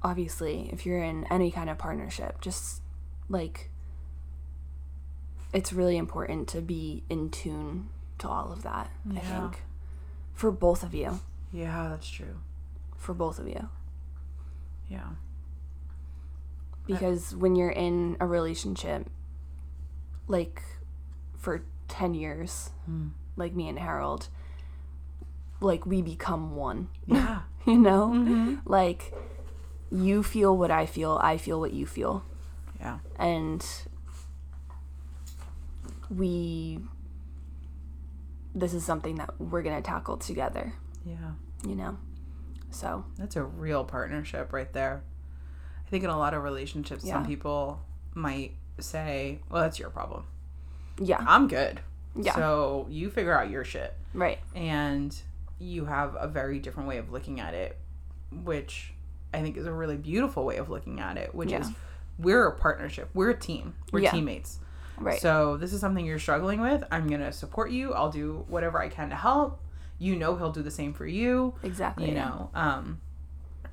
obviously 0.03 0.68
if 0.72 0.84
you're 0.84 1.03
in 1.03 1.24
any 1.30 1.50
kind 1.50 1.70
of 1.70 1.78
partnership, 1.78 2.40
just 2.40 2.82
like 3.28 3.70
it's 5.53 5.72
really 5.72 5.96
important 5.96 6.48
to 6.48 6.61
be 6.61 7.03
in 7.09 7.30
tune 7.30 7.88
to 8.18 8.28
all 8.28 8.53
of 8.53 8.62
that. 8.62 8.90
yeah. 9.11 9.18
I 9.18 9.22
think 9.22 9.62
for 10.34 10.50
both 10.50 10.82
of 10.82 10.94
you, 10.94 11.20
Yeah, 11.53 11.88
that's 11.90 12.09
true. 12.09 12.38
for 12.96 13.12
both 13.14 13.38
of 13.38 13.46
you. 13.46 13.68
Yeah. 14.88 15.11
Uh, 16.83 16.95
because 16.95 17.35
when 17.35 17.55
you're 17.57 17.70
in 17.70 18.16
a 18.20 18.26
relationship 18.26 19.09
like 20.26 20.62
for 21.37 21.64
10 21.89 22.14
years 22.14 22.70
hmm. 22.87 23.09
like 23.37 23.55
me 23.55 23.68
and 23.68 23.78
harold 23.78 24.28
like 25.61 25.87
we 25.87 26.03
become 26.03 26.57
one 26.57 26.89
Yeah. 27.07 27.41
you 27.66 27.78
know 27.78 28.09
mm-hmm. 28.09 28.57
like 28.64 29.12
you 29.91 30.22
feel 30.22 30.57
what 30.57 30.70
i 30.70 30.87
feel 30.87 31.18
i 31.22 31.37
feel 31.37 31.61
what 31.61 31.72
you 31.72 31.87
feel 31.87 32.24
Yeah. 32.80 32.99
and 33.16 33.64
we 36.11 36.80
this 38.55 38.74
is 38.74 38.85
something 38.85 39.16
that 39.16 39.41
we're 39.41 39.62
gonna 39.62 39.83
tackle 39.83 40.16
together 40.16 40.74
Yeah. 41.05 41.33
you 41.66 41.74
know 41.76 41.97
so 42.72 43.05
That's 43.18 43.37
a 43.37 43.43
real 43.43 43.85
partnership 43.85 44.53
right 44.53 44.72
there. 44.72 45.05
I 45.93 45.95
think 45.95 46.05
in 46.05 46.11
a 46.11 46.16
lot 46.16 46.32
of 46.32 46.43
relationships, 46.43 47.07
some 47.07 47.26
people 47.26 47.78
might 48.14 48.53
say, 48.78 49.40
well, 49.51 49.61
that's 49.61 49.78
your 49.78 49.90
problem. 49.90 50.24
yeah 50.99 51.22
I'm 51.28 51.49
good. 51.49 51.80
Yeah. 52.16 52.34
So 52.34 52.86
you 52.88 53.11
figure 53.11 53.38
out 53.38 53.51
your 53.51 53.62
shit. 53.62 53.93
right 54.14 54.38
And 54.55 55.14
you 55.59 55.84
have 55.84 56.16
a 56.18 56.26
very 56.26 56.61
different 56.61 56.88
way 56.88 56.97
of 56.97 57.12
looking 57.12 57.40
at 57.40 57.53
it, 57.53 57.76
which 58.43 58.95
I 59.34 59.43
think 59.43 59.59
is 59.59 59.66
a 59.66 59.72
really 59.72 59.99
beautiful 59.99 60.47
way 60.47 60.57
of 60.57 60.70
looking 60.70 60.99
at 60.99 61.18
it, 61.18 61.34
which 61.34 61.51
Yeah. 61.51 61.61
is 61.61 61.68
we're 62.18 62.47
a 62.47 62.53
partnership. 62.59 63.11
We're 63.12 63.28
a 63.30 63.38
team. 63.38 63.74
We're 63.93 64.01
Yeah. 64.01 64.12
teammates. 64.12 64.61
right 64.99 65.20
So 65.20 65.59
this 65.59 65.74
is 65.74 65.80
something 65.82 66.07
you're 66.07 66.18
struggling 66.18 66.62
with. 66.62 66.84
I'm 66.90 67.07
going 67.07 67.20
to 67.20 67.32
support 67.32 67.70
you. 67.70 67.93
I'll 67.93 68.11
do 68.11 68.47
whatever 68.49 68.80
I 68.80 68.88
can 68.88 69.11
to 69.11 69.16
help. 69.16 69.61
You 69.99 70.16
know 70.16 70.36
he'll 70.36 70.53
do 70.53 70.62
the 70.62 70.70
same 70.70 70.95
for 70.95 71.05
you. 71.07 71.53
exactly 71.62 72.09
You 72.09 72.14
know. 72.14 72.49
Um 72.55 73.03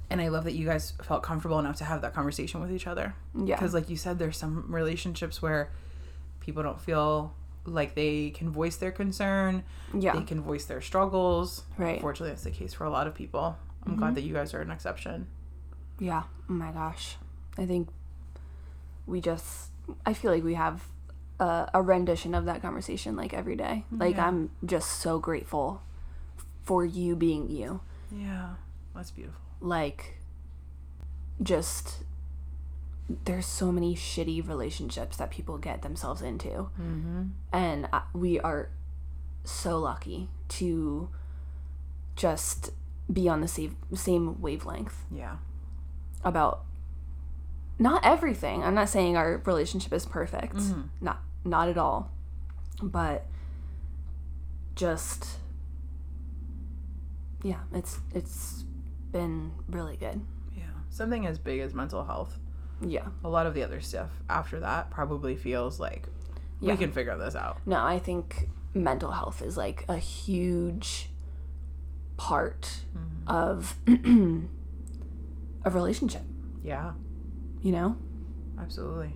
and 0.09 0.19
I 0.21 0.27
love 0.29 0.43
that 0.45 0.53
you 0.53 0.65
guys 0.65 0.93
felt 1.03 1.23
comfortable 1.23 1.59
enough 1.59 1.77
to 1.77 1.83
have 1.85 2.01
that 2.01 2.13
conversation 2.13 2.61
with 2.61 2.71
each 2.71 2.87
other. 2.87 3.13
yeah 3.35 3.55
Because, 3.55 3.73
like 3.73 3.89
you 3.89 3.95
said, 3.97 4.17
there's 4.19 4.37
some 4.37 4.65
relationships 4.71 5.41
where 5.41 5.71
people 6.39 6.63
don't 6.63 6.79
feel 6.81 7.33
like 7.65 7.93
they 7.95 8.31
can 8.31 8.49
voice 8.49 8.77
their 8.77 8.91
concern, 8.91 9.63
yeah 9.93 10.13
they 10.15 10.23
can 10.23 10.41
voice 10.41 10.65
their 10.65 10.81
struggles. 10.81 11.63
right 11.77 11.95
Unfortunately, 11.95 12.29
that's 12.31 12.43
the 12.43 12.51
case 12.51 12.73
for 12.73 12.85
a 12.85 12.89
lot 12.89 13.05
of 13.07 13.13
people. 13.15 13.57
I'm 13.85 13.91
Mm-hmm. 13.91 13.99
glad 13.99 14.15
that 14.15 14.21
you 14.21 14.33
guys 14.33 14.53
are 14.53 14.61
an 14.61 14.71
exception. 14.71 15.27
Yeah. 15.99 16.23
Oh 16.49 16.53
my 16.53 16.71
gosh. 16.71 17.17
I 17.57 17.65
think 17.65 17.89
we 19.05 19.21
just, 19.21 19.69
I 20.05 20.13
feel 20.13 20.31
like 20.31 20.43
we 20.43 20.53
have 20.55 20.83
a, 21.39 21.69
a 21.73 21.81
rendition 21.81 22.33
of 22.35 22.45
that 22.45 22.61
conversation 22.61 23.15
like 23.15 23.33
every 23.33 23.55
day. 23.55 23.85
Like, 23.91 24.15
Yeah. 24.15 24.27
I'm 24.27 24.49
just 24.65 24.99
so 25.01 25.19
grateful 25.19 25.81
for 26.63 26.85
you 26.85 27.15
being 27.15 27.49
you. 27.49 27.81
Yeah, 28.11 28.55
that's 28.95 29.11
beautiful. 29.11 29.41
Like, 29.61 30.17
just, 31.41 32.03
there's 33.25 33.45
so 33.45 33.71
many 33.71 33.95
shitty 33.95 34.47
relationships 34.47 35.17
that 35.17 35.31
people 35.31 35.57
get 35.57 35.81
themselves 35.81 36.21
into. 36.21 36.69
Mm-hmm. 36.79 37.23
And 37.51 37.87
we 38.13 38.39
are 38.39 38.69
so 39.43 39.79
lucky 39.79 40.29
to 40.49 41.09
just 42.15 42.71
be 43.11 43.27
on 43.27 43.41
the 43.41 43.47
same, 43.47 43.75
same 43.93 44.39
wavelength. 44.41 45.05
Yeah. 45.11 45.37
about 46.23 46.63
not 47.81 48.05
everything. 48.05 48.61
I'm 48.61 48.75
not 48.75 48.89
saying 48.89 49.15
our 49.15 49.41
relationship 49.45 49.93
is 49.93 50.05
perfect. 50.05 50.57
Mhm. 50.57 50.89
Not 50.99 51.21
not 51.45 51.69
at 51.69 51.77
all. 51.77 52.11
But 52.83 53.25
just 54.75 55.37
yeah, 57.41 57.61
it's 57.73 57.99
it's 58.13 58.65
been 59.11 59.51
really 59.69 59.97
good. 59.97 60.21
Yeah. 60.55 60.63
Something 60.89 61.25
as 61.25 61.37
big 61.39 61.59
as 61.61 61.73
mental 61.73 62.03
health. 62.05 62.37
Yeah. 62.81 63.07
A 63.23 63.29
lot 63.29 63.45
of 63.45 63.53
the 63.53 63.63
other 63.63 63.81
stuff 63.81 64.09
after 64.29 64.59
that 64.61 64.89
probably 64.89 65.35
feels 65.35 65.79
like 65.79 66.07
Yeah. 66.59 66.71
we 66.73 66.77
can 66.77 66.91
figure 66.91 67.17
this 67.17 67.35
out. 67.35 67.57
No, 67.65 67.83
I 67.83 67.99
think 67.99 68.49
mental 68.73 69.11
health 69.11 69.41
is 69.41 69.57
like 69.57 69.83
a 69.89 69.97
huge 69.97 71.09
part 72.17 72.81
of 73.27 73.75
a 73.87 75.69
relationship, 75.69 76.21
Yeah, 76.63 76.93
you 77.61 77.71
know? 77.71 77.97
absolutely. 78.59 79.13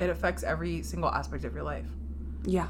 It 0.00 0.10
affects 0.10 0.42
every 0.42 0.82
single 0.82 1.10
aspect 1.10 1.44
of 1.44 1.54
your 1.54 1.62
life. 1.62 1.86
Yeah. 2.44 2.68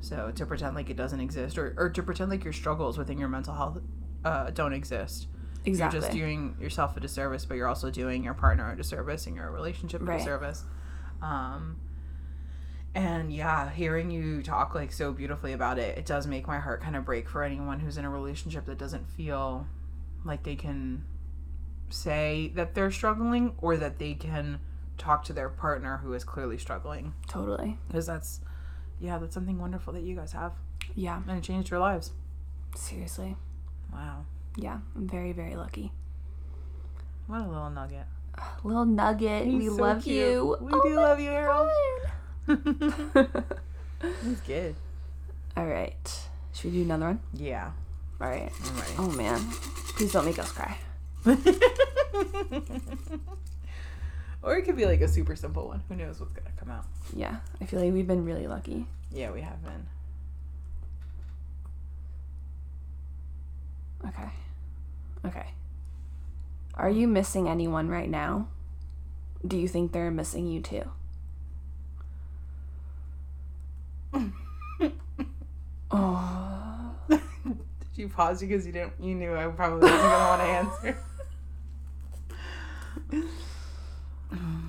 So 0.00 0.32
to 0.34 0.46
pretend 0.46 0.74
like 0.74 0.90
it 0.90 0.96
doesn't 0.96 1.20
exist 1.20 1.56
or, 1.58 1.74
or 1.76 1.88
to 1.90 2.02
pretend 2.02 2.30
like 2.30 2.44
your 2.44 2.52
struggles 2.52 2.98
within 2.98 3.18
your 3.18 3.28
mental 3.28 3.54
health 3.54 3.78
uh, 4.24 4.50
don't 4.50 4.72
exist. 4.72 5.28
Exactly. 5.64 5.98
You're 6.00 6.08
just 6.08 6.12
doing 6.16 6.56
yourself 6.60 6.96
a 6.96 7.00
disservice, 7.00 7.44
but 7.44 7.56
you're 7.56 7.68
also 7.68 7.90
doing 7.90 8.24
your 8.24 8.34
partner 8.34 8.70
a 8.72 8.76
disservice 8.76 9.26
and 9.26 9.36
your 9.36 9.50
relationship 9.50 10.00
a 10.00 10.04
Right. 10.04 10.18
disservice. 10.18 10.64
Um, 11.20 11.76
and 12.94 13.32
yeah, 13.32 13.70
hearing 13.70 14.10
you 14.10 14.42
talk 14.42 14.74
like 14.74 14.92
so 14.92 15.12
beautifully 15.12 15.52
about 15.52 15.78
it, 15.78 15.96
it 15.96 16.04
does 16.04 16.26
make 16.26 16.46
my 16.46 16.58
heart 16.58 16.80
kind 16.82 16.96
of 16.96 17.04
break 17.04 17.28
for 17.28 17.42
anyone 17.42 17.80
who's 17.80 17.96
in 17.96 18.04
a 18.04 18.10
relationship 18.10 18.66
that 18.66 18.76
doesn't 18.78 19.08
feel 19.08 19.66
like 20.24 20.42
they 20.42 20.56
can 20.56 21.04
say 21.88 22.50
that 22.54 22.74
they're 22.74 22.90
struggling 22.90 23.54
or 23.58 23.76
that 23.76 23.98
they 23.98 24.14
can 24.14 24.58
talk 24.98 25.24
to 25.24 25.32
their 25.32 25.48
partner 25.48 25.98
who 25.98 26.12
is 26.12 26.24
clearly 26.24 26.58
struggling. 26.58 27.14
totally. 27.28 27.78
Because 27.88 28.06
that's, 28.06 28.40
yeah, 29.00 29.18
that's 29.18 29.34
something 29.34 29.58
wonderful 29.58 29.92
that 29.94 30.02
you 30.02 30.14
guys 30.16 30.32
have. 30.32 30.52
Yeah. 30.94 31.22
And 31.26 31.38
it 31.38 31.42
changed 31.44 31.70
your 31.70 31.80
lives. 31.80 32.12
Seriously. 32.76 33.36
Wow. 33.92 34.26
Yeah. 34.56 34.78
I'm 34.96 35.08
very, 35.08 35.32
very 35.32 35.56
lucky. 35.56 35.92
What 37.26 37.40
a 37.42 37.48
little 37.48 37.70
nugget. 37.70 38.04
Little 38.64 38.84
nugget. 38.84 39.46
we 39.46 39.68
so 39.68 39.74
love 39.74 40.02
cute. 40.02 40.16
you. 40.16 40.56
We 40.60 40.72
Oh 40.72 40.82
do 40.82 40.96
love 40.96 41.20
you, 41.20 41.30
Harold. 41.30 41.68
He's 44.24 44.40
good. 44.46 44.74
All 45.56 45.66
right. 45.66 46.20
Should 46.54 46.72
we 46.72 46.78
do 46.78 46.84
another 46.84 47.06
one? 47.06 47.20
Yeah. 47.34 47.70
All 48.20 48.28
right. 48.28 48.50
I'm. 48.64 48.82
Oh 48.98 49.10
man. 49.10 49.40
Please 49.96 50.12
don't 50.12 50.24
make 50.24 50.38
us 50.38 50.50
cry. 50.50 50.76
or 54.42 54.56
it 54.56 54.62
could 54.62 54.76
be 54.76 54.86
like 54.86 55.00
a 55.02 55.08
super 55.08 55.36
simple 55.36 55.68
one. 55.68 55.82
Who 55.88 55.96
knows 55.96 56.18
what's 56.20 56.32
gonna 56.32 56.50
come 56.56 56.70
out? 56.70 56.86
Yeah. 57.14 57.36
I 57.60 57.66
feel 57.66 57.80
like 57.80 57.92
we've 57.92 58.06
been 58.06 58.24
really 58.24 58.46
lucky. 58.46 58.86
Yeah, 59.12 59.30
we 59.30 59.42
have 59.42 59.62
been. 59.62 59.86
Okay. 64.06 64.28
Okay. 65.24 65.46
Are 66.74 66.90
you 66.90 67.06
missing 67.06 67.48
anyone 67.48 67.88
right 67.88 68.10
now? 68.10 68.48
Do 69.46 69.56
you 69.56 69.68
think 69.68 69.92
they're 69.92 70.10
missing 70.10 70.46
you 70.46 70.60
too? 70.60 70.90
Oh. 75.92 76.94
Did 77.08 77.20
you 77.96 78.08
pause 78.08 78.40
because 78.40 78.66
you 78.66 78.72
didn't? 78.72 78.94
You 78.98 79.14
knew 79.14 79.36
I 79.36 79.46
probably 79.48 79.80
wasn't 79.80 80.00
gonna 80.00 80.28
want 80.28 80.40
to 80.40 80.48
answer. 80.48 80.98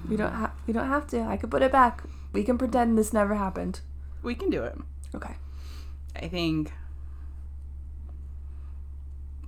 We 0.10 0.18
don't 0.18 0.34
have 0.34 0.52
we 0.68 0.74
don't 0.74 0.90
have 0.90 1.08
to. 1.08 1.22
I 1.22 1.38
could 1.38 1.50
put 1.50 1.62
it 1.62 1.72
back. 1.72 2.04
We 2.34 2.44
can 2.44 2.58
pretend 2.58 2.98
this 2.98 3.14
never 3.14 3.36
happened. 3.36 3.80
We 4.22 4.36
can 4.36 4.50
do 4.50 4.64
it. 4.64 4.78
Okay. 5.16 5.36
I 6.14 6.28
think 6.28 6.74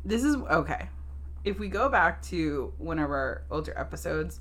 this 0.06 0.24
is 0.24 0.36
okay. 0.36 0.89
If 1.43 1.60
we 1.60 1.68
go 1.68 1.89
back 1.89 2.22
to 2.24 2.74
one 2.78 2.99
of 2.99 3.10
our 3.12 3.43
older 3.51 3.74
episodes, 3.78 4.39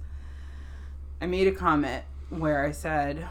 I 1.20 1.26
made 1.26 1.46
a 1.48 1.52
comment 1.52 2.04
where 2.30 2.64
I 2.64 2.70
said 2.72 3.26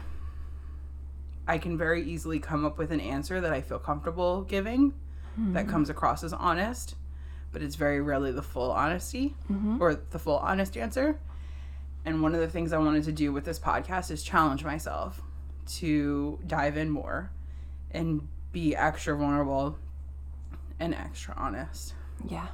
I 1.46 1.58
can 1.58 1.76
very 1.76 2.02
easily 2.02 2.38
come 2.38 2.64
up 2.64 2.78
with 2.78 2.90
an 2.90 3.00
answer 3.00 3.40
that 3.40 3.52
I 3.52 3.60
feel 3.60 3.78
comfortable 3.78 4.42
giving 4.42 4.94
that 5.36 5.66
comes 5.68 5.90
across 5.90 6.22
as 6.22 6.32
honest, 6.32 6.94
but 7.52 7.60
it's 7.60 7.74
very 7.74 8.00
rarely 8.00 8.30
the 8.30 8.42
full 8.42 8.70
honesty 8.70 9.34
Mhm. 9.50 9.80
or 9.80 9.96
the 9.96 10.18
full 10.20 10.38
honest 10.38 10.76
answer. 10.76 11.18
And 12.04 12.22
one 12.22 12.34
of 12.36 12.40
the 12.40 12.46
things 12.48 12.72
I 12.72 12.78
wanted 12.78 13.02
to 13.04 13.12
do 13.12 13.32
with 13.32 13.44
this 13.44 13.58
podcast 13.58 14.12
is 14.12 14.22
challenge 14.22 14.64
myself 14.64 15.20
to 15.80 16.38
dive 16.46 16.76
in 16.76 16.88
more 16.90 17.30
and 17.90 18.28
be 18.52 18.76
extra 18.76 19.16
vulnerable 19.16 19.76
and 20.78 20.94
extra 20.94 21.34
honest. 21.36 21.94
Yeah. 22.28 22.46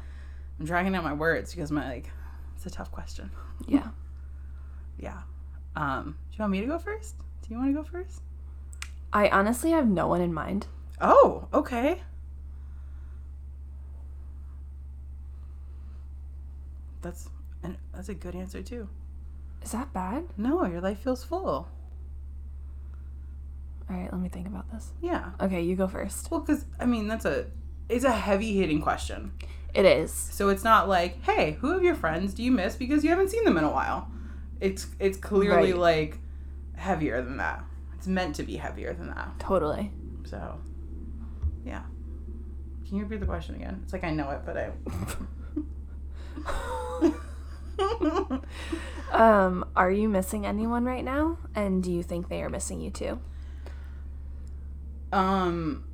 I'm 0.59 0.67
dragging 0.67 0.95
out 0.95 1.05
my 1.05 1.15
words 1.15 1.55
because 1.55 1.71
my 1.71 1.89
like 1.89 2.11
it's 2.57 2.67
a 2.67 2.71
tough 2.71 2.91
question. 2.93 3.31
Yeah. 3.67 3.89
yeah. 4.99 5.23
Um, 5.77 6.17
do 6.31 6.37
you 6.37 6.43
want 6.43 6.53
me 6.53 6.61
to 6.61 6.67
go 6.67 6.79
first? 6.79 7.17
Do 7.19 7.55
you 7.55 7.57
want 7.57 7.75
to 7.75 7.75
go 7.75 7.83
first? 7.83 8.23
I 9.13 9.29
honestly 9.29 9.71
have 9.71 9.89
no 9.89 10.07
one 10.09 10.21
in 10.21 10.33
mind. 10.33 10.67
Oh, 11.01 11.49
okay. 11.55 12.03
That's 17.03 17.29
and 17.63 17.77
that's 17.95 18.09
a 18.09 18.15
good 18.15 18.35
answer 18.35 18.63
too. 18.63 18.89
Is 19.63 19.73
that 19.73 19.93
bad? 19.93 20.25
No, 20.37 20.65
your 20.67 20.81
life 20.81 21.01
feels 21.01 21.25
full. 21.25 21.69
All 23.89 23.97
right, 23.97 24.13
let 24.13 24.21
me 24.21 24.29
think 24.29 24.47
about 24.47 24.71
this. 24.71 24.93
Yeah. 25.01 25.31
Okay, 25.41 25.63
you 25.63 25.77
go 25.77 25.89
first. 25.89 26.31
Well, 26.31 26.41
because 26.41 26.67
I 26.79 26.87
mean 26.87 27.09
that's 27.09 27.25
a 27.25 27.47
it's 27.91 28.05
a 28.05 28.13
heavy 28.13 28.57
hitting 28.57 28.81
question. 28.81 29.33
It 29.75 29.85
is. 29.85 30.13
So 30.13 30.49
it's 30.49 30.65
not 30.65 30.89
like, 30.89 31.23
hey, 31.23 31.53
who 31.61 31.75
of 31.77 31.83
your 31.83 31.95
friends 31.95 32.35
do 32.35 32.43
you 32.43 32.51
miss 32.51 32.75
because 32.77 33.05
you 33.05 33.11
haven't 33.11 33.29
seen 33.31 33.45
them 33.45 33.57
in 33.57 33.65
a 33.65 33.71
while? 33.71 34.11
It's 34.61 34.87
it's 34.99 35.17
clearly 35.19 35.73
Right. 35.73 35.81
like 35.81 36.19
heavier 36.77 37.23
than 37.23 37.37
that. 37.39 37.65
It's 37.97 38.07
meant 38.07 38.35
to 38.37 38.43
be 38.43 38.57
heavier 38.57 38.93
than 38.95 39.09
that. 39.09 39.39
Totally. 39.39 39.91
So, 40.25 40.59
yeah. 41.65 41.83
Can 42.89 42.97
you 42.97 43.05
repeat 43.05 43.21
the 43.21 43.27
question 43.27 43.55
again? 43.55 43.81
It's 43.85 43.93
like 43.93 44.05
I 44.05 44.11
know 44.11 44.31
it, 44.31 44.41
but 44.45 44.57
I. 44.57 44.73
Um, 49.13 49.65
are 49.75 49.91
you 49.91 50.09
missing 50.09 50.47
anyone 50.47 50.85
right 50.85 51.05
now? 51.05 51.37
And 51.55 51.83
do 51.83 51.91
you 51.91 52.03
think 52.03 52.29
they 52.29 52.43
are 52.43 52.49
missing 52.49 52.81
you 52.81 52.91
too? 52.91 53.19
um. 55.13 55.85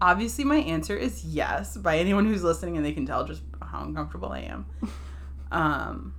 Obviously, 0.00 0.44
my 0.44 0.58
answer 0.58 0.96
is 0.96 1.24
yes. 1.24 1.76
By 1.76 1.98
anyone 1.98 2.26
who's 2.26 2.42
listening, 2.42 2.76
and 2.76 2.84
they 2.84 2.92
can 2.92 3.06
tell 3.06 3.24
just 3.24 3.42
how 3.62 3.82
uncomfortable 3.82 4.30
I 4.30 4.40
am. 4.40 4.66
um. 5.50 6.14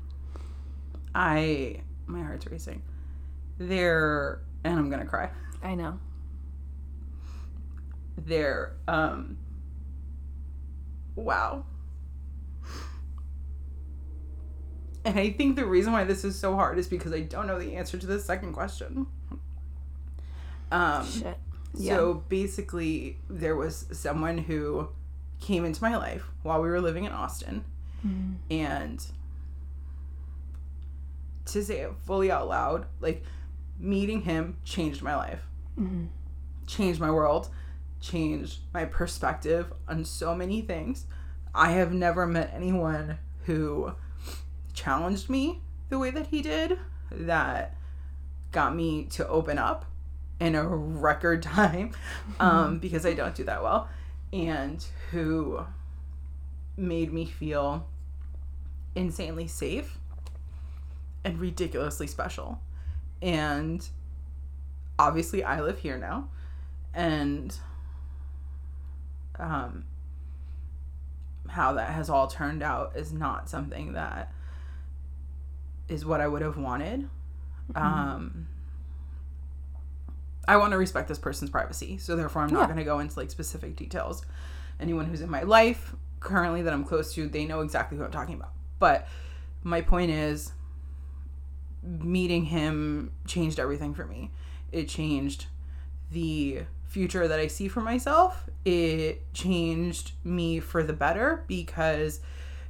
I 1.18 1.82
my 2.06 2.22
heart's 2.22 2.46
racing. 2.46 2.84
They're 3.58 4.42
and 4.64 4.78
I'm 4.78 4.90
gonna 4.90 5.06
cry. 5.06 5.32
I 5.64 5.74
know. 5.74 6.00
They're 8.18 8.76
um. 8.88 9.38
Wow. 11.16 11.66
And 15.04 15.18
I 15.18 15.32
think 15.32 15.56
the 15.56 15.66
reason 15.66 15.94
why 15.94 16.04
this 16.04 16.24
is 16.24 16.38
so 16.38 16.56
hard 16.56 16.78
is 16.78 16.88
because 16.88 17.14
I 17.14 17.22
don't 17.22 17.48
know 17.48 17.58
the 17.58 17.76
answer 17.78 17.98
to 17.98 18.06
the 18.06 18.20
second 18.20 18.54
question. 18.54 19.08
Um, 20.70 21.06
Shit. 21.06 21.38
Yeah. 21.74 21.96
so 21.96 22.24
basically, 22.30 23.18
there 23.30 23.56
was 23.56 23.86
someone 23.92 24.38
who 24.38 24.90
came 25.40 25.66
into 25.66 25.82
my 25.84 25.96
life 25.98 26.24
while 26.44 26.62
we 26.62 26.68
were 26.70 26.82
living 26.82 27.06
in 27.06 27.12
Austin, 27.12 27.64
Mm. 28.06 28.36
and 28.52 29.06
to 31.46 31.64
say 31.64 31.80
it 31.82 31.94
fully 32.06 32.30
out 32.32 32.48
loud, 32.48 32.86
like 33.00 33.24
meeting 33.80 34.22
him 34.22 34.58
changed 34.64 35.02
my 35.02 35.16
life, 35.16 35.44
Mhm. 35.80 36.08
changed 36.66 37.00
my 37.00 37.12
world, 37.12 37.50
changed 38.00 38.60
my 38.74 38.86
perspective 38.86 39.72
on 39.88 40.04
so 40.06 40.36
many 40.36 40.62
things. 40.62 41.06
I 41.56 41.72
have 41.72 41.92
never 41.94 42.28
met 42.28 42.52
anyone 42.54 43.18
who 43.46 43.94
challenged 44.74 45.30
me 45.30 45.62
the 45.90 45.98
way 46.00 46.12
that 46.12 46.28
he 46.28 46.42
did, 46.42 46.80
that 47.10 47.76
got 48.52 48.76
me 48.76 49.06
to 49.06 49.28
open 49.28 49.58
up 49.58 49.86
in 50.40 50.56
a 50.56 50.68
record 50.68 51.42
time 51.42 51.92
um, 52.40 52.80
because 52.80 53.06
I 53.06 53.14
don't 53.14 53.36
do 53.36 53.44
that 53.46 53.62
well, 53.62 53.90
and 54.32 54.84
who 55.12 55.66
made 56.76 57.12
me 57.12 57.26
feel 57.26 57.88
insanely 58.96 59.48
safe 59.48 59.98
and 61.24 61.40
ridiculously 61.40 62.08
special. 62.08 62.62
And 63.22 63.88
obviously, 65.00 65.44
I 65.44 65.62
live 65.62 65.80
here 65.80 65.98
now, 65.98 66.30
and 66.94 67.58
um, 69.40 69.86
how 71.50 71.74
that 71.74 71.92
has 71.92 72.10
all 72.10 72.28
turned 72.28 72.62
out 72.62 72.94
is 72.96 73.12
not 73.12 73.50
something 73.50 73.94
that 73.94 74.32
is 75.88 76.06
what 76.06 76.22
I 76.22 76.28
would 76.28 76.42
have 76.42 76.58
wanted. 76.58 77.10
Um, 77.76 78.48
I 80.48 80.58
want 80.58 80.72
to 80.72 80.78
respect 80.78 81.08
this 81.10 81.20
person's 81.20 81.50
privacy, 81.50 81.98
so 81.98 82.16
therefore 82.16 82.44
I'm 82.44 82.52
not 82.54 82.62
Yeah. 82.62 82.66
going 82.68 82.78
to 82.78 82.84
go 82.84 83.00
into 83.00 83.20
like 83.20 83.30
specific 83.32 83.76
details. 83.76 84.26
Anyone 84.80 85.06
who's 85.06 85.22
in 85.22 85.30
my 85.30 85.44
life 85.44 85.94
currently 86.20 86.62
that 86.62 86.74
I'm 86.74 86.84
close 86.84 87.14
to, 87.16 87.28
they 87.28 87.46
know 87.46 87.62
exactly 87.62 87.98
who 87.98 88.04
I'm 88.04 88.12
talking 88.12 88.36
about. 88.36 88.54
But 88.80 89.08
my 89.64 89.82
point 89.82 90.12
is, 90.12 90.54
meeting 91.84 92.46
him 92.46 93.12
changed 93.26 93.60
everything 93.60 93.94
for 93.94 94.06
me. 94.06 94.32
It 94.72 94.88
changed 94.88 95.48
the 96.12 96.62
future 96.86 97.28
that 97.28 97.40
I 97.40 97.48
see 97.48 97.68
for 97.68 97.82
myself. 97.82 98.50
It 98.66 99.32
changed 99.34 100.12
me 100.24 100.60
for 100.60 100.84
the 100.84 100.94
better 100.94 101.44
because 101.48 102.20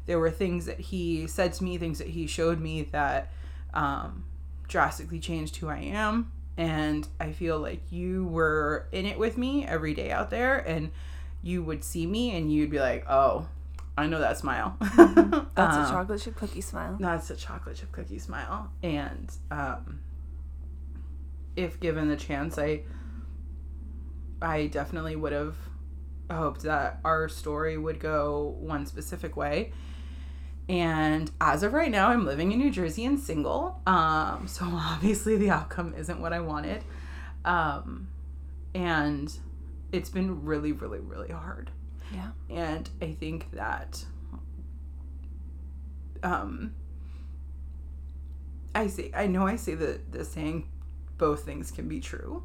there 0.06 0.20
were 0.20 0.32
things 0.32 0.66
that 0.66 0.80
he 0.80 1.28
said 1.28 1.54
to 1.54 1.64
me, 1.64 1.78
things 1.78 2.00
that 2.00 2.08
he 2.10 2.28
showed 2.28 2.60
me 2.60 2.84
that 2.92 3.32
um, 3.74 4.26
drastically 4.68 5.20
changed 5.20 5.58
who 5.58 5.68
I 5.70 5.80
am. 5.80 6.32
And 6.58 7.08
I 7.20 7.32
feel 7.34 7.60
like 7.60 7.92
you 7.92 8.26
were 8.26 8.88
in 8.92 9.06
it 9.06 9.20
with 9.20 9.38
me 9.38 9.66
every 9.66 9.94
day 9.94 10.12
out 10.12 10.30
there, 10.32 10.58
and 10.58 10.92
you 11.44 11.62
would 11.64 11.84
see 11.84 12.06
me 12.08 12.36
and 12.36 12.52
you'd 12.52 12.72
be 12.72 12.80
like, 12.80 13.06
oh, 13.08 13.48
I 13.98 14.08
know 14.08 14.20
that 14.20 14.38
smile. 14.38 14.76
That's 14.82 14.98
Um, 14.98 15.86
a 15.86 15.88
chocolate 15.90 16.22
chip 16.22 16.36
cookie 16.36 16.62
smile. 16.62 16.98
that's 17.00 17.30
a 17.30 17.36
chocolate 17.36 17.78
chip 17.78 17.92
cookie 17.92 18.20
smile. 18.20 18.72
And 18.84 19.32
um, 19.52 20.00
if 21.56 21.80
given 21.80 22.08
the 22.08 22.16
chance, 22.18 22.58
I 22.58 22.82
I 24.42 24.68
definitely 24.68 25.16
would 25.16 25.34
have 25.34 25.56
hoped 26.30 26.62
that 26.64 27.00
our 27.04 27.28
story 27.30 27.78
would 27.78 28.00
go 28.00 28.56
one 28.60 28.86
specific 28.86 29.36
way. 29.36 29.72
And 30.70 31.32
as 31.40 31.64
of 31.64 31.74
right 31.74 31.90
now, 31.90 32.10
I'm 32.10 32.26
living 32.26 32.52
in 32.52 32.60
New 32.60 32.72
Jersey 32.72 33.06
and 33.06 33.20
single. 33.20 33.82
Um, 33.88 34.48
so 34.48 34.66
obviously 34.72 35.38
the 35.38 35.50
outcome 35.50 35.94
isn't 35.98 36.20
what 36.20 36.34
I 36.34 36.40
wanted. 36.42 36.84
Um, 37.46 38.10
and 38.76 39.34
it's 39.92 40.10
been 40.10 40.44
really, 40.44 40.74
really, 40.74 41.00
really 41.00 41.32
hard. 41.32 41.72
Yeah. 42.14 42.30
And 42.50 42.90
I 43.02 43.14
think 43.14 43.52
that 43.52 44.04
um 46.24 46.74
I 48.74 48.88
say 48.88 49.12
I 49.16 49.28
know 49.28 49.46
I 49.46 49.56
say 49.56 49.76
the 49.76 50.00
the 50.12 50.26
saying 50.26 50.68
both 51.18 51.44
things 51.44 51.72
can 51.72 51.88
be 51.88 52.00
true. 52.00 52.44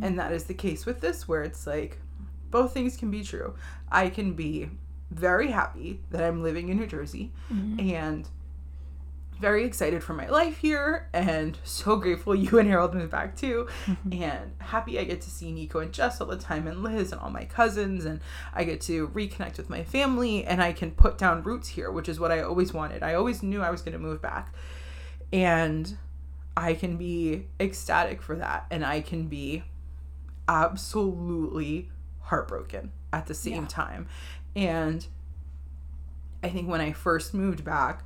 And 0.00 0.18
that 0.18 0.32
is 0.32 0.44
the 0.44 0.54
case 0.54 0.86
with 0.86 1.00
this 1.00 1.26
where 1.26 1.42
it's 1.42 1.66
like 1.66 1.98
both 2.50 2.72
things 2.72 2.96
can 2.96 3.10
be 3.10 3.22
true. 3.22 3.54
I 3.90 4.08
can 4.08 4.34
be 4.34 4.70
very 5.10 5.50
happy 5.50 6.00
that 6.10 6.22
I'm 6.22 6.42
living 6.42 6.68
in 6.68 6.78
New 6.78 6.86
Jersey 6.86 7.32
mm-hmm. 7.52 7.78
and 7.94 8.28
very 9.40 9.64
excited 9.64 10.02
for 10.02 10.14
my 10.14 10.28
life 10.28 10.58
here 10.58 11.08
and 11.12 11.58
so 11.62 11.96
grateful 11.96 12.34
you 12.44 12.58
and 12.58 12.68
Harold 12.68 12.94
moved 12.94 13.10
back 13.10 13.36
too 13.36 13.68
mm-hmm. 13.84 14.22
and 14.22 14.52
happy 14.58 14.98
I 14.98 15.04
get 15.04 15.20
to 15.22 15.30
see 15.30 15.52
Nico 15.52 15.78
and 15.80 15.92
Jess 15.92 16.20
all 16.20 16.26
the 16.26 16.38
time 16.38 16.66
and 16.66 16.82
Liz 16.82 17.12
and 17.12 17.20
all 17.20 17.30
my 17.30 17.44
cousins 17.44 18.04
and 18.06 18.20
I 18.54 18.64
get 18.64 18.80
to 18.82 19.08
reconnect 19.08 19.58
with 19.58 19.68
my 19.68 19.84
family 19.84 20.44
and 20.44 20.62
I 20.62 20.72
can 20.72 20.90
put 20.90 21.18
down 21.18 21.42
roots 21.42 21.68
here 21.68 21.90
which 21.90 22.08
is 22.08 22.18
what 22.18 22.32
I 22.32 22.40
always 22.40 22.72
wanted. 22.72 23.02
I 23.02 23.14
always 23.14 23.42
knew 23.42 23.62
I 23.62 23.70
was 23.70 23.82
going 23.82 23.92
to 23.92 23.98
move 23.98 24.22
back. 24.22 24.54
And 25.32 25.98
I 26.56 26.72
can 26.74 26.96
be 26.96 27.46
ecstatic 27.60 28.22
for 28.22 28.36
that 28.36 28.66
and 28.70 28.86
I 28.86 29.02
can 29.02 29.26
be 29.28 29.64
absolutely 30.48 31.90
heartbroken 32.22 32.92
at 33.12 33.26
the 33.26 33.34
same 33.34 33.62
Yeah. 33.62 33.68
time. 33.68 34.08
And 34.56 35.06
I 36.42 36.48
think 36.48 36.68
when 36.68 36.80
I 36.80 36.92
first 36.92 37.34
moved 37.34 37.62
back, 37.62 38.02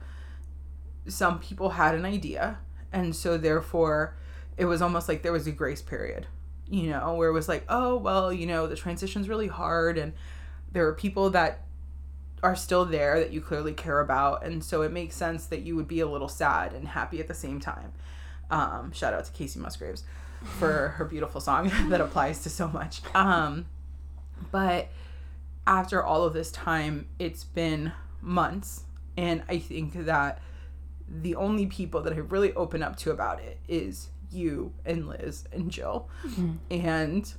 some 1.06 1.38
people 1.38 1.70
had 1.70 1.94
an 1.94 2.04
idea. 2.04 2.58
And 2.92 3.14
so, 3.14 3.38
therefore, 3.38 4.16
it 4.56 4.64
was 4.64 4.82
almost 4.82 5.08
like 5.08 5.22
there 5.22 5.32
was 5.32 5.46
a 5.46 5.52
grace 5.52 5.80
period, 5.80 6.26
you 6.68 6.90
know, 6.90 7.14
where 7.14 7.28
it 7.28 7.32
was 7.32 7.48
like, 7.48 7.64
oh, 7.68 7.96
well, 7.96 8.32
you 8.32 8.46
know, 8.46 8.66
the 8.66 8.74
transition's 8.74 9.28
really 9.28 9.46
hard. 9.46 9.96
And 9.96 10.12
there 10.72 10.86
are 10.88 10.92
people 10.92 11.30
that 11.30 11.62
are 12.42 12.56
still 12.56 12.84
there 12.84 13.20
that 13.20 13.32
you 13.32 13.40
clearly 13.40 13.72
care 13.72 14.00
about. 14.00 14.44
And 14.44 14.64
so, 14.64 14.82
it 14.82 14.90
makes 14.90 15.14
sense 15.14 15.46
that 15.46 15.60
you 15.60 15.76
would 15.76 15.88
be 15.88 16.00
a 16.00 16.06
little 16.08 16.28
sad 16.28 16.72
and 16.72 16.88
happy 16.88 17.20
at 17.20 17.28
the 17.28 17.34
same 17.34 17.60
time. 17.60 17.92
Um, 18.50 18.90
shout 18.90 19.14
out 19.14 19.24
to 19.24 19.32
Kacey 19.32 19.58
Musgraves 19.58 20.02
for 20.58 20.88
her 20.96 21.04
beautiful 21.04 21.40
song 21.40 21.70
that 21.90 22.00
applies 22.00 22.42
to 22.42 22.50
so 22.50 22.66
much. 22.66 23.02
Um, 23.14 23.66
but 24.50 24.88
after 25.66 26.02
all 26.02 26.24
of 26.24 26.32
this 26.32 26.50
time, 26.50 27.06
it's 27.18 27.44
been 27.44 27.92
months. 28.20 28.84
And 29.16 29.42
I 29.48 29.58
think 29.58 30.04
that 30.06 30.40
the 31.08 31.34
only 31.34 31.66
people 31.66 32.00
that 32.02 32.12
I 32.12 32.16
really 32.16 32.52
open 32.54 32.82
up 32.82 32.96
to 32.96 33.10
about 33.10 33.40
it 33.40 33.58
is 33.68 34.08
you 34.30 34.72
and 34.86 35.08
Liz 35.08 35.44
and 35.52 35.70
Jill. 35.70 36.08
And 36.70 37.32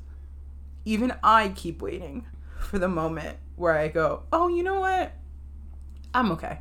even 0.84 1.14
I 1.24 1.50
keep 1.50 1.82
waiting 1.82 2.26
for 2.60 2.78
the 2.80 2.90
moment 2.90 3.38
where 3.56 3.78
I 3.78 3.88
go, 3.88 4.24
oh, 4.34 4.48
you 4.50 4.64
know 4.64 4.80
what? 4.82 5.14
I'm 6.14 6.32
okay. 6.34 6.60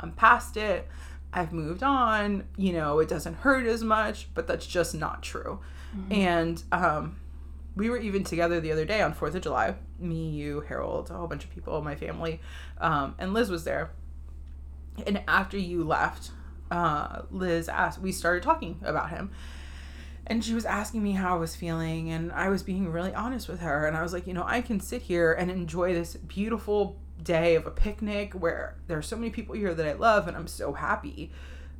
I'm 0.00 0.12
past 0.12 0.56
it. 0.56 0.88
I've 1.32 1.52
moved 1.52 1.82
on. 1.84 2.44
You 2.56 2.72
know, 2.72 2.98
it 2.98 3.08
doesn't 3.08 3.34
hurt 3.34 3.66
as 3.66 3.84
much, 3.84 4.28
but 4.34 4.46
that's 4.48 4.66
just 4.66 4.94
not 4.94 5.22
true. 5.22 5.60
And 6.10 6.62
um, 6.72 7.19
we 7.76 7.88
were 7.90 7.98
even 7.98 8.24
together 8.24 8.60
the 8.60 8.72
other 8.72 8.84
day 8.84 9.00
on 9.00 9.14
4th 9.14 9.34
of 9.34 9.42
July. 9.42 9.74
Me, 9.98 10.28
you, 10.30 10.60
Harold, 10.60 11.10
a 11.10 11.14
whole 11.14 11.26
bunch 11.26 11.44
of 11.44 11.50
people, 11.50 11.80
my 11.82 11.94
family. 11.94 12.40
Um, 12.78 13.14
and 13.18 13.32
Liz 13.32 13.50
was 13.50 13.64
there. 13.64 13.90
And 15.06 15.22
after 15.28 15.56
you 15.56 15.84
left, 15.84 16.32
uh, 16.70 17.22
Liz 17.30 17.68
asked, 17.68 18.00
we 18.00 18.12
started 18.12 18.42
talking 18.42 18.80
about 18.82 19.10
him. 19.10 19.30
And 20.26 20.44
she 20.44 20.54
was 20.54 20.64
asking 20.64 21.02
me 21.02 21.12
how 21.12 21.34
I 21.36 21.38
was 21.38 21.56
feeling, 21.56 22.10
and 22.10 22.30
I 22.30 22.50
was 22.50 22.62
being 22.62 22.92
really 22.92 23.12
honest 23.14 23.48
with 23.48 23.60
her. 23.60 23.86
And 23.86 23.96
I 23.96 24.02
was 24.02 24.12
like, 24.12 24.26
you 24.26 24.34
know, 24.34 24.44
I 24.46 24.60
can 24.60 24.78
sit 24.78 25.02
here 25.02 25.32
and 25.32 25.50
enjoy 25.50 25.92
this 25.92 26.14
beautiful 26.16 27.00
day 27.22 27.56
of 27.56 27.66
a 27.66 27.70
picnic 27.70 28.34
where 28.34 28.76
there 28.86 28.96
are 28.96 29.02
so 29.02 29.16
many 29.16 29.30
people 29.30 29.54
here 29.54 29.74
that 29.74 29.86
I 29.86 29.92
love, 29.94 30.28
and 30.28 30.36
I'm 30.36 30.46
so 30.46 30.72
happy. 30.72 31.32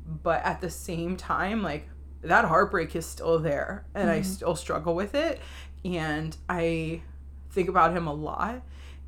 But 0.05 0.43
at 0.43 0.59
the 0.59 0.69
same 0.69 1.15
time, 1.15 1.63
like, 1.63 1.87
that 2.23 2.45
heartbreak 2.45 2.95
is 2.95 3.05
still 3.05 3.39
there, 3.39 3.85
and 3.95 4.09
I 4.09 4.21
still 4.21 4.55
struggle 4.55 4.95
with 4.95 5.15
it. 5.15 5.39
And 5.83 6.35
I 6.47 7.01
think 7.49 7.69
about 7.69 7.95
him 7.95 8.07
a 8.07 8.13
lot, 8.13 8.61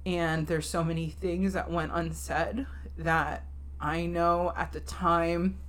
and 0.05 0.47
there's 0.47 0.67
so 0.67 0.84
many 0.84 1.09
things 1.09 1.53
that 1.53 1.69
went 1.69 1.91
unsaid 1.93 2.65
that 2.97 3.45
I 3.80 4.05
know 4.05 4.53
at 4.55 4.71
the 4.71 4.80
time 4.80 5.59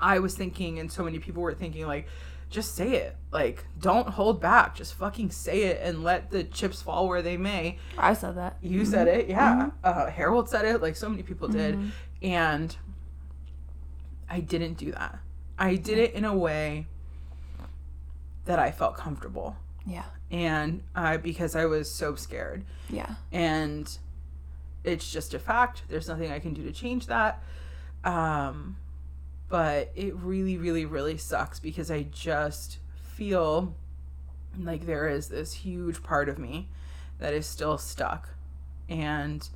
I 0.00 0.18
was 0.18 0.34
thinking, 0.34 0.78
and 0.78 0.92
so 0.92 1.02
many 1.04 1.18
people 1.18 1.42
were 1.42 1.54
thinking, 1.54 1.86
like, 1.86 2.06
just 2.50 2.74
say 2.74 2.92
it. 2.94 3.16
Like, 3.30 3.66
don't 3.78 4.08
hold 4.08 4.40
back. 4.40 4.74
Just 4.74 4.94
fucking 4.94 5.30
say 5.30 5.64
it 5.64 5.80
and 5.82 6.02
let 6.02 6.30
the 6.30 6.44
chips 6.44 6.80
fall 6.80 7.08
where 7.08 7.20
they 7.20 7.36
may. 7.36 7.78
I 7.96 8.14
said 8.14 8.36
that. 8.36 8.56
You 8.62 8.84
said 8.84 9.06
mm-hmm. 9.06 9.20
it, 9.20 9.28
yeah. 9.28 9.54
Mm-hmm. 9.54 9.68
Uh, 9.84 10.10
Harold 10.10 10.48
said 10.48 10.64
it, 10.64 10.80
like 10.80 10.96
so 10.96 11.08
many 11.08 11.22
people 11.22 11.48
did. 11.48 11.74
Mm-hmm. 11.74 11.88
And 12.22 12.76
I 14.30 14.40
didn't 14.40 14.74
do 14.74 14.92
that. 14.92 15.18
I 15.58 15.74
did 15.74 15.98
it 15.98 16.14
in 16.14 16.24
a 16.24 16.34
way 16.34 16.86
that 18.46 18.58
I 18.58 18.70
felt 18.70 18.96
comfortable. 18.96 19.56
Yeah. 19.88 20.04
And 20.30 20.82
uh, 20.94 21.16
because 21.18 21.56
I 21.56 21.64
was 21.64 21.90
so 21.90 22.14
scared 22.14 22.64
Yeah. 22.90 23.14
and 23.32 23.90
it's 24.84 25.10
just 25.10 25.34
a 25.34 25.38
fact 25.38 25.82
there's 25.88 26.06
nothing 26.08 26.30
i 26.30 26.38
can 26.38 26.54
do 26.54 26.62
to 26.62 26.70
change 26.72 27.08
that 27.08 27.42
um 28.04 28.76
but 29.48 29.90
it 29.96 30.14
really 30.14 30.56
really 30.56 30.84
really 30.86 31.16
sucks 31.18 31.58
because 31.58 31.90
i 31.90 32.02
just 32.04 32.78
feel 33.16 33.74
like 34.58 34.86
there 34.86 35.08
is 35.08 35.28
this 35.28 35.52
huge 35.52 36.00
part 36.02 36.28
of 36.28 36.38
me 36.38 36.68
that 37.18 37.34
is 37.34 37.44
still 37.44 37.76
stuck 37.76 38.28
and 38.88 39.48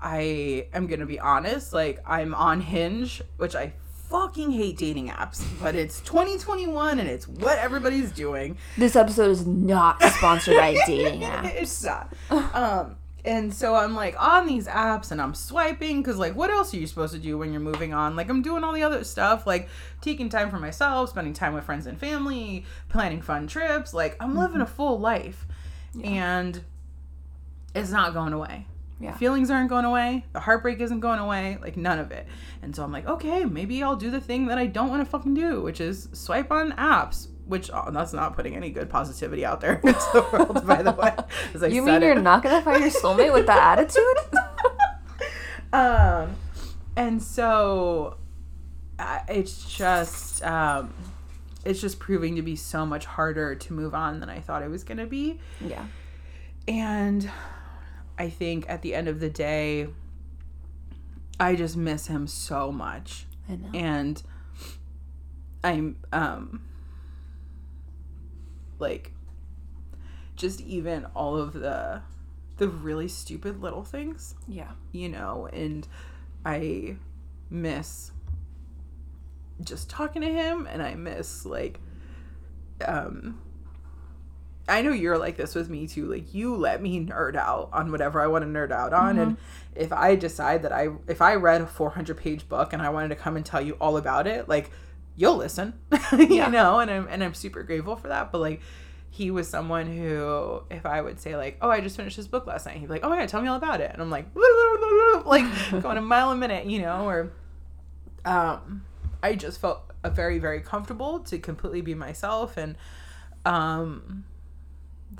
i 0.00 0.66
am 0.72 0.86
gonna 0.86 1.04
be 1.06 1.18
honest 1.18 1.72
like 1.72 1.98
i'm 2.06 2.32
on 2.34 2.60
hinge 2.60 3.20
which 3.36 3.56
i 3.56 3.72
fucking 4.10 4.50
hate 4.50 4.76
dating 4.76 5.08
apps 5.08 5.42
but 5.62 5.74
it's 5.74 6.00
2021 6.00 6.98
and 6.98 7.08
it's 7.08 7.26
what 7.28 7.58
everybody's 7.58 8.10
doing 8.10 8.56
This 8.76 8.96
episode 8.96 9.30
is 9.30 9.46
not 9.46 10.02
sponsored 10.02 10.56
by 10.56 10.74
dating 10.86 11.20
apps. 11.20 11.54
it's 11.54 11.84
not. 11.84 12.12
Um, 12.54 12.96
and 13.24 13.52
so 13.52 13.74
I'm 13.74 13.94
like 13.94 14.16
on 14.20 14.46
these 14.46 14.66
apps 14.66 15.12
and 15.12 15.20
I'm 15.20 15.34
swiping 15.34 16.02
because 16.02 16.16
like 16.16 16.34
what 16.34 16.50
else 16.50 16.72
are 16.74 16.78
you 16.78 16.86
supposed 16.86 17.12
to 17.12 17.18
do 17.20 17.38
when 17.38 17.52
you're 17.52 17.60
moving 17.60 17.92
on? 17.94 18.16
Like 18.16 18.28
I'm 18.28 18.42
doing 18.42 18.64
all 18.64 18.72
the 18.72 18.82
other 18.82 19.04
stuff, 19.04 19.46
like 19.46 19.68
taking 20.00 20.28
time 20.28 20.50
for 20.50 20.58
myself, 20.58 21.10
spending 21.10 21.34
time 21.34 21.52
with 21.52 21.64
friends 21.64 21.86
and 21.86 21.98
family, 21.98 22.64
planning 22.88 23.20
fun 23.22 23.46
trips. 23.46 23.92
Like 23.94 24.16
I'm 24.20 24.36
living 24.36 24.60
a 24.62 24.66
full 24.66 24.98
life, 24.98 25.46
and 26.02 26.64
it's 27.74 27.90
not 27.90 28.14
going 28.14 28.32
away. 28.32 28.66
Yeah. 29.00 29.16
Feelings 29.16 29.50
aren't 29.50 29.70
going 29.70 29.86
away. 29.86 30.26
The 30.34 30.40
heartbreak 30.40 30.78
isn't 30.80 31.00
going 31.00 31.18
away. 31.18 31.58
Like 31.60 31.76
none 31.76 31.98
of 31.98 32.12
it. 32.12 32.26
And 32.62 32.76
so 32.76 32.84
I'm 32.84 32.92
like, 32.92 33.06
okay, 33.06 33.46
maybe 33.46 33.82
I'll 33.82 33.96
do 33.96 34.10
the 34.10 34.20
thing 34.20 34.46
that 34.46 34.58
I 34.58 34.66
don't 34.66 34.90
want 34.90 35.02
to 35.02 35.10
fucking 35.10 35.34
do, 35.34 35.62
which 35.62 35.80
is 35.80 36.08
swipe 36.12 36.52
on 36.52 36.72
apps. 36.72 37.28
Which 37.46 37.70
oh, 37.72 37.90
that's 37.90 38.12
not 38.12 38.36
putting 38.36 38.54
any 38.54 38.70
good 38.70 38.88
positivity 38.90 39.44
out 39.44 39.60
there 39.60 39.74
into 39.84 39.92
the 40.12 40.26
world, 40.32 40.66
by 40.66 40.82
the 40.82 40.92
way. 40.92 41.14
You 41.72 41.82
mean 41.82 41.96
it. 41.96 42.02
you're 42.02 42.14
not 42.14 42.44
gonna 42.44 42.62
find 42.62 42.80
your 42.80 42.90
soulmate 42.92 43.32
with 43.32 43.46
that 43.46 43.78
attitude? 43.78 44.38
um, 45.72 46.36
and 46.94 47.20
so 47.20 48.18
uh, 49.00 49.20
it's 49.28 49.64
just 49.76 50.44
um, 50.44 50.92
it's 51.64 51.80
just 51.80 51.98
proving 51.98 52.36
to 52.36 52.42
be 52.42 52.54
so 52.54 52.86
much 52.86 53.04
harder 53.04 53.56
to 53.56 53.72
move 53.72 53.94
on 53.94 54.20
than 54.20 54.28
I 54.28 54.38
thought 54.38 54.62
it 54.62 54.70
was 54.70 54.84
gonna 54.84 55.06
be. 55.06 55.40
yeah. 55.60 55.86
And 56.68 57.28
I 58.20 58.28
think 58.28 58.66
at 58.68 58.82
the 58.82 58.94
end 58.94 59.08
of 59.08 59.18
the 59.18 59.30
day, 59.30 59.88
I 61.40 61.56
just 61.56 61.74
miss 61.74 62.06
him 62.06 62.26
so 62.26 62.70
much. 62.70 63.24
I 63.48 63.56
know. 63.56 63.70
And 63.72 64.22
I'm 65.64 65.96
um 66.12 66.62
like 68.78 69.12
just 70.36 70.60
even 70.60 71.06
all 71.14 71.34
of 71.38 71.54
the 71.54 72.02
the 72.58 72.68
really 72.68 73.08
stupid 73.08 73.62
little 73.62 73.84
things, 73.84 74.34
Yeah. 74.46 74.72
you 74.92 75.08
know, 75.08 75.48
and 75.50 75.88
I 76.44 76.96
miss 77.48 78.10
just 79.64 79.88
talking 79.88 80.20
to 80.20 80.28
him 80.28 80.66
and 80.70 80.82
I 80.82 80.94
miss 80.94 81.46
like 81.46 81.80
um 82.86 83.40
I 84.70 84.82
know 84.82 84.92
you're 84.92 85.18
like 85.18 85.36
this 85.36 85.54
with 85.54 85.68
me 85.68 85.86
too. 85.86 86.06
Like 86.06 86.32
you 86.32 86.54
let 86.56 86.80
me 86.80 87.04
nerd 87.04 87.36
out 87.36 87.68
on 87.72 87.90
whatever 87.90 88.20
I 88.20 88.26
want 88.28 88.44
to 88.44 88.48
nerd 88.48 88.70
out 88.72 88.92
on, 88.92 89.18
and 89.18 89.36
if 89.74 89.92
I 89.92 90.14
decide 90.16 90.62
that 90.62 90.72
I 90.72 90.88
if 91.08 91.20
I 91.20 91.34
read 91.34 91.60
a 91.60 91.66
400 91.66 92.16
page 92.16 92.48
book 92.48 92.72
and 92.72 92.80
I 92.80 92.88
wanted 92.90 93.08
to 93.08 93.16
come 93.16 93.36
and 93.36 93.44
tell 93.44 93.60
you 93.60 93.74
all 93.80 93.96
about 93.96 94.26
it, 94.26 94.48
like 94.48 94.70
you'll 95.16 95.36
listen, 95.36 95.74
you 96.12 96.26
Yeah. 96.36 96.48
know, 96.48 96.78
and 96.78 96.90
I'm 96.90 97.06
and 97.10 97.22
I'm 97.22 97.34
super 97.34 97.62
grateful 97.62 97.96
for 97.96 98.08
that. 98.08 98.32
But 98.32 98.38
like 98.38 98.60
he 99.12 99.30
was 99.32 99.48
someone 99.48 99.86
who, 99.86 100.62
if 100.70 100.86
I 100.86 101.00
would 101.00 101.18
say 101.20 101.36
like, 101.36 101.58
oh, 101.60 101.68
I 101.68 101.80
just 101.80 101.96
finished 101.96 102.16
this 102.16 102.28
book 102.28 102.46
last 102.46 102.64
night, 102.64 102.76
he'd 102.76 102.86
be 102.86 102.92
like, 102.92 103.04
oh 103.04 103.12
yeah, 103.12 103.26
tell 103.26 103.42
me 103.42 103.48
all 103.48 103.56
about 103.56 103.80
it, 103.80 103.90
and 103.92 104.00
I'm 104.00 104.08
like, 104.10 104.26
like 105.26 105.44
going 105.82 105.98
a 105.98 106.00
mile 106.00 106.30
a 106.30 106.36
minute, 106.36 106.66
you 106.66 106.80
know, 106.80 107.06
or 107.08 107.32
um, 108.24 108.84
I 109.22 109.34
just 109.34 109.60
felt 109.60 109.82
very 110.04 110.38
very 110.38 110.60
comfortable 110.60 111.18
to 111.20 111.38
completely 111.38 111.82
be 111.82 111.94
myself 111.94 112.56
and 112.56 112.76
um 113.44 114.24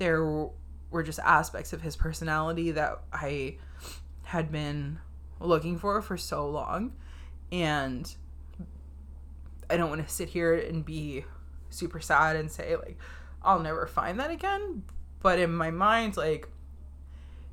there 0.01 0.49
were 0.91 1.03
just 1.03 1.19
aspects 1.21 1.73
of 1.75 1.83
his 1.83 1.95
personality 1.95 2.73
that 2.73 3.01
I 3.13 3.59
had 4.25 4.51
been 4.51 4.99
looking 5.39 5.79
for 5.79 6.01
for 6.01 6.17
so 6.17 6.49
long. 6.49 6.95
And 7.53 8.13
I 9.69 9.77
don't 9.77 9.91
want 9.91 10.05
to 10.05 10.13
sit 10.13 10.31
here 10.31 10.55
and 10.55 10.85
be 10.85 11.25
super 11.69 12.01
sad 12.01 12.35
and 12.35 12.51
say 12.51 12.75
like 12.77 12.99
I'll 13.43 13.61
never 13.61 13.87
find 13.87 14.19
that 14.21 14.31
again. 14.31 14.83
But 15.21 15.39
in 15.39 15.55
my 15.55 15.71
mind 15.71 16.17
like 16.17 16.49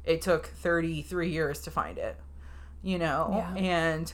it 0.05 0.21
took 0.21 0.47
33 0.47 1.29
years 1.29 1.59
to 1.61 1.71
find 1.71 1.97
it 1.97 2.15
you 2.81 2.97
know? 2.97 3.43
Yeah. 3.57 3.61
and 3.61 4.13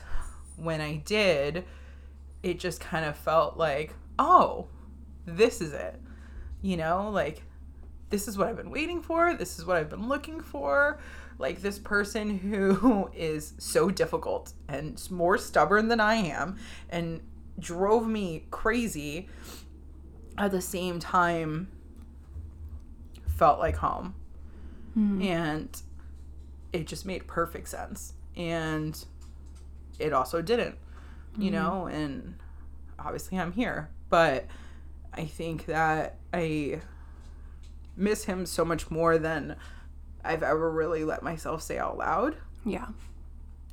when 0.56 0.80
I 0.80 0.96
did 0.96 1.64
it 2.42 2.58
just 2.58 2.80
kind 2.80 3.04
of 3.04 3.16
felt 3.16 3.56
like 3.56 3.94
oh 4.18 4.66
this 5.24 5.60
is 5.60 5.72
it 5.72 6.00
you 6.62 6.76
know? 6.76 7.10
Like 7.12 7.44
this 8.14 8.28
is 8.28 8.38
what 8.38 8.46
I've 8.46 8.56
been 8.56 8.70
waiting 8.70 9.02
for. 9.02 9.34
This 9.34 9.58
is 9.58 9.66
what 9.66 9.76
I've 9.76 9.90
been 9.90 10.08
looking 10.08 10.40
for. 10.40 11.00
Like 11.36 11.62
this 11.62 11.80
person 11.80 12.38
who 12.38 13.10
is 13.12 13.54
so 13.58 13.90
difficult 13.90 14.52
and 14.68 15.02
more 15.10 15.36
stubborn 15.36 15.88
than 15.88 15.98
I 15.98 16.14
am 16.14 16.56
and 16.88 17.22
drove 17.58 18.06
me 18.06 18.44
crazy 18.52 19.28
at 20.38 20.52
the 20.52 20.60
same 20.60 21.00
time 21.00 21.66
felt 23.36 23.58
like 23.58 23.78
home. 23.78 24.14
Hmm. 24.94 25.20
And 25.20 25.82
it 26.72 26.86
just 26.86 27.04
made 27.04 27.26
perfect 27.26 27.68
sense. 27.68 28.12
And 28.36 29.04
it 29.98 30.12
also 30.12 30.40
didn't, 30.40 30.76
you 31.36 31.48
hmm. 31.48 31.54
know, 31.54 31.86
and 31.86 32.36
obviously 32.96 33.40
I'm 33.40 33.50
here. 33.50 33.90
But 34.08 34.46
I 35.12 35.24
think 35.24 35.66
that 35.66 36.18
I 36.32 36.80
miss 37.96 38.24
him 38.24 38.46
so 38.46 38.64
much 38.64 38.90
more 38.90 39.18
than 39.18 39.56
I've 40.24 40.42
ever 40.42 40.70
really 40.70 41.04
let 41.04 41.22
myself 41.22 41.62
say 41.62 41.78
out 41.78 41.98
loud. 41.98 42.36
Yeah. 42.64 42.88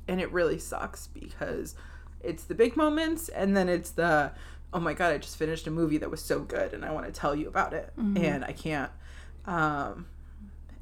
And 0.06 0.20
it 0.20 0.30
really 0.32 0.58
sucks 0.58 1.06
because 1.08 1.74
it's 2.20 2.44
the 2.44 2.54
big 2.54 2.76
moments 2.76 3.28
and 3.28 3.56
then 3.56 3.68
it's 3.68 3.90
the 3.90 4.32
oh 4.74 4.80
my 4.80 4.94
god, 4.94 5.12
I 5.12 5.18
just 5.18 5.36
finished 5.36 5.66
a 5.66 5.70
movie 5.70 5.98
that 5.98 6.10
was 6.10 6.22
so 6.22 6.40
good 6.40 6.72
and 6.72 6.84
I 6.84 6.92
want 6.92 7.06
to 7.06 7.12
tell 7.12 7.34
you 7.34 7.46
about 7.46 7.74
it 7.74 7.92
and 7.96 8.44
I 8.44 8.52
can't. 8.52 8.90
Um 9.46 10.06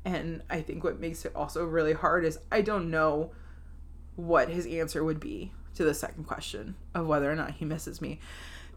and 0.04 0.42
I 0.48 0.62
think 0.62 0.82
what 0.84 1.00
makes 1.00 1.24
it 1.24 1.32
also 1.34 1.64
really 1.64 1.92
hard 1.92 2.24
is 2.24 2.38
I 2.50 2.62
don't 2.62 2.90
know 2.90 3.32
what 4.16 4.48
his 4.48 4.66
answer 4.66 5.04
would 5.04 5.20
be 5.20 5.52
to 5.74 5.84
the 5.84 5.94
second 5.94 6.24
question 6.24 6.74
of 6.94 7.06
whether 7.06 7.30
or 7.30 7.36
not 7.36 7.52
he 7.52 7.64
misses 7.64 8.00
me 8.00 8.20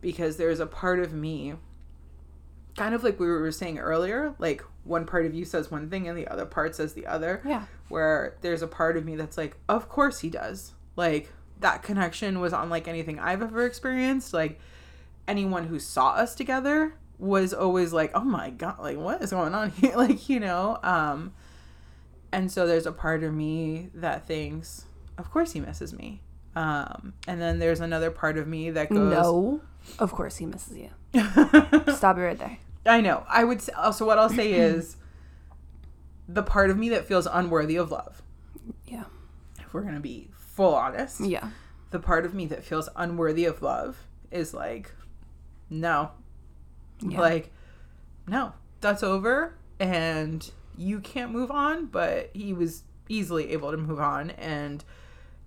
because 0.02 0.38
there's 0.38 0.60
a 0.60 0.66
part 0.66 1.00
of 1.00 1.14
me 1.14 1.54
kind 2.76 2.96
of 2.96 3.04
like 3.04 3.20
we 3.20 3.28
were 3.28 3.52
saying 3.52 3.78
earlier 3.80 4.34
like 4.40 4.64
one 4.84 5.06
part 5.06 5.26
of 5.26 5.34
you 5.34 5.46
says 5.46 5.70
one 5.70 5.90
thing 5.90 6.08
and 6.08 6.18
the 6.18 6.28
other 6.28 6.46
part 6.46 6.76
says 6.76 6.94
the 6.94 7.06
other 7.06 7.42
Yeah. 7.46 7.66
where 7.90 8.36
there's 8.42 8.62
a 8.62 8.68
part 8.68 8.98
of 8.98 9.06
me 9.06 9.16
that's 9.16 9.38
like 9.38 9.56
of 9.70 9.88
course 9.90 10.20
he 10.22 10.30
does 10.30 10.74
like 10.96 11.32
that 11.60 11.84
connection 11.84 12.40
was 12.40 12.52
unlike 12.52 12.88
anything 12.88 13.20
i've 13.20 13.42
ever 13.42 13.66
experienced 13.66 14.34
like 14.34 14.60
anyone 15.28 15.68
who 15.68 15.80
saw 15.80 16.10
us 16.14 16.34
together 16.36 16.96
was 17.20 17.54
always 17.54 17.94
like 17.94 18.12
oh 18.16 18.24
my 18.24 18.50
god 18.50 18.80
like 18.80 18.98
what 18.98 19.22
is 19.22 19.30
going 19.30 19.54
on 19.54 19.70
here 19.80 19.96
like 19.96 20.28
you 20.28 20.40
know 20.40 20.78
um 20.84 21.32
and 22.32 22.52
so 22.52 22.66
there's 22.66 22.88
a 22.88 22.92
part 22.92 23.24
of 23.24 23.34
me 23.34 23.90
that 23.94 24.26
thinks 24.26 24.86
of 25.18 25.30
course 25.32 25.52
he 25.52 25.60
misses 25.60 25.94
me 25.94 26.22
Um, 26.56 27.14
and 27.28 27.40
then 27.42 27.60
there's 27.60 27.80
another 27.80 28.12
part 28.12 28.38
of 28.38 28.48
me 28.48 28.72
that 28.72 28.90
goes, 28.90 29.12
No. 29.14 29.62
Of 30.00 30.12
course 30.12 30.38
he 30.38 30.46
misses 30.46 30.78
you. 30.78 30.90
Stop 31.96 32.18
it 32.18 32.22
right 32.22 32.38
there. 32.40 32.58
I 32.86 33.02
know. 33.02 33.26
I 33.30 33.44
would. 33.44 33.62
Say, 33.62 33.72
also, 33.74 34.06
uh, 34.06 34.08
what 34.08 34.20
I'll 34.20 34.30
say 34.30 34.54
is, 34.54 34.98
the 36.28 36.44
part 36.44 36.70
of 36.70 36.78
me 36.78 36.90
that 36.90 37.06
feels 37.06 37.28
unworthy 37.32 37.76
of 37.76 37.92
love. 37.92 38.22
Yeah. 38.88 39.04
If 39.60 39.74
we're 39.74 39.82
gonna 39.84 40.00
be 40.00 40.30
full 40.38 40.74
honest, 40.74 41.20
Yeah. 41.22 41.50
the 41.92 42.00
part 42.00 42.26
of 42.26 42.34
me 42.34 42.46
that 42.48 42.64
feels 42.64 42.90
unworthy 42.96 43.46
of 43.46 43.62
love 43.62 43.98
is 44.32 44.54
like, 44.54 44.92
no, 45.70 46.12
Yeah. 47.02 47.20
like, 47.20 47.52
no, 48.28 48.54
that's 48.82 49.04
over, 49.04 49.56
and 49.80 50.50
you 50.78 51.00
can't 51.00 51.32
move 51.32 51.52
on. 51.52 51.86
But 51.88 52.30
he 52.34 52.54
was 52.54 52.84
easily 53.10 53.52
able 53.52 53.72
to 53.72 53.78
move 53.78 54.00
on, 54.00 54.32
and 54.32 54.84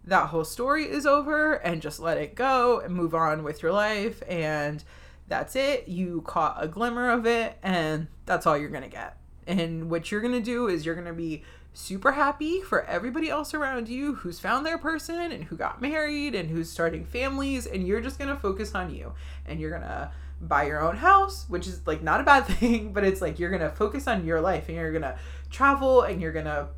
that 0.04 0.28
whole 0.28 0.44
story 0.44 0.84
is 0.84 1.04
over, 1.06 1.54
and 1.54 1.82
just 1.82 1.98
let 2.00 2.16
it 2.18 2.34
go 2.34 2.80
and 2.80 2.94
move 2.94 3.14
on 3.14 3.42
with 3.42 3.62
your 3.62 3.72
life, 3.72 4.22
and 4.28 4.84
that's 5.28 5.56
it. 5.56 5.88
You 5.88 6.22
caught 6.22 6.62
a 6.62 6.68
glimmer 6.68 7.10
of 7.10 7.26
it, 7.26 7.56
and 7.62 8.06
that's 8.26 8.46
all 8.46 8.56
you're 8.56 8.70
gonna 8.70 8.88
get. 8.88 9.16
And 9.46 9.90
what 9.90 10.10
you're 10.10 10.20
gonna 10.20 10.40
do 10.40 10.68
is 10.68 10.84
you're 10.86 10.94
gonna 10.94 11.12
be 11.12 11.42
super 11.74 12.12
happy 12.12 12.60
for 12.60 12.84
everybody 12.84 13.28
else 13.28 13.52
around 13.52 13.88
you 13.88 14.14
who's 14.14 14.40
found 14.40 14.64
their 14.64 14.78
person 14.78 15.30
and 15.30 15.44
who 15.44 15.56
got 15.56 15.82
married 15.82 16.34
and 16.34 16.48
who's 16.50 16.70
starting 16.70 17.04
families, 17.04 17.66
and 17.66 17.86
you're 17.86 18.00
just 18.00 18.18
gonna 18.18 18.36
focus 18.36 18.74
on 18.74 18.94
you. 18.94 19.12
And 19.46 19.60
you're 19.60 19.70
gonna 19.70 20.12
buy 20.40 20.66
your 20.66 20.80
own 20.80 20.96
house, 20.96 21.46
which 21.48 21.66
is 21.66 21.86
like 21.86 22.02
not 22.02 22.20
a 22.20 22.24
bad 22.24 22.40
thing, 22.46 22.92
but 22.92 23.04
it's 23.04 23.20
like 23.20 23.38
you're 23.38 23.50
gonna 23.50 23.70
focus 23.70 24.06
on 24.06 24.24
your 24.24 24.40
life 24.40 24.68
and 24.68 24.76
you're 24.76 24.92
gonna 24.92 25.18
travel 25.50 26.02
and 26.02 26.20
you're 26.20 26.32
gonna 26.32 26.68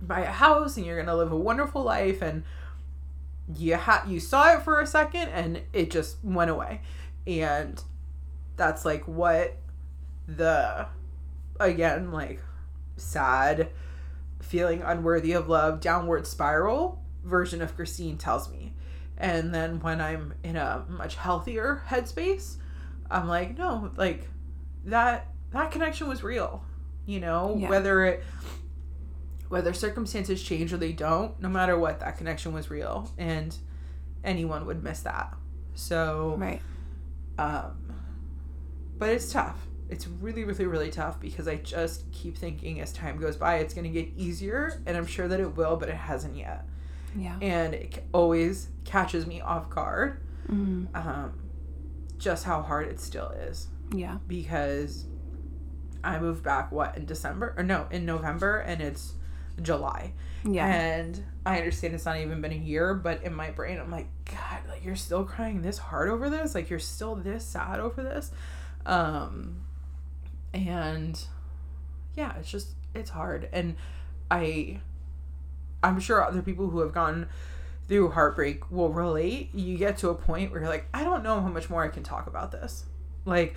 buy 0.00 0.20
a 0.20 0.30
house 0.30 0.76
and 0.76 0.86
you're 0.86 0.98
gonna 0.98 1.16
live 1.16 1.32
a 1.32 1.36
wonderful 1.36 1.82
life 1.82 2.22
and 2.22 2.44
you 3.56 3.76
ha- 3.76 4.04
you 4.06 4.20
saw 4.20 4.54
it 4.54 4.62
for 4.62 4.80
a 4.80 4.86
second 4.86 5.28
and 5.28 5.60
it 5.72 5.90
just 5.90 6.16
went 6.22 6.50
away 6.50 6.80
and 7.26 7.82
that's 8.56 8.84
like 8.84 9.06
what 9.08 9.56
the 10.26 10.86
again 11.60 12.10
like 12.12 12.40
sad 12.96 13.68
feeling 14.40 14.82
unworthy 14.82 15.32
of 15.32 15.48
love 15.48 15.80
downward 15.80 16.26
spiral 16.26 17.02
version 17.24 17.60
of 17.62 17.74
christine 17.76 18.16
tells 18.18 18.50
me 18.50 18.72
and 19.16 19.54
then 19.54 19.80
when 19.80 20.00
i'm 20.00 20.34
in 20.42 20.56
a 20.56 20.84
much 20.88 21.16
healthier 21.16 21.82
headspace 21.88 22.56
i'm 23.10 23.26
like 23.28 23.56
no 23.56 23.90
like 23.96 24.28
that 24.84 25.26
that 25.52 25.70
connection 25.70 26.08
was 26.08 26.22
real 26.22 26.64
you 27.06 27.20
know 27.20 27.56
Yeah. 27.58 27.68
whether 27.68 28.04
it 28.04 28.22
whether 29.48 29.72
circumstances 29.72 30.42
change 30.42 30.72
or 30.72 30.76
they 30.76 30.92
don't 30.92 31.40
no 31.40 31.48
matter 31.48 31.78
what 31.78 32.00
that 32.00 32.18
connection 32.18 32.52
was 32.52 32.70
real 32.70 33.10
and 33.18 33.56
anyone 34.24 34.66
would 34.66 34.82
miss 34.82 35.00
that 35.00 35.34
so 35.74 36.34
Right. 36.38 36.60
Um, 37.38 37.72
but 38.98 39.10
it's 39.10 39.32
tough. 39.32 39.58
It's 39.90 40.06
really, 40.06 40.44
really, 40.44 40.66
really 40.66 40.90
tough 40.90 41.20
because 41.20 41.46
I 41.46 41.56
just 41.56 42.10
keep 42.12 42.36
thinking 42.38 42.80
as 42.80 42.92
time 42.92 43.18
goes 43.18 43.36
by, 43.36 43.56
it's 43.56 43.74
going 43.74 43.84
to 43.84 43.90
get 43.90 44.12
easier, 44.16 44.80
and 44.86 44.96
I'm 44.96 45.06
sure 45.06 45.28
that 45.28 45.40
it 45.40 45.56
will, 45.56 45.76
but 45.76 45.88
it 45.88 45.94
hasn't 45.96 46.36
yet. 46.36 46.66
Yeah. 47.16 47.36
And 47.40 47.74
it 47.74 48.04
always 48.12 48.68
catches 48.84 49.26
me 49.26 49.40
off 49.40 49.70
guard 49.70 50.20
hmm 50.46 50.84
um, 50.94 51.32
just 52.18 52.44
how 52.44 52.60
hard 52.62 52.86
it 52.88 53.00
still 53.00 53.28
is 53.30 53.68
Yeah. 53.94 54.18
because 54.26 55.04
I 56.02 56.18
moved 56.18 56.42
back, 56.42 56.70
what, 56.72 56.96
in 56.96 57.06
December? 57.06 57.54
Or 57.56 57.62
no, 57.62 57.86
in 57.90 58.04
November, 58.04 58.58
and 58.58 58.82
it's 58.82 59.14
July. 59.62 60.12
Yeah. 60.44 60.66
And 60.66 61.24
I 61.46 61.58
understand 61.58 61.94
it's 61.94 62.04
not 62.04 62.18
even 62.18 62.40
been 62.40 62.52
a 62.52 62.56
year, 62.56 62.94
but 62.94 63.22
in 63.22 63.34
my 63.34 63.50
brain, 63.50 63.78
I'm 63.78 63.90
like, 63.90 64.08
God, 64.26 64.60
like 64.68 64.84
you're 64.84 64.96
still 64.96 65.24
crying 65.24 65.62
this 65.62 65.78
hard 65.78 66.10
over 66.10 66.28
this? 66.28 66.54
Like 66.54 66.70
you're 66.70 66.78
still 66.78 67.14
this 67.14 67.44
sad 67.44 67.80
over 67.80 68.02
this? 68.02 68.30
Um, 68.84 69.64
and 70.52 71.18
yeah, 72.14 72.36
it's 72.38 72.50
just, 72.50 72.68
it's 72.94 73.10
hard. 73.10 73.48
And 73.52 73.76
I, 74.30 74.80
I'm 75.82 76.00
sure 76.00 76.22
other 76.22 76.42
people 76.42 76.68
who 76.68 76.80
have 76.80 76.92
gone 76.92 77.28
through 77.88 78.10
heartbreak 78.10 78.70
will 78.70 78.90
relate. 78.90 79.54
You 79.54 79.76
get 79.76 79.98
to 79.98 80.08
a 80.10 80.14
point 80.14 80.50
where 80.50 80.60
you're 80.60 80.70
like, 80.70 80.86
I 80.94 81.04
don't 81.04 81.22
know 81.22 81.40
how 81.40 81.48
much 81.48 81.68
more 81.68 81.82
I 81.82 81.88
can 81.88 82.02
talk 82.02 82.26
about 82.26 82.52
this. 82.52 82.84
Like, 83.24 83.54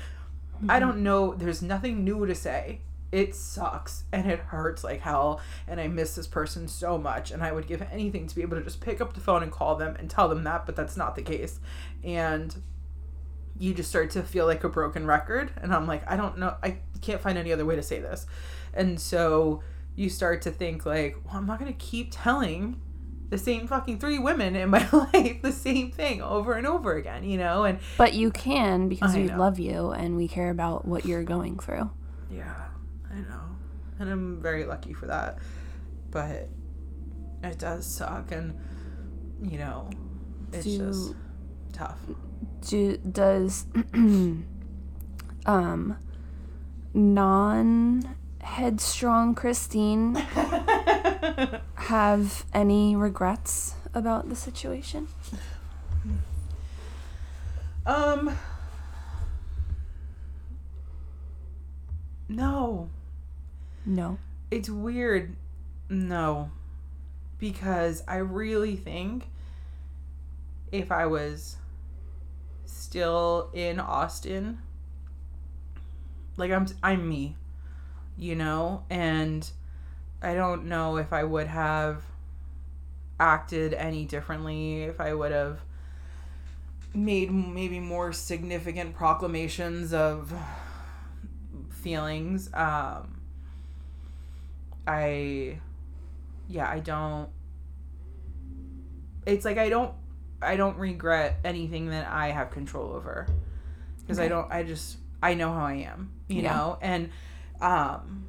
I 0.68 0.80
don't 0.80 1.04
know. 1.04 1.34
There's 1.34 1.62
nothing 1.62 2.04
new 2.04 2.26
to 2.26 2.34
say. 2.34 2.82
It 3.12 3.36
sucks 3.36 4.04
and 4.12 4.30
it 4.30 4.40
hurts 4.40 4.84
like 4.84 5.02
hell. 5.02 5.40
And 5.68 5.80
I 5.80 5.88
miss 5.88 6.16
this 6.16 6.28
person 6.28 6.68
so 6.68 6.98
much. 6.98 7.32
And 7.32 7.42
I 7.44 7.52
would 7.52 7.68
give 7.68 7.82
anything 7.92 8.28
to 8.28 8.36
be 8.36 8.42
able 8.42 8.58
to 8.58 8.64
just 8.64 8.82
pick 8.82 9.00
up 9.00 9.14
the 9.14 9.20
phone 9.22 9.44
and 9.44 9.52
call 9.52 9.76
them 9.76 9.96
and 9.98 10.10
tell 10.10 10.28
them 10.28 10.44
that, 10.44 10.66
but 10.66 10.76
that's 10.76 10.98
not 10.98 11.16
the 11.16 11.22
case. 11.22 11.60
And 12.04 12.56
you 13.60 13.74
just 13.74 13.90
start 13.90 14.12
to 14.12 14.24
feel 14.24 14.46
like 14.46 14.64
a 14.64 14.70
broken 14.70 15.06
record. 15.06 15.52
And 15.58 15.74
I'm 15.74 15.88
like, 15.88 16.10
I 16.10 16.16
don't 16.18 16.38
know. 16.38 16.56
I 16.62 16.78
can't 17.02 17.22
find 17.22 17.38
any 17.38 17.52
other 17.52 17.66
way 17.66 17.76
to 17.76 17.84
say 17.84 18.00
this. 18.00 18.26
And 18.74 19.00
so 19.00 19.64
you 19.96 20.10
start 20.10 20.42
to 20.44 20.52
think, 20.52 20.86
like, 20.86 21.18
well, 21.26 21.36
I'm 21.38 21.48
not 21.48 21.60
going 21.60 21.74
to 21.74 21.78
keep 21.80 22.10
telling 22.12 22.80
the 23.30 23.38
same 23.38 23.68
fucking 23.68 24.00
three 24.00 24.20
women 24.20 24.56
in 24.56 24.70
my 24.70 24.88
life 24.94 25.42
the 25.42 25.52
same 25.52 25.92
thing 25.92 26.22
over 26.22 26.54
and 26.54 26.68
over 26.68 26.96
again, 26.96 27.24
you 27.24 27.38
know? 27.38 27.64
And 27.64 27.80
But 27.98 28.14
you 28.14 28.32
can 28.32 28.90
because 28.90 29.16
I 29.16 29.20
we 29.20 29.26
know. 29.26 29.38
love 29.38 29.60
you 29.60 29.92
and 29.92 30.16
we 30.16 30.28
care 30.28 30.50
about 30.50 30.86
what 30.88 31.06
you're 31.06 31.24
going 31.24 31.58
through. 31.58 31.90
Yeah, 32.30 32.54
I 33.18 33.22
know. 33.22 33.42
And 34.00 34.10
I'm 34.10 34.42
very 34.42 34.66
lucky 34.66 34.94
for 34.94 35.08
that. 35.08 35.40
But 36.12 36.50
it 37.44 37.58
does 37.58 37.86
suck 37.86 38.32
and 38.32 38.58
you 39.42 39.58
know, 39.58 39.90
it's 40.54 40.66
Do- 40.66 40.78
just 40.78 41.16
tough. 41.74 42.00
Do 42.68 42.98
does 42.98 43.66
um 45.46 45.98
non 46.94 48.16
headstrong 48.42 49.36
Christine 49.36 50.16
have 51.76 52.46
any 52.54 52.96
regrets 52.96 53.76
about 53.94 54.30
the 54.30 54.36
situation? 54.36 55.08
um 57.86 58.38
No. 62.30 62.90
No. 63.88 64.20
It's 64.52 64.70
weird. 64.70 65.36
No. 65.90 66.52
Because 67.40 68.04
I 68.08 68.18
really 68.18 68.76
think 68.76 69.30
if 70.72 70.92
I 70.92 71.06
was 71.06 71.56
still 72.66 73.50
in 73.54 73.80
Austin, 73.80 74.60
like 76.36 76.52
I'm 76.52 76.68
I'm 76.84 77.08
me, 77.08 77.38
you 78.18 78.36
know, 78.36 78.84
and 78.90 79.50
I 80.22 80.34
don't 80.34 80.66
know 80.66 80.98
if 80.98 81.14
I 81.14 81.24
would 81.24 81.48
have 81.48 82.04
acted 83.20 83.74
any 83.74 84.06
differently 84.06 84.84
if 84.84 85.00
I 85.00 85.14
would 85.14 85.32
have 85.32 85.62
made 86.94 87.32
maybe 87.32 87.80
more 87.80 88.12
significant 88.12 88.96
proclamations 88.96 89.94
of 89.94 90.34
feelings 91.70 92.50
um 92.54 93.17
I 94.88 95.60
yeah, 96.48 96.70
I 96.70 96.80
don't 96.80 97.30
it's 99.26 99.44
like 99.46 99.58
I 99.58 99.70
don't 99.70 99.94
I 100.42 100.56
don't 100.56 100.78
regret 100.78 101.40
anything 101.44 101.90
that 101.90 102.08
I 102.08 102.30
have 102.30 102.52
control 102.52 102.94
over 102.94 103.28
because 104.02 104.20
I 104.20 104.28
don't 104.28 104.50
I 104.52 104.64
just 104.64 104.98
I 105.22 105.34
know 105.34 105.52
how 105.54 105.66
I 105.66 105.74
am, 105.74 106.12
you 106.28 106.42
Yeah. 106.44 106.54
know? 106.54 106.78
And 106.82 107.10
um 107.62 108.28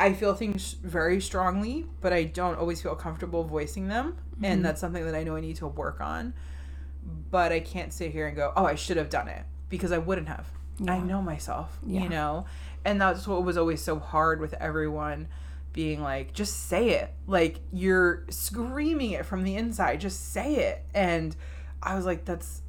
I 0.00 0.12
feel 0.12 0.34
things 0.34 0.72
very 0.82 1.20
strongly, 1.20 1.86
but 2.00 2.12
I 2.12 2.24
don't 2.24 2.58
always 2.58 2.82
feel 2.82 2.96
comfortable 2.96 3.44
voicing 3.44 3.86
them, 3.86 4.16
Mhm. 4.40 4.44
and 4.44 4.64
that's 4.64 4.80
something 4.80 5.04
that 5.04 5.14
I 5.14 5.22
know 5.22 5.36
I 5.36 5.40
need 5.40 5.56
to 5.56 5.68
work 5.68 6.00
on. 6.00 6.34
But 7.30 7.52
I 7.52 7.60
can't 7.60 7.92
sit 7.92 8.10
here 8.10 8.26
and 8.26 8.34
go, 8.34 8.52
"Oh, 8.56 8.64
I 8.64 8.74
should 8.74 8.96
have 8.96 9.08
done 9.08 9.28
it," 9.28 9.44
because 9.68 9.92
I 9.92 9.98
wouldn't 9.98 10.26
have. 10.28 10.50
I 10.88 10.98
know 10.98 11.22
myself, 11.22 11.78
Yeah. 11.86 12.02
you 12.02 12.08
know? 12.08 12.46
And 12.84 13.00
that's 13.00 13.28
what 13.28 13.44
was 13.44 13.56
always 13.56 13.80
so 13.80 14.00
hard 14.00 14.40
with 14.40 14.54
everyone 14.54 15.28
being 15.74 16.00
like, 16.00 16.32
just 16.32 16.68
say 16.68 16.90
it. 16.92 17.12
Like 17.26 17.60
you're 17.70 18.24
screaming 18.30 19.10
it 19.10 19.26
from 19.26 19.42
the 19.44 19.56
inside, 19.56 20.00
just 20.00 20.32
say 20.32 20.54
it. 20.56 20.82
And 20.94 21.36
I 21.82 21.94
was 21.96 22.06
like, 22.06 22.24
that's, 22.24 22.62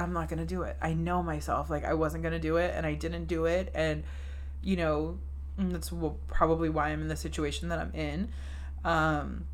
I'm 0.00 0.12
not 0.12 0.28
going 0.28 0.40
to 0.40 0.46
do 0.46 0.62
it. 0.62 0.76
I 0.82 0.94
know 0.94 1.22
myself. 1.22 1.70
Like 1.70 1.84
I 1.84 1.94
wasn't 1.94 2.24
going 2.24 2.32
to 2.32 2.40
do 2.40 2.56
it 2.56 2.72
and 2.74 2.84
I 2.84 2.94
didn't 2.94 3.26
do 3.26 3.44
it. 3.44 3.70
And, 3.74 4.02
you 4.62 4.74
know, 4.76 5.18
that's 5.56 5.92
probably 6.26 6.68
why 6.68 6.88
I'm 6.88 7.02
in 7.02 7.08
the 7.08 7.16
situation 7.16 7.68
that 7.68 7.78
I'm 7.78 7.92
in. 7.94 8.30
Um, 8.84 9.46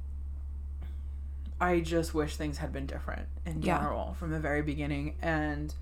I 1.60 1.80
just 1.80 2.14
wish 2.14 2.36
things 2.36 2.58
had 2.58 2.72
been 2.72 2.86
different 2.86 3.26
in 3.44 3.62
Yeah. 3.62 3.78
general 3.78 4.14
from 4.14 4.30
the 4.30 4.40
very 4.40 4.62
beginning. 4.62 5.16
And 5.20 5.74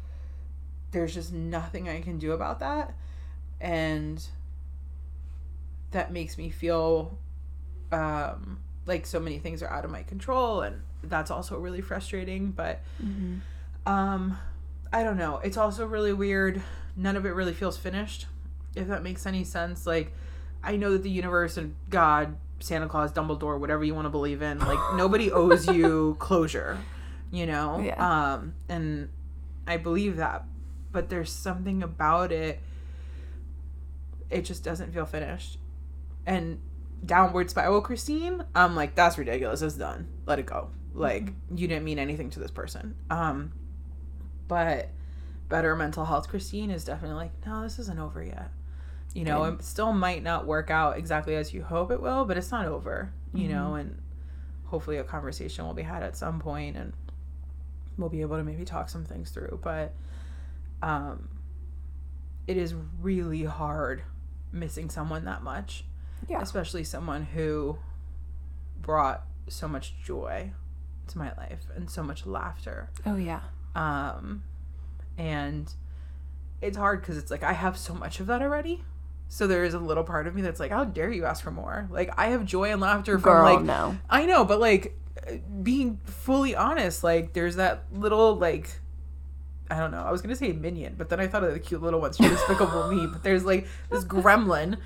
there's 0.92 1.14
just 1.14 1.32
nothing 1.32 1.88
I 1.88 2.00
can 2.00 2.18
do 2.18 2.32
about 2.32 2.60
that. 2.60 2.94
And 3.60 4.24
that 5.92 6.12
makes 6.12 6.36
me 6.36 6.50
feel 6.50 7.18
um, 7.90 8.58
like 8.86 9.06
so 9.06 9.20
many 9.20 9.38
things 9.38 9.62
are 9.62 9.68
out 9.70 9.84
of 9.84 9.90
my 9.90 10.02
control. 10.02 10.62
And 10.62 10.82
that's 11.02 11.30
also 11.30 11.58
really 11.58 11.80
frustrating. 11.80 12.50
But 12.50 12.80
Mm-hmm. 13.02 13.38
um, 13.90 14.38
I 14.92 15.02
don't 15.04 15.16
know. 15.16 15.38
It's 15.38 15.56
also 15.56 15.86
really 15.86 16.12
weird. 16.12 16.60
None 16.96 17.16
of 17.16 17.24
it 17.24 17.30
really 17.30 17.54
feels 17.54 17.78
finished, 17.78 18.26
if 18.74 18.88
that 18.88 19.02
makes 19.02 19.24
any 19.24 19.44
sense. 19.44 19.86
Like, 19.86 20.12
I 20.62 20.76
know 20.76 20.92
that 20.92 21.02
the 21.02 21.10
universe 21.10 21.56
and 21.56 21.74
God, 21.88 22.36
Santa 22.60 22.86
Claus, 22.88 23.12
Dumbledore, 23.12 23.58
whatever 23.58 23.82
you 23.84 23.94
want 23.94 24.04
to 24.04 24.10
believe 24.10 24.42
in, 24.42 24.58
like 24.58 24.78
nobody 24.94 25.32
owes 25.32 25.66
you 25.66 26.16
closure, 26.18 26.78
you 27.30 27.46
know. 27.46 27.80
Yeah. 27.82 28.34
Um, 28.34 28.54
and 28.68 29.08
I 29.66 29.78
believe 29.78 30.16
that, 30.18 30.44
but 30.92 31.08
there's 31.08 31.32
something 31.32 31.82
about 31.82 32.30
it. 32.30 32.60
It 34.30 34.42
just 34.42 34.62
doesn't 34.64 34.92
feel 34.92 35.06
finished, 35.06 35.58
and 36.26 36.60
downward 37.04 37.50
spiral, 37.50 37.80
Christine. 37.80 38.44
I'm 38.54 38.76
like, 38.76 38.94
that's 38.94 39.18
ridiculous. 39.18 39.62
It's 39.62 39.74
done. 39.74 40.08
Let 40.26 40.38
it 40.38 40.46
go. 40.46 40.70
Like 40.94 41.32
you 41.54 41.68
didn't 41.68 41.84
mean 41.84 41.98
anything 41.98 42.30
to 42.30 42.40
this 42.40 42.50
person. 42.50 42.94
Um, 43.10 43.52
but 44.48 44.90
better 45.48 45.74
mental 45.76 46.04
health, 46.04 46.28
Christine 46.28 46.70
is 46.70 46.84
definitely 46.84 47.16
like, 47.16 47.46
no, 47.46 47.62
this 47.62 47.78
isn't 47.78 47.98
over 47.98 48.22
yet. 48.22 48.50
You 49.14 49.24
know, 49.24 49.44
Good. 49.44 49.60
it 49.60 49.64
still 49.64 49.92
might 49.92 50.22
not 50.22 50.46
work 50.46 50.70
out 50.70 50.96
exactly 50.96 51.34
as 51.34 51.52
you 51.52 51.62
hope 51.62 51.90
it 51.90 52.00
will, 52.00 52.24
but 52.24 52.36
it's 52.36 52.50
not 52.50 52.66
over. 52.66 53.12
You 53.34 53.48
know, 53.48 53.74
and 53.74 54.00
hopefully 54.64 54.98
a 54.98 55.04
conversation 55.04 55.66
will 55.66 55.74
be 55.74 55.82
had 55.82 56.02
at 56.02 56.16
some 56.16 56.38
point, 56.38 56.76
and 56.76 56.92
we'll 57.96 58.10
be 58.10 58.20
able 58.20 58.36
to 58.36 58.44
maybe 58.44 58.64
talk 58.64 58.90
some 58.90 59.04
things 59.04 59.30
through. 59.30 59.58
But 59.62 59.94
um, 60.82 61.28
it 62.46 62.56
is 62.56 62.74
really 63.00 63.44
hard 63.44 64.02
missing 64.50 64.90
someone 64.90 65.24
that 65.24 65.42
much 65.42 65.84
Yeah. 66.28 66.40
especially 66.40 66.84
someone 66.84 67.24
who 67.24 67.78
brought 68.80 69.24
so 69.48 69.68
much 69.68 69.94
joy 70.04 70.52
to 71.08 71.18
my 71.18 71.32
life 71.36 71.66
and 71.74 71.90
so 71.90 72.02
much 72.02 72.26
laughter 72.26 72.90
Oh 73.04 73.16
yeah. 73.16 73.40
um 73.74 74.42
and 75.18 75.72
it's 76.60 76.76
hard 76.76 77.00
because 77.00 77.18
it's 77.18 77.30
like 77.30 77.42
i 77.42 77.52
have 77.52 77.76
so 77.76 77.94
much 77.94 78.20
of 78.20 78.26
that 78.28 78.40
already 78.42 78.84
so 79.28 79.46
there 79.46 79.64
is 79.64 79.74
a 79.74 79.78
little 79.78 80.04
part 80.04 80.26
of 80.26 80.34
me 80.34 80.42
that's 80.42 80.60
like 80.60 80.70
how 80.70 80.84
dare 80.84 81.10
you 81.10 81.24
ask 81.24 81.42
for 81.42 81.50
more 81.50 81.88
like 81.90 82.10
i 82.18 82.28
have 82.28 82.44
joy 82.44 82.70
and 82.72 82.80
laughter 82.80 83.18
from 83.18 83.32
Girl, 83.32 83.42
like 83.56 83.64
no. 83.64 83.96
i 84.08 84.24
know 84.26 84.44
but 84.44 84.60
like 84.60 84.96
being 85.62 85.98
fully 86.04 86.54
honest 86.56 87.04
like 87.04 87.32
there's 87.32 87.56
that 87.56 87.84
little 87.92 88.36
like 88.36 88.70
I 89.70 89.78
don't 89.78 89.90
know. 89.90 90.02
I 90.02 90.10
was 90.12 90.20
gonna 90.20 90.36
say 90.36 90.52
minion, 90.52 90.96
but 90.98 91.08
then 91.08 91.18
I 91.18 91.26
thought 91.26 91.44
of 91.44 91.54
the 91.54 91.58
cute 91.58 91.80
little 91.82 91.98
ones 91.98 92.16
from 92.18 92.28
Despicable 92.28 92.88
Me. 92.88 93.06
But 93.06 93.22
there's 93.22 93.42
like 93.46 93.66
this 93.88 94.04
gremlin 94.04 94.76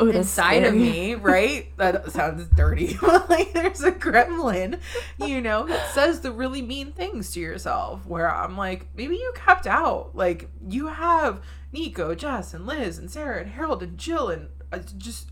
Ooh, 0.00 0.10
inside 0.10 0.64
of 0.64 0.74
me, 0.74 1.14
right? 1.14 1.66
That 1.76 2.10
sounds 2.12 2.46
dirty. 2.56 2.96
Like 3.28 3.52
there's 3.52 3.82
a 3.82 3.92
gremlin, 3.92 4.80
you 5.18 5.40
know, 5.40 5.66
that 5.66 5.90
says 5.90 6.20
the 6.20 6.32
really 6.32 6.62
mean 6.62 6.92
things 6.92 7.30
to 7.32 7.40
yourself. 7.40 8.06
Where 8.06 8.32
I'm 8.34 8.56
like, 8.56 8.86
maybe 8.96 9.14
you 9.16 9.32
kept 9.34 9.66
out. 9.66 10.16
Like 10.16 10.48
you 10.66 10.88
have 10.88 11.40
Nico, 11.72 12.14
Jess, 12.14 12.54
and 12.54 12.66
Liz, 12.66 12.98
and 12.98 13.10
Sarah, 13.10 13.40
and 13.40 13.50
Harold, 13.50 13.82
and 13.82 13.98
Jill, 13.98 14.28
and 14.30 14.48
uh, 14.72 14.78
just 14.96 15.28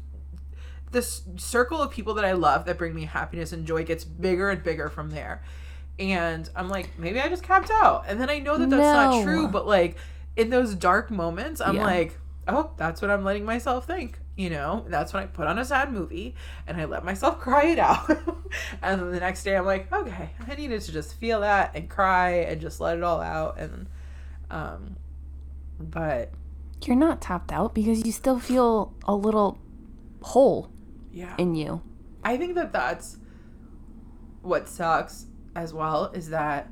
this 0.93 1.23
circle 1.37 1.83
of 1.83 1.91
people 1.91 2.15
that 2.15 2.25
I 2.25 2.33
love 2.33 2.65
that 2.67 2.79
bring 2.79 2.95
me 2.95 3.05
happiness 3.05 3.53
and 3.53 3.67
joy 3.67 3.85
gets 3.85 4.05
bigger 4.05 4.51
and 4.51 4.63
bigger 4.63 4.89
from 4.89 5.11
there. 5.11 5.43
And 5.99 6.49
I'm 6.55 6.69
like, 6.69 6.99
maybe 6.99 7.21
I 7.21 7.29
just 7.29 7.43
capped 7.43 7.71
out. 7.71 8.05
And 8.07 8.21
then 8.21 8.31
I 8.31 8.39
know 8.39 8.57
that 8.59 8.71
that's 8.71 8.83
not 8.95 9.23
true, 9.25 9.49
but 9.49 9.67
like 9.67 9.97
in 10.37 10.51
those 10.51 10.75
dark 10.75 11.11
moments, 11.11 11.61
I'm 11.61 11.77
Yeah. 11.77 11.85
like, 11.85 12.19
oh, 12.49 12.71
that's 12.77 13.03
what 13.03 13.11
I'm 13.11 13.25
letting 13.25 13.45
myself 13.45 13.87
think. 13.87 14.19
You 14.37 14.51
know, 14.51 14.85
that's 14.89 15.13
when 15.13 15.23
I 15.23 15.27
put 15.27 15.47
on 15.47 15.59
a 15.59 15.65
sad 15.65 15.93
movie 15.93 16.35
and 16.67 16.77
I 16.81 16.85
let 16.85 17.05
myself 17.05 17.39
cry 17.41 17.67
it 17.67 17.79
out. 17.79 18.09
and 18.83 19.01
then 19.01 19.11
the 19.11 19.21
next 19.21 19.45
day, 19.45 19.57
I'm 19.57 19.65
like, 19.65 19.93
okay, 19.93 20.31
I 20.47 20.55
needed 20.55 20.81
to 20.83 20.93
just 20.93 21.15
feel 21.15 21.41
that 21.41 21.73
and 21.75 21.89
cry 21.89 22.31
and 22.31 22.61
just 22.61 22.81
let 22.81 22.97
it 22.97 23.03
all 23.03 23.21
out. 23.21 23.59
And, 23.59 23.87
um, 24.51 24.97
but 25.79 26.33
You're 26.85 26.97
not 26.97 27.21
tapped 27.21 27.53
out 27.53 27.75
because 27.75 28.05
you 28.05 28.13
still 28.13 28.39
feel 28.39 28.95
a 29.05 29.15
little 29.15 29.59
hole 30.23 30.71
yeah, 31.13 31.35
in 31.39 31.55
you. 31.55 31.81
I 32.25 32.37
think 32.37 32.55
that 32.57 32.73
that's 32.73 33.17
what 34.43 34.69
sucks 34.69 35.27
as 35.55 35.73
well 35.73 36.07
is 36.15 36.29
that 36.29 36.71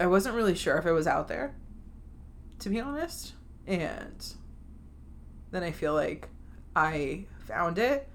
I 0.00 0.06
wasn't 0.06 0.36
really 0.36 0.54
sure 0.54 0.76
if 0.78 0.86
it 0.86 0.92
was 0.92 1.06
out 1.06 1.28
there, 1.28 1.54
to 2.60 2.68
be 2.68 2.80
honest. 2.80 3.34
And 3.66 4.34
then 5.50 5.62
I 5.62 5.72
feel 5.72 5.94
like 5.94 6.28
I 6.74 7.26
found 7.46 7.78
it, 7.78 8.08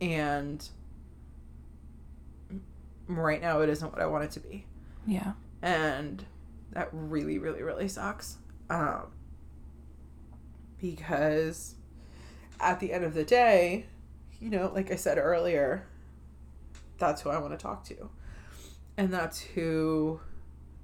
and 0.00 0.66
right 3.06 3.40
now 3.40 3.60
it 3.60 3.68
isn't 3.68 3.92
what 3.92 4.00
I 4.00 4.06
want 4.06 4.24
it 4.24 4.30
to 4.32 4.40
be. 4.40 4.66
Yeah. 5.06 5.32
And 5.62 6.24
that 6.72 6.88
really, 6.92 7.38
really, 7.38 7.62
really 7.62 7.88
sucks. 7.88 8.38
Um, 8.68 9.06
because 10.80 11.74
at 12.60 12.80
the 12.80 12.92
end 12.92 13.04
of 13.04 13.14
the 13.14 13.24
day, 13.24 13.86
you 14.40 14.50
know, 14.50 14.70
like 14.74 14.90
I 14.90 14.96
said 14.96 15.18
earlier, 15.18 15.86
that's 16.98 17.22
who 17.22 17.30
I 17.30 17.38
want 17.38 17.52
to 17.52 17.58
talk 17.58 17.84
to. 17.84 18.10
And 18.96 19.12
that's 19.12 19.40
who 19.40 20.20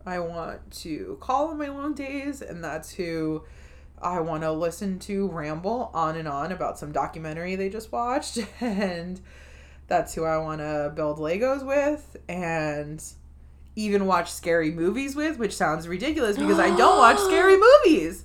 I 0.07 0.21
want 0.21 0.71
to 0.83 1.19
call 1.21 1.49
on 1.49 1.59
my 1.59 1.69
long 1.69 1.95
days. 1.95 2.43
And 2.43 2.63
that's 2.63 2.93
who 2.93 3.45
I 4.01 4.21
want 4.21 4.43
to 4.43 4.53
listen 4.53 4.99
to 5.01 5.29
ramble 5.29 5.91
on 5.93 6.17
and 6.17 6.29
on 6.29 6.53
about 6.53 6.79
some 6.79 6.93
documentary 6.93 7.57
they 7.57 7.69
just 7.69 7.93
watched. 7.93 8.39
And 8.61 9.21
that's 9.89 10.15
who 10.15 10.25
I 10.25 10.39
want 10.39 10.61
to 10.61 10.93
build 10.95 11.19
Legos 11.19 11.65
with. 11.65 12.17
And 12.29 13.03
even 13.77 14.07
watch 14.07 14.33
scary 14.33 14.71
movies 14.71 15.15
with, 15.15 15.39
which 15.39 15.55
sounds 15.55 15.87
ridiculous 15.87 16.37
because 16.37 16.59
I 16.59 16.75
don't 16.77 16.99
watch 16.99 17.19
scary 17.27 17.57
movies. 17.59 18.25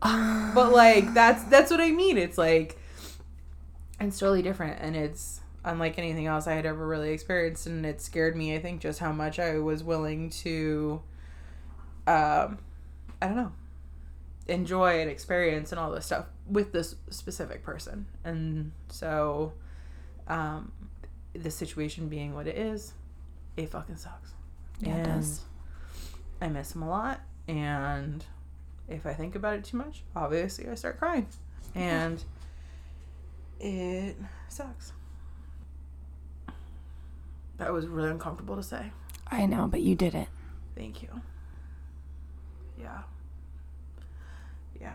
But 0.00 0.72
like 0.72 1.14
that's 1.14 1.42
that's 1.44 1.70
what 1.70 1.80
I 1.80 1.90
mean. 1.90 2.16
It's 2.18 2.38
like 2.38 2.78
it's 4.00 4.18
totally 4.18 4.42
different 4.42 4.80
and 4.80 4.94
it's 4.94 5.40
unlike 5.64 5.98
anything 5.98 6.26
else 6.26 6.46
I 6.46 6.54
had 6.54 6.66
ever 6.66 6.86
really 6.86 7.10
experienced 7.12 7.66
and 7.66 7.86
it 7.86 8.00
scared 8.00 8.36
me 8.36 8.54
I 8.54 8.58
think 8.58 8.80
just 8.80 8.98
how 8.98 9.12
much 9.12 9.38
I 9.38 9.58
was 9.58 9.82
willing 9.82 10.30
to 10.30 11.02
um 12.06 12.58
I 13.20 13.26
don't 13.28 13.36
know 13.36 13.52
enjoy 14.46 15.00
and 15.00 15.08
experience 15.10 15.72
and 15.72 15.78
all 15.78 15.90
this 15.90 16.04
stuff 16.04 16.26
with 16.46 16.70
this 16.72 16.96
specific 17.10 17.62
person. 17.62 18.06
And 18.24 18.72
so 18.88 19.52
um 20.28 20.72
the 21.32 21.50
situation 21.50 22.08
being 22.08 22.34
what 22.34 22.46
it 22.46 22.56
is, 22.56 22.92
it 23.56 23.70
fucking 23.70 23.96
sucks. 23.96 24.32
Yeah, 24.80 24.96
it 24.96 25.06
And 25.06 25.22
does. 25.22 25.40
I 26.40 26.48
miss 26.48 26.74
him 26.74 26.82
a 26.82 26.88
lot, 26.88 27.20
and 27.48 28.24
if 28.88 29.06
I 29.06 29.14
think 29.14 29.34
about 29.34 29.54
it 29.54 29.64
too 29.64 29.76
much, 29.78 30.02
obviously 30.14 30.68
I 30.68 30.74
start 30.74 30.98
crying, 30.98 31.26
and 31.74 32.22
it 33.60 34.16
sucks. 34.48 34.92
That 37.56 37.72
was 37.72 37.86
really 37.86 38.10
uncomfortable 38.10 38.56
to 38.56 38.62
say. 38.62 38.90
I 39.30 39.46
know, 39.46 39.68
but 39.68 39.80
you 39.80 39.94
did 39.94 40.14
it. 40.14 40.28
Thank 40.76 41.02
you. 41.02 41.08
Yeah. 42.78 43.02
Yeah. 44.80 44.94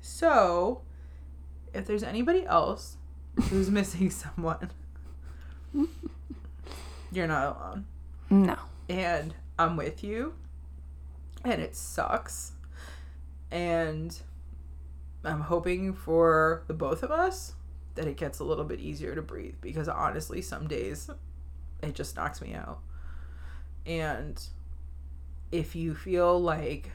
So, 0.00 0.82
if 1.72 1.86
there's 1.86 2.02
anybody 2.02 2.44
else 2.46 2.96
who's 3.48 3.70
missing 3.78 4.10
someone, 4.10 4.70
you're 7.12 7.26
not 7.26 7.56
alone. 7.56 7.86
No. 8.30 8.56
and 8.88 9.34
I'm 9.58 9.76
with 9.76 10.04
you, 10.04 10.34
and 11.44 11.60
it 11.60 11.74
sucks. 11.76 12.52
And 13.50 14.16
I'm 15.24 15.40
hoping 15.40 15.92
for 15.92 16.62
the 16.66 16.74
both 16.74 17.02
of 17.02 17.10
us 17.10 17.54
that 17.94 18.06
it 18.06 18.16
gets 18.16 18.38
a 18.38 18.44
little 18.44 18.64
bit 18.64 18.80
easier 18.80 19.14
to 19.14 19.22
breathe 19.22 19.56
because 19.60 19.88
honestly, 19.88 20.40
some 20.40 20.66
days 20.68 21.10
it 21.82 21.94
just 21.94 22.16
knocks 22.16 22.40
me 22.40 22.54
out. 22.54 22.78
And 23.84 24.42
if 25.52 25.74
you 25.74 25.94
feel 25.94 26.40
like 26.40 26.90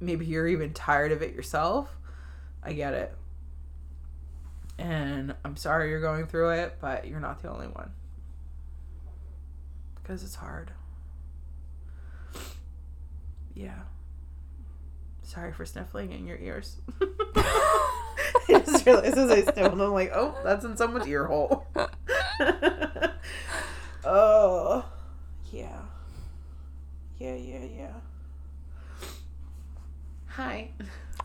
maybe 0.00 0.24
you're 0.26 0.48
even 0.48 0.72
tired 0.72 1.12
of 1.12 1.22
it 1.22 1.34
yourself, 1.34 1.96
I 2.62 2.72
get 2.72 2.94
it. 2.94 3.14
And 4.78 5.34
I'm 5.44 5.56
sorry 5.56 5.90
you're 5.90 6.00
going 6.00 6.26
through 6.26 6.50
it, 6.50 6.78
but 6.80 7.06
you're 7.06 7.20
not 7.20 7.42
the 7.42 7.50
only 7.50 7.66
one 7.66 7.92
because 10.10 10.24
it's 10.24 10.34
hard. 10.34 10.72
Yeah. 13.54 13.80
Sorry 15.22 15.52
for 15.52 15.64
sniffling 15.64 16.12
in 16.12 16.26
your 16.26 16.38
ears. 16.38 16.78
I 18.48 18.62
just 18.66 18.84
realized 18.84 19.16
as 19.16 19.30
I 19.30 19.42
sniffled, 19.42 19.80
I'm 19.80 19.92
like, 19.92 20.10
oh, 20.12 20.34
that's 20.42 20.64
in 20.64 20.76
someone's 20.76 21.06
ear 21.06 21.26
hole. 21.26 21.66
oh. 24.04 24.84
Yeah, 27.20 27.34
yeah, 27.34 27.58
yeah. 27.76 27.92
Hi. 30.28 30.70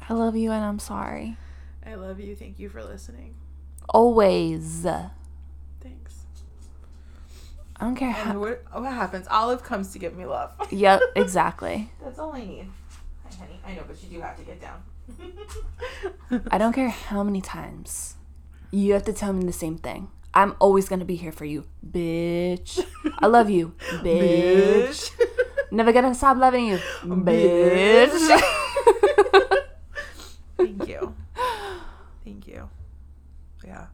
I 0.09 0.13
love 0.13 0.35
you 0.35 0.51
and 0.51 0.61
I'm 0.63 0.77
sorry. 0.77 1.37
I 1.85 1.95
love 1.95 2.19
you. 2.19 2.35
Thank 2.35 2.59
you 2.59 2.67
for 2.67 2.83
listening. 2.83 3.35
always. 3.87 4.81
Thanks. 5.79 6.25
I 7.77 7.85
don't 7.85 7.95
care 7.95 8.11
how. 8.11 8.31
And 8.31 8.41
what, 8.41 8.63
what 8.73 8.91
happens? 8.91 9.25
Olive 9.31 9.63
comes 9.63 9.93
to 9.93 9.99
give 9.99 10.17
me 10.17 10.25
love. 10.25 10.51
Yep, 10.69 10.99
exactly. 11.15 11.89
That's 12.03 12.19
all 12.19 12.33
I 12.33 12.39
need. 12.39 12.67
Hi, 13.23 13.35
honey. 13.37 13.59
I 13.65 13.75
know, 13.75 13.83
but 13.87 14.03
you 14.03 14.09
do 14.09 14.21
have 14.21 14.35
to 14.37 14.43
get 14.43 14.59
down. 14.59 14.83
I 16.51 16.57
don't 16.57 16.73
care 16.73 16.89
how 16.89 17.23
many 17.23 17.39
times 17.39 18.15
you 18.71 18.91
have 18.91 19.05
to 19.05 19.13
tell 19.13 19.31
me 19.31 19.45
the 19.45 19.53
same 19.53 19.77
thing. 19.77 20.09
I'm 20.33 20.55
always 20.59 20.89
gonna 20.89 21.05
be 21.05 21.15
here 21.15 21.31
for 21.31 21.45
you, 21.45 21.63
bitch. 21.89 22.85
I 23.19 23.27
love 23.27 23.49
you, 23.49 23.75
bitch. 24.03 25.13
bitch. 25.13 25.31
Never 25.71 25.91
gonna 25.91 26.13
stop 26.15 26.37
loving 26.37 26.67
you, 26.67 26.77
bitch. 27.03 28.41
Thank 30.57 30.87
you. 30.87 31.15
Thank 32.23 32.47
you. 32.47 32.69
Yeah. 33.65 33.87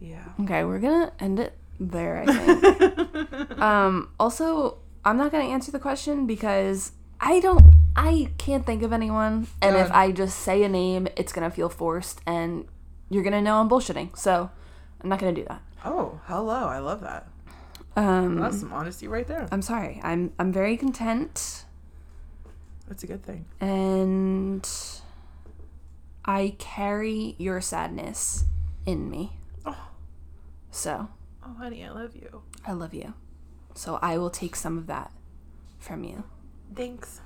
Yeah. 0.00 0.24
okay, 0.40 0.64
we're 0.64 0.78
gonna 0.80 1.12
end 1.20 1.38
it 1.38 1.56
there. 1.78 2.24
I 2.26 2.26
think. 2.26 3.58
um. 3.60 4.10
Also, 4.18 4.78
I'm 5.04 5.16
not 5.16 5.32
gonna 5.32 5.44
answer 5.44 5.70
the 5.70 5.78
question 5.78 6.26
because 6.26 6.92
I 7.20 7.40
don't. 7.40 7.62
I 7.94 8.30
can't 8.38 8.64
think 8.64 8.82
of 8.82 8.92
anyone, 8.92 9.48
and 9.60 9.76
if 9.76 9.90
I 9.92 10.12
just 10.12 10.38
say 10.38 10.62
a 10.62 10.68
name, 10.68 11.08
it's 11.16 11.32
gonna 11.32 11.50
feel 11.50 11.68
forced, 11.68 12.20
and 12.26 12.64
you're 13.10 13.22
gonna 13.22 13.42
know 13.42 13.60
I'm 13.60 13.68
bullshitting. 13.68 14.16
So, 14.16 14.50
I'm 15.00 15.08
not 15.08 15.18
gonna 15.18 15.32
do 15.34 15.44
that. 15.44 15.60
Oh, 15.84 16.20
hello. 16.24 16.66
I 16.68 16.78
love 16.78 17.00
that. 17.02 17.28
Um. 17.96 18.36
That's 18.40 18.60
some 18.60 18.72
honesty 18.72 19.06
right 19.08 19.26
there. 19.26 19.46
I'm 19.52 19.62
sorry. 19.62 20.00
I'm 20.02 20.32
I'm 20.38 20.52
very 20.52 20.76
content 20.76 21.64
That's 22.88 23.02
a 23.02 23.06
good 23.06 23.22
thing. 23.24 23.44
and 23.60 24.68
I 26.24 26.54
carry 26.58 27.34
your 27.38 27.60
sadness 27.60 28.44
in 28.86 29.10
me. 29.10 29.32
Oh. 29.66 29.76
So, 30.70 31.08
Oh, 31.44 31.54
honey, 31.58 31.84
I 31.84 31.90
love 31.90 32.14
you. 32.14 32.42
I 32.64 32.72
love 32.72 32.94
you. 32.94 33.14
So, 33.74 33.98
I 34.00 34.16
will 34.18 34.30
take 34.30 34.54
some 34.54 34.78
of 34.78 34.86
that 34.86 35.10
from 35.80 36.04
you. 36.04 36.22
Thanks. 36.74 37.20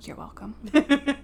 You're 0.00 0.16
welcome. 0.16 0.54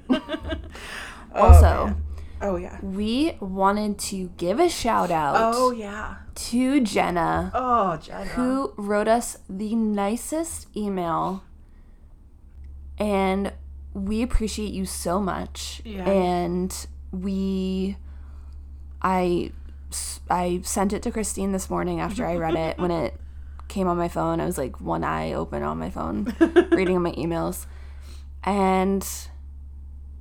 Oh, 1.35 1.43
Also, 1.49 1.87
man. 1.87 2.03
Oh, 2.43 2.57
yeah. 2.57 2.79
we 2.83 3.37
wanted 3.41 3.99
to 4.11 4.29
give 4.37 4.61
a 4.61 4.69
shout 4.69 5.11
out 5.11 5.37
Oh, 5.39 5.71
yeah. 5.71 6.17
to 6.35 6.81
Jenna 6.81 7.51
Oh, 7.55 7.97
Jenna. 7.97 8.25
who 8.27 8.75
wrote 8.77 9.09
us 9.09 9.39
the 9.49 9.75
nicest 9.75 10.69
email 10.77 11.43
and 12.99 13.53
we 13.95 14.23
appreciate 14.23 14.73
you 14.73 14.85
so 14.87 15.21
much 15.21 15.81
Yeah. 15.85 16.09
and 16.09 16.87
we 17.13 17.97
i 19.01 19.53
i 20.29 20.61
sent 20.65 20.93
it 20.93 21.03
to 21.03 21.11
christine 21.11 21.53
this 21.53 21.71
morning 21.71 22.01
after 22.01 22.27
i 22.27 22.37
read 22.37 22.55
it 22.55 22.79
when 22.79 22.91
it 22.91 23.15
came 23.69 23.87
on 23.89 23.97
my 23.97 24.09
phone 24.09 24.41
i 24.41 24.45
was 24.47 24.59
like 24.59 24.81
one 24.81 25.05
eye 25.05 25.33
open 25.33 25.63
on 25.63 25.79
my 25.79 25.91
phone 25.91 26.35
reading 26.73 27.01
my 27.03 27.13
emails 27.13 27.67
and 28.45 29.07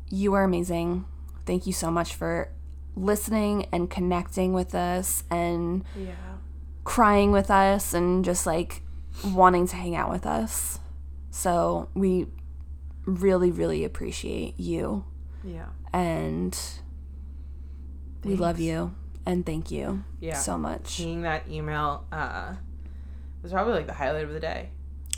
you 0.09 0.33
are 0.33 0.43
amazing 0.43 1.05
thank 1.45 1.65
you 1.67 1.73
so 1.73 1.91
much 1.91 2.15
for 2.15 2.49
listening 2.95 3.67
and 3.71 3.89
connecting 3.89 4.53
with 4.53 4.73
us 4.73 5.23
and 5.29 5.83
Yeah. 5.97 6.13
crying 6.83 7.31
with 7.31 7.49
us 7.51 7.93
and 7.93 8.23
just 8.23 8.45
like 8.45 8.81
wanting 9.25 9.67
to 9.67 9.75
hang 9.75 9.95
out 9.95 10.09
with 10.09 10.25
us. 10.25 10.79
So 11.31 11.89
we 11.93 12.27
really, 13.05 13.51
really 13.51 13.83
appreciate 13.83 14.59
you 14.59 15.03
Yeah. 15.43 15.67
and 15.93 16.57
we 18.23 18.35
love 18.35 18.59
you 18.59 18.95
and 19.25 19.45
thank 19.45 19.71
you 19.71 20.03
Yeah. 20.19 20.37
so 20.37 20.57
much. 20.57 20.87
Seeing 20.97 21.21
that 21.23 21.47
email 21.49 22.05
uh, 22.11 22.55
was 23.43 23.51
probably 23.51 23.73
like 23.73 23.87
the 23.87 23.93
highlight 23.93 24.23
of 24.23 24.31
the 24.31 24.39
day. 24.39 24.69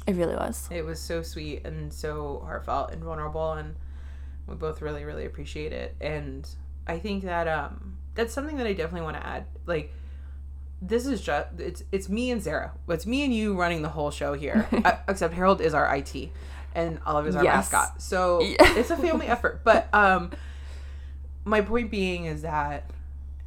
It 0.06 0.16
really 0.16 0.36
was. 0.36 0.68
It 0.72 0.84
was 0.86 1.02
so 1.02 1.22
sweet 1.22 1.66
and 1.66 1.92
so 1.94 2.42
heartfelt 2.46 2.92
and 2.92 3.04
vulnerable, 3.04 3.52
and 3.54 3.76
we 4.48 4.56
both 4.56 4.82
really, 4.82 5.04
really 5.04 5.26
appreciate 5.26 5.74
it. 5.74 5.96
And 6.02 6.48
I 6.88 7.00
think 7.00 7.24
that 7.26 7.48
um, 7.48 7.98
that's 8.16 8.34
something 8.34 8.58
that 8.58 8.68
I 8.68 8.74
definitely 8.74 9.02
want 9.02 9.18
to 9.18 9.26
add. 9.26 9.46
Like, 9.66 9.94
this 10.82 11.06
is 11.08 11.22
just 11.22 11.48
it's 11.60 11.84
it's 11.92 12.08
me 12.08 12.32
and 12.32 12.42
Sarah. 12.44 12.72
It's 12.88 13.06
me 13.06 13.24
and 13.24 13.34
you 13.34 13.56
running 13.60 13.82
the 13.82 13.90
whole 13.90 14.12
show 14.12 14.34
here. 14.34 14.68
uh, 14.86 14.94
except 15.08 15.34
Harold 15.34 15.60
is 15.62 15.74
our 15.74 15.94
IT, 15.96 16.30
and 16.76 17.00
Olive 17.06 17.28
is 17.28 17.36
our 17.36 17.44
Yes. 17.44 17.72
mascot. 17.72 18.02
So 18.02 18.42
Yeah. 18.42 18.56
it's 18.78 18.90
a 18.92 18.98
family 18.98 19.28
effort. 19.36 19.62
But 19.64 19.90
um, 19.94 20.32
my 21.46 21.62
point 21.62 21.90
being 21.92 22.26
is 22.26 22.44
that 22.44 22.90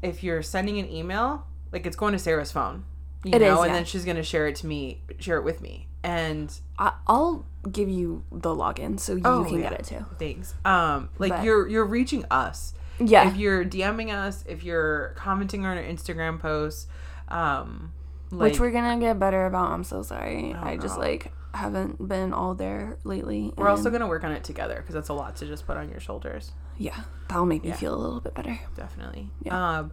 if 0.02 0.22
you're 0.24 0.42
sending 0.42 0.78
an 0.78 0.90
email, 0.90 1.46
like 1.72 1.86
it's 1.86 1.96
going 1.96 2.12
to 2.12 2.18
Sarah's 2.18 2.50
phone. 2.52 2.84
You 3.24 3.32
It 3.34 3.40
know, 3.40 3.52
is, 3.54 3.58
and 3.60 3.66
yeah. 3.68 3.72
then 3.74 3.84
she's 3.84 4.04
gonna 4.06 4.22
share 4.22 4.46
it 4.48 4.56
to 4.56 4.66
me, 4.66 5.02
share 5.18 5.36
it 5.36 5.44
with 5.44 5.60
me, 5.60 5.86
and 6.02 6.52
I, 6.78 6.92
I'll 7.06 7.44
give 7.70 7.88
you 7.88 8.24
the 8.32 8.50
login 8.50 8.98
so 8.98 9.14
you 9.16 9.22
Oh, 9.24 9.44
can 9.44 9.60
yeah. 9.60 9.70
get 9.70 9.80
it 9.80 9.86
too. 9.86 10.04
Thanks. 10.18 10.54
Um, 10.64 11.10
like 11.18 11.30
But- 11.32 11.44
you're 11.44 11.68
you're 11.68 11.84
reaching 11.84 12.24
us. 12.30 12.74
Yeah. 12.98 13.28
If 13.28 13.36
you're 13.36 13.64
DMing 13.64 14.12
us, 14.14 14.44
if 14.46 14.62
you're 14.62 15.14
commenting 15.16 15.64
on 15.64 15.76
our 15.78 15.82
Instagram 15.82 16.38
posts, 16.38 16.86
um, 17.28 17.92
like, 18.30 18.52
Which 18.52 18.60
we're 18.60 18.70
gonna 18.70 18.98
get 19.00 19.18
better 19.18 19.46
about. 19.46 19.72
I'm 19.72 19.84
so 19.84 20.02
sorry. 20.02 20.54
I 20.54 20.76
just 20.76 20.96
no. 20.96 21.02
like 21.04 21.32
haven't 21.52 22.06
been 22.06 22.32
all 22.32 22.54
there 22.54 22.96
lately. 23.04 23.52
we're 23.56 23.68
also 23.68 23.90
gonna 23.90 24.06
work 24.06 24.22
on 24.22 24.32
it 24.32 24.44
together 24.44 24.76
because 24.76 24.94
that's 24.94 25.08
a 25.08 25.14
lot 25.14 25.34
to 25.36 25.46
just 25.46 25.66
put 25.66 25.76
on 25.76 25.88
your 25.88 25.98
shoulders. 26.00 26.52
yeah, 26.78 26.98
that'll 27.28 27.44
make 27.46 27.62
me 27.62 27.70
Yeah. 27.70 27.76
feel 27.76 27.94
a 27.94 27.98
little 28.00 28.20
bit 28.20 28.34
better. 28.34 28.58
Definitely. 28.76 29.30
Yeah. 29.42 29.78
Um, 29.80 29.92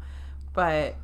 but 0.53 0.95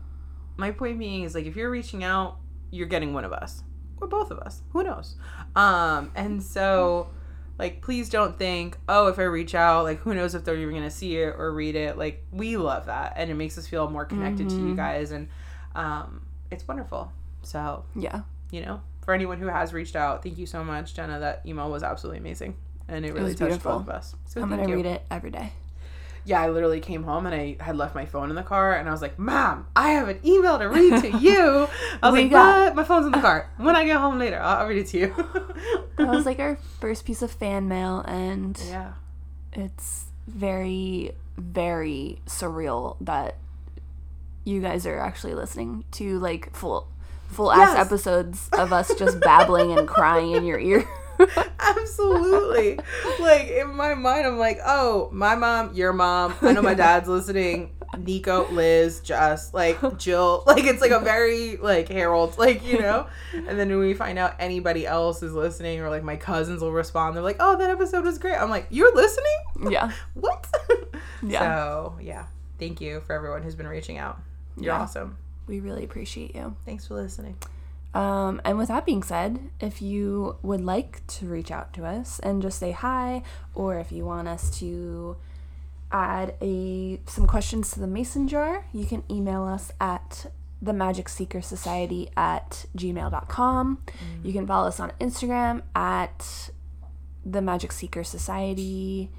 my 0.58 0.72
point 0.72 1.00
being 1.00 1.24
is 1.24 1.34
like 1.36 1.46
if 1.46 1.56
you're 1.56 1.70
reaching 1.72 2.04
out, 2.04 2.38
you're 2.72 2.88
getting 2.88 3.14
one 3.14 3.26
of 3.26 3.34
us 3.34 3.64
or 4.04 4.08
both 4.08 4.32
of 4.32 4.40
us. 4.40 4.62
Who 4.72 4.84
knows? 4.84 5.16
Um, 5.56 6.12
and 6.16 6.42
so 6.44 7.08
like 7.60 7.82
please 7.82 8.10
don't 8.10 8.36
think 8.40 8.76
oh 8.90 9.06
if 9.10 9.20
i 9.20 9.22
reach 9.22 9.54
out 9.54 9.84
like 9.84 10.00
who 10.00 10.16
knows 10.16 10.34
if 10.34 10.44
they're 10.44 10.56
even 10.58 10.82
to 10.82 10.90
see 10.90 11.18
it 11.18 11.36
or 11.38 11.54
read 11.54 11.76
it 11.76 12.00
like 12.00 12.26
we 12.32 12.58
love 12.58 12.88
that 12.88 13.14
and 13.16 13.30
it 13.30 13.36
makes 13.36 13.60
us 13.60 13.68
feel 13.68 13.88
more 13.92 14.06
connected 14.06 14.50
to 14.50 14.56
you 14.56 14.74
Mhm. 14.74 14.76
guys 14.76 15.12
and 15.12 15.28
um, 15.76 16.26
it's 16.50 16.68
wonderful 16.68 17.12
so 17.44 17.86
Yeah. 17.96 18.22
you 18.50 18.62
know 18.66 18.82
for 19.06 19.14
anyone 19.14 19.38
who 19.38 19.46
has 19.48 19.72
reached 19.72 19.96
out 19.96 20.24
thank 20.24 20.40
you 20.40 20.48
so 20.48 20.64
much 20.64 20.96
jenna 20.96 21.20
that 21.20 21.44
email 21.46 21.70
was 21.70 21.84
absolutely 21.84 22.18
amazing 22.18 22.56
and 22.88 23.06
it 23.06 23.14
really 23.14 23.26
was 23.26 23.36
touched 23.36 23.50
beautiful. 23.50 23.74
both 23.74 23.82
of 23.84 23.90
us 23.90 24.16
so 24.26 24.42
I'm 24.42 24.50
gonna 24.50 24.68
you. 24.68 24.74
read 24.76 24.88
it 24.88 25.04
every 25.12 25.30
day. 25.30 25.52
Yeah 26.26 26.42
i 26.42 26.50
literally 26.50 26.80
came 26.80 27.04
home 27.04 27.26
and 27.26 27.36
i 27.36 27.56
had 27.60 27.76
left 27.76 27.94
my 27.96 28.06
phone 28.06 28.30
in 28.30 28.36
the 28.36 28.44
car 28.44 28.74
and 28.76 28.88
i 28.88 28.92
was 28.92 29.02
like 29.02 29.18
mom 29.20 29.68
i 29.76 29.90
have 29.90 30.08
an 30.08 30.20
email 30.26 30.58
to 30.58 30.66
read 30.70 31.02
to 31.02 31.18
you. 31.18 31.68
I 32.02 32.10
was 32.10 32.14
We 32.14 32.22
like 32.24 32.32
got- 32.32 32.64
what? 32.68 32.76
My 32.76 32.84
phone's 32.84 33.06
in 33.08 33.12
the 33.12 33.20
car. 33.22 33.50
When 33.58 33.76
i 33.76 33.84
get 33.86 33.98
home 33.98 34.20
later 34.20 34.40
i'll, 34.40 34.60
I'll 34.62 34.68
read 34.68 34.78
it 34.80 34.88
to 34.88 34.98
you. 35.00 35.16
That 35.98 36.08
was 36.08 36.26
like 36.26 36.40
our 36.40 36.58
first 36.82 37.06
piece 37.06 37.22
of 37.22 37.30
fan 37.32 37.68
mail, 37.68 38.00
and 38.08 38.60
yeah. 38.68 38.94
it's 39.54 40.06
very, 40.28 41.12
very 41.38 42.20
surreal 42.26 42.98
that 43.02 43.38
you 44.44 44.60
guys 44.60 44.86
are 44.88 45.00
actually 45.00 45.36
listening 45.36 45.86
to 45.92 46.18
like 46.20 46.54
full, 46.56 46.88
full 47.30 47.52
ass 47.52 47.76
Yes. 47.78 47.86
episodes 47.86 48.50
of 48.54 48.74
us 48.74 48.94
just 48.96 49.20
babbling 49.20 49.78
and 49.78 49.88
crying 49.88 50.32
in 50.32 50.44
your 50.46 50.60
ear. 50.70 50.86
Absolutely. 51.60 52.80
like 53.20 53.48
in 53.50 53.76
my 53.76 53.94
mind, 53.96 54.26
I'm 54.26 54.38
like, 54.38 54.60
oh, 54.66 55.10
my 55.12 55.36
mom, 55.36 55.74
your 55.74 55.94
mom. 55.94 56.34
I 56.42 56.52
know 56.54 56.62
my 56.62 56.74
dad's 56.74 57.08
listening. 57.08 57.72
Nico, 57.98 58.50
Liz, 58.50 59.02
Jess, 59.02 59.54
like 59.54 59.78
Jill. 60.00 60.44
Like 60.48 60.64
it's 60.66 60.82
like 60.82 60.92
a 60.92 61.00
very 61.00 61.58
like 61.58 61.88
Harold, 61.90 62.38
like 62.40 62.66
you 62.66 62.80
know. 62.80 63.08
And 63.34 63.48
then 63.60 63.70
when 63.70 63.80
we 63.80 63.94
find 63.94 64.18
out 64.18 64.36
anybody 64.40 64.86
else 64.88 65.22
is 65.22 65.34
listening, 65.34 65.80
or 65.80 65.90
like 65.90 66.04
my 66.04 66.16
cousins 66.16 66.62
will 66.62 66.72
respond, 66.72 67.16
they're 67.16 67.24
like, 67.24 67.38
oh, 67.40 67.56
that 67.58 67.70
episode 67.70 68.04
was 68.04 68.18
great. 68.18 68.36
I'm 68.36 68.50
like, 68.50 68.68
you're 68.72 68.94
listening? 68.96 69.72
yeah, 69.72 69.92
What? 70.16 70.48
Yeah. 71.22 71.40
So 71.40 71.98
yeah, 72.02 72.26
thank 72.60 72.82
you 72.82 73.02
for 73.02 73.14
everyone 73.14 73.44
who's 73.44 73.56
been 73.56 73.68
reaching 73.68 73.98
out. 74.00 74.20
You're 74.58 74.74
Yeah. 74.74 74.82
awesome. 74.82 75.18
we 75.48 75.60
really 75.60 75.84
appreciate 75.84 76.36
you. 76.36 76.56
Thanks 76.66 76.88
for 76.88 76.96
listening. 76.96 77.38
Um, 77.94 78.42
and 78.44 78.58
with 78.58 78.70
that 78.70 78.86
being 78.86 79.04
said, 79.04 79.40
if 79.60 79.82
you 79.82 80.38
would 80.42 80.62
like 80.62 81.06
to 81.08 81.28
reach 81.28 81.52
out 81.52 81.74
to 81.74 81.86
us 81.86 82.20
and 82.20 82.42
just 82.42 82.58
say 82.60 82.72
hi, 82.72 83.22
or 83.54 83.78
if 83.80 83.92
you 83.92 84.04
want 84.06 84.28
us 84.28 84.50
to 84.60 85.16
add 85.92 86.34
a 86.42 87.00
some 87.06 87.28
questions 87.28 87.70
to 87.72 87.80
the 87.80 87.86
mason 87.88 88.28
jar, 88.28 88.66
you 88.74 88.86
can 88.86 89.04
email 89.12 89.44
us 89.44 89.72
at 89.80 90.26
the 90.60 90.74
magic 90.74 91.08
seeker 91.10 91.42
society 91.42 92.10
at 92.18 92.66
gmail.com. 92.76 93.84
You 94.24 94.34
can 94.34 94.48
follow 94.48 94.68
us 94.70 94.80
on 94.80 94.92
Instagram 95.00 95.62
at 95.76 96.50
the 97.26 97.42
magic 97.42 97.72
seeker 97.72 98.04
society 98.04 99.12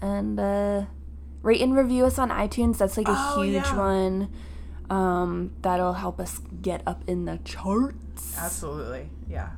and 0.00 0.38
uh, 0.38 0.84
rate 1.42 1.60
and 1.60 1.74
review 1.76 2.04
us 2.04 2.18
on 2.18 2.28
iTunes. 2.30 2.78
That's 2.78 2.96
like 2.96 3.08
a 3.08 3.14
Oh, 3.16 3.42
huge 3.42 3.54
yeah. 3.64 3.76
one. 3.76 4.28
Um, 4.88 5.52
that'll 5.62 5.94
help 5.94 6.20
us 6.20 6.40
get 6.62 6.82
up 6.86 7.02
in 7.06 7.24
the 7.24 7.38
charts. 7.44 8.36
Absolutely. 8.38 9.10
Yeah. 9.28 9.50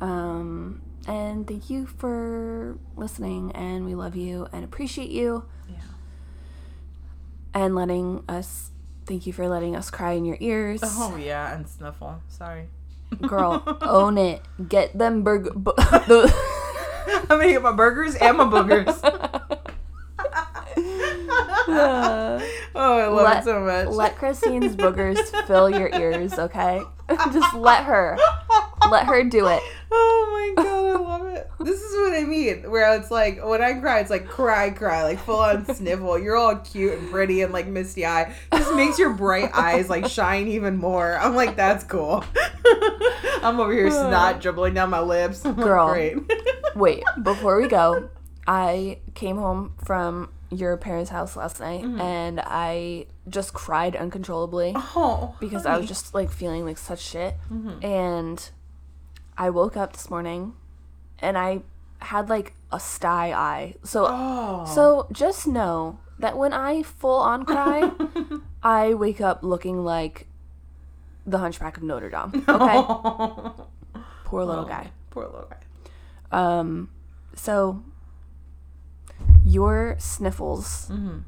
Um, 0.00 0.82
and 1.06 1.46
thank 1.46 1.70
you 1.70 1.86
for 1.86 2.78
listening, 2.96 3.52
and 3.52 3.84
we 3.86 3.94
love 3.94 4.16
you 4.16 4.48
and 4.52 4.64
appreciate 4.64 5.10
you. 5.10 5.44
Yeah. 5.68 5.76
and 7.54 7.74
letting 7.74 8.24
us. 8.28 8.70
Thank 9.06 9.26
you 9.26 9.32
for 9.32 9.48
letting 9.48 9.74
us 9.74 9.90
cry 9.90 10.12
in 10.12 10.24
your 10.24 10.36
ears, 10.40 10.80
Oh 10.84 11.16
yeah, 11.16 11.52
and 11.54 11.68
sniffle. 11.68 12.22
Sorry. 12.28 12.68
girl. 13.22 13.62
own 13.82 14.18
it. 14.18 14.42
Get 14.68 14.96
them 14.96 15.22
burger. 15.22 15.50
Bu- 15.54 15.72
the- 15.76 16.32
I'm 17.08 17.26
gonna 17.38 17.48
get 17.48 17.62
my 17.62 17.72
burgers 17.72 18.14
and 18.14 18.36
my 18.38 18.44
boogers. 18.44 19.56
oh, 21.30 22.40
I 22.74 23.06
love 23.06 23.24
let, 23.24 23.38
it 23.38 23.44
so 23.44 23.60
much. 23.60 23.88
let 23.88 24.16
Christine's 24.16 24.76
boogers 24.76 25.18
fill 25.46 25.70
your 25.70 25.88
ears, 25.94 26.38
okay? 26.38 26.82
Just 27.32 27.54
let 27.54 27.84
her. 27.84 28.18
Let 28.90 29.06
her 29.06 29.24
do 29.24 29.46
it. 29.48 29.62
Oh 29.92 30.54
my 30.56 30.62
god, 30.62 30.86
I 30.86 30.96
love 30.96 31.26
it. 31.26 31.50
This 31.58 31.82
is 31.82 31.96
what 31.96 32.14
I 32.14 32.24
mean. 32.24 32.70
Where 32.70 32.96
it's 32.96 33.10
like 33.10 33.44
when 33.44 33.60
I 33.60 33.72
cry, 33.74 33.98
it's 33.98 34.08
like 34.08 34.28
cry, 34.28 34.70
cry, 34.70 35.02
like 35.02 35.18
full 35.18 35.40
on 35.40 35.64
sniffle. 35.74 36.16
You're 36.16 36.36
all 36.36 36.54
cute 36.56 36.92
and 36.96 37.10
pretty 37.10 37.42
and 37.42 37.52
like 37.52 37.66
misty 37.66 38.06
eye. 38.06 38.32
Just 38.52 38.72
makes 38.76 39.00
your 39.00 39.10
bright 39.10 39.50
eyes 39.52 39.90
like 39.90 40.06
shine 40.06 40.46
even 40.46 40.76
more. 40.76 41.18
I'm 41.18 41.34
like, 41.34 41.56
that's 41.56 41.82
cool. 41.82 42.24
I'm 43.42 43.58
over 43.58 43.72
here 43.72 43.90
snot 43.90 44.40
dribbling 44.40 44.74
down 44.74 44.90
my 44.90 45.00
lips. 45.00 45.42
Girl. 45.42 45.88
great. 45.92 46.16
Wait, 46.76 47.02
before 47.20 47.60
we 47.60 47.66
go, 47.66 48.10
I 48.46 49.00
came 49.14 49.38
home 49.38 49.74
from 49.84 50.30
your 50.50 50.76
parents' 50.76 51.10
house 51.10 51.36
last 51.36 51.60
night 51.60 51.82
Mm-hmm. 51.84 52.00
and 52.00 52.40
I 52.44 53.06
just 53.28 53.52
cried 53.52 53.94
uncontrollably 53.94 54.72
oh, 54.76 55.36
because 55.40 55.64
I 55.66 55.76
was 55.78 55.86
just 55.86 56.12
like 56.14 56.30
feeling 56.30 56.64
like 56.64 56.78
such 56.78 57.00
shit. 57.00 57.34
Mm-hmm. 57.52 57.84
And 57.84 58.50
I 59.38 59.50
woke 59.50 59.76
up 59.76 59.92
this 59.92 60.10
morning 60.10 60.54
and 61.20 61.38
I 61.38 61.62
had 62.00 62.28
like 62.28 62.54
a 62.72 62.80
sty 62.80 63.32
eye. 63.32 63.76
So 63.84 64.06
Oh. 64.08 64.64
so 64.74 65.06
just 65.12 65.46
know 65.46 65.98
that 66.18 66.36
when 66.36 66.52
I 66.52 66.82
full 66.82 67.20
on 67.20 67.44
cry, 67.44 67.90
I 68.62 68.94
wake 68.94 69.20
up 69.20 69.42
looking 69.42 69.84
like 69.84 70.26
the 71.26 71.38
Hunchback 71.38 71.76
of 71.76 71.82
Notre 71.84 72.10
Dame. 72.10 72.44
Okay, 72.48 73.50
poor 74.24 74.44
little 74.44 74.64
guy. 74.64 74.90
Poor 75.10 75.24
little 75.26 75.48
guy. 75.48 75.58
Um, 76.32 76.88
so 77.34 77.82
your 79.44 79.96
sniffles, 79.98 80.88
Mm-hmm. 80.90 81.18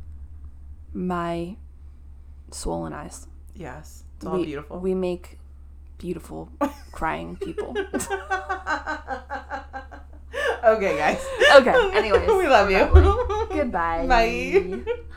my 0.95 1.57
swollen 2.51 2.93
eyes. 2.93 3.27
Yes, 3.55 4.05
it's 4.17 4.27
all 4.27 4.39
we, 4.39 4.45
beautiful. 4.47 4.79
We 4.81 4.95
make 4.95 5.39
beautiful 5.99 6.49
crying 6.93 7.37
people. 7.37 7.75
okay, 10.65 10.97
guys. 10.97 11.21
Okay, 11.57 11.91
anyways, 11.99 12.29
we 12.29 12.49
love 12.49 12.71
you. 12.71 12.89
Goodbye. 13.53 14.07
Bye. 14.07 14.95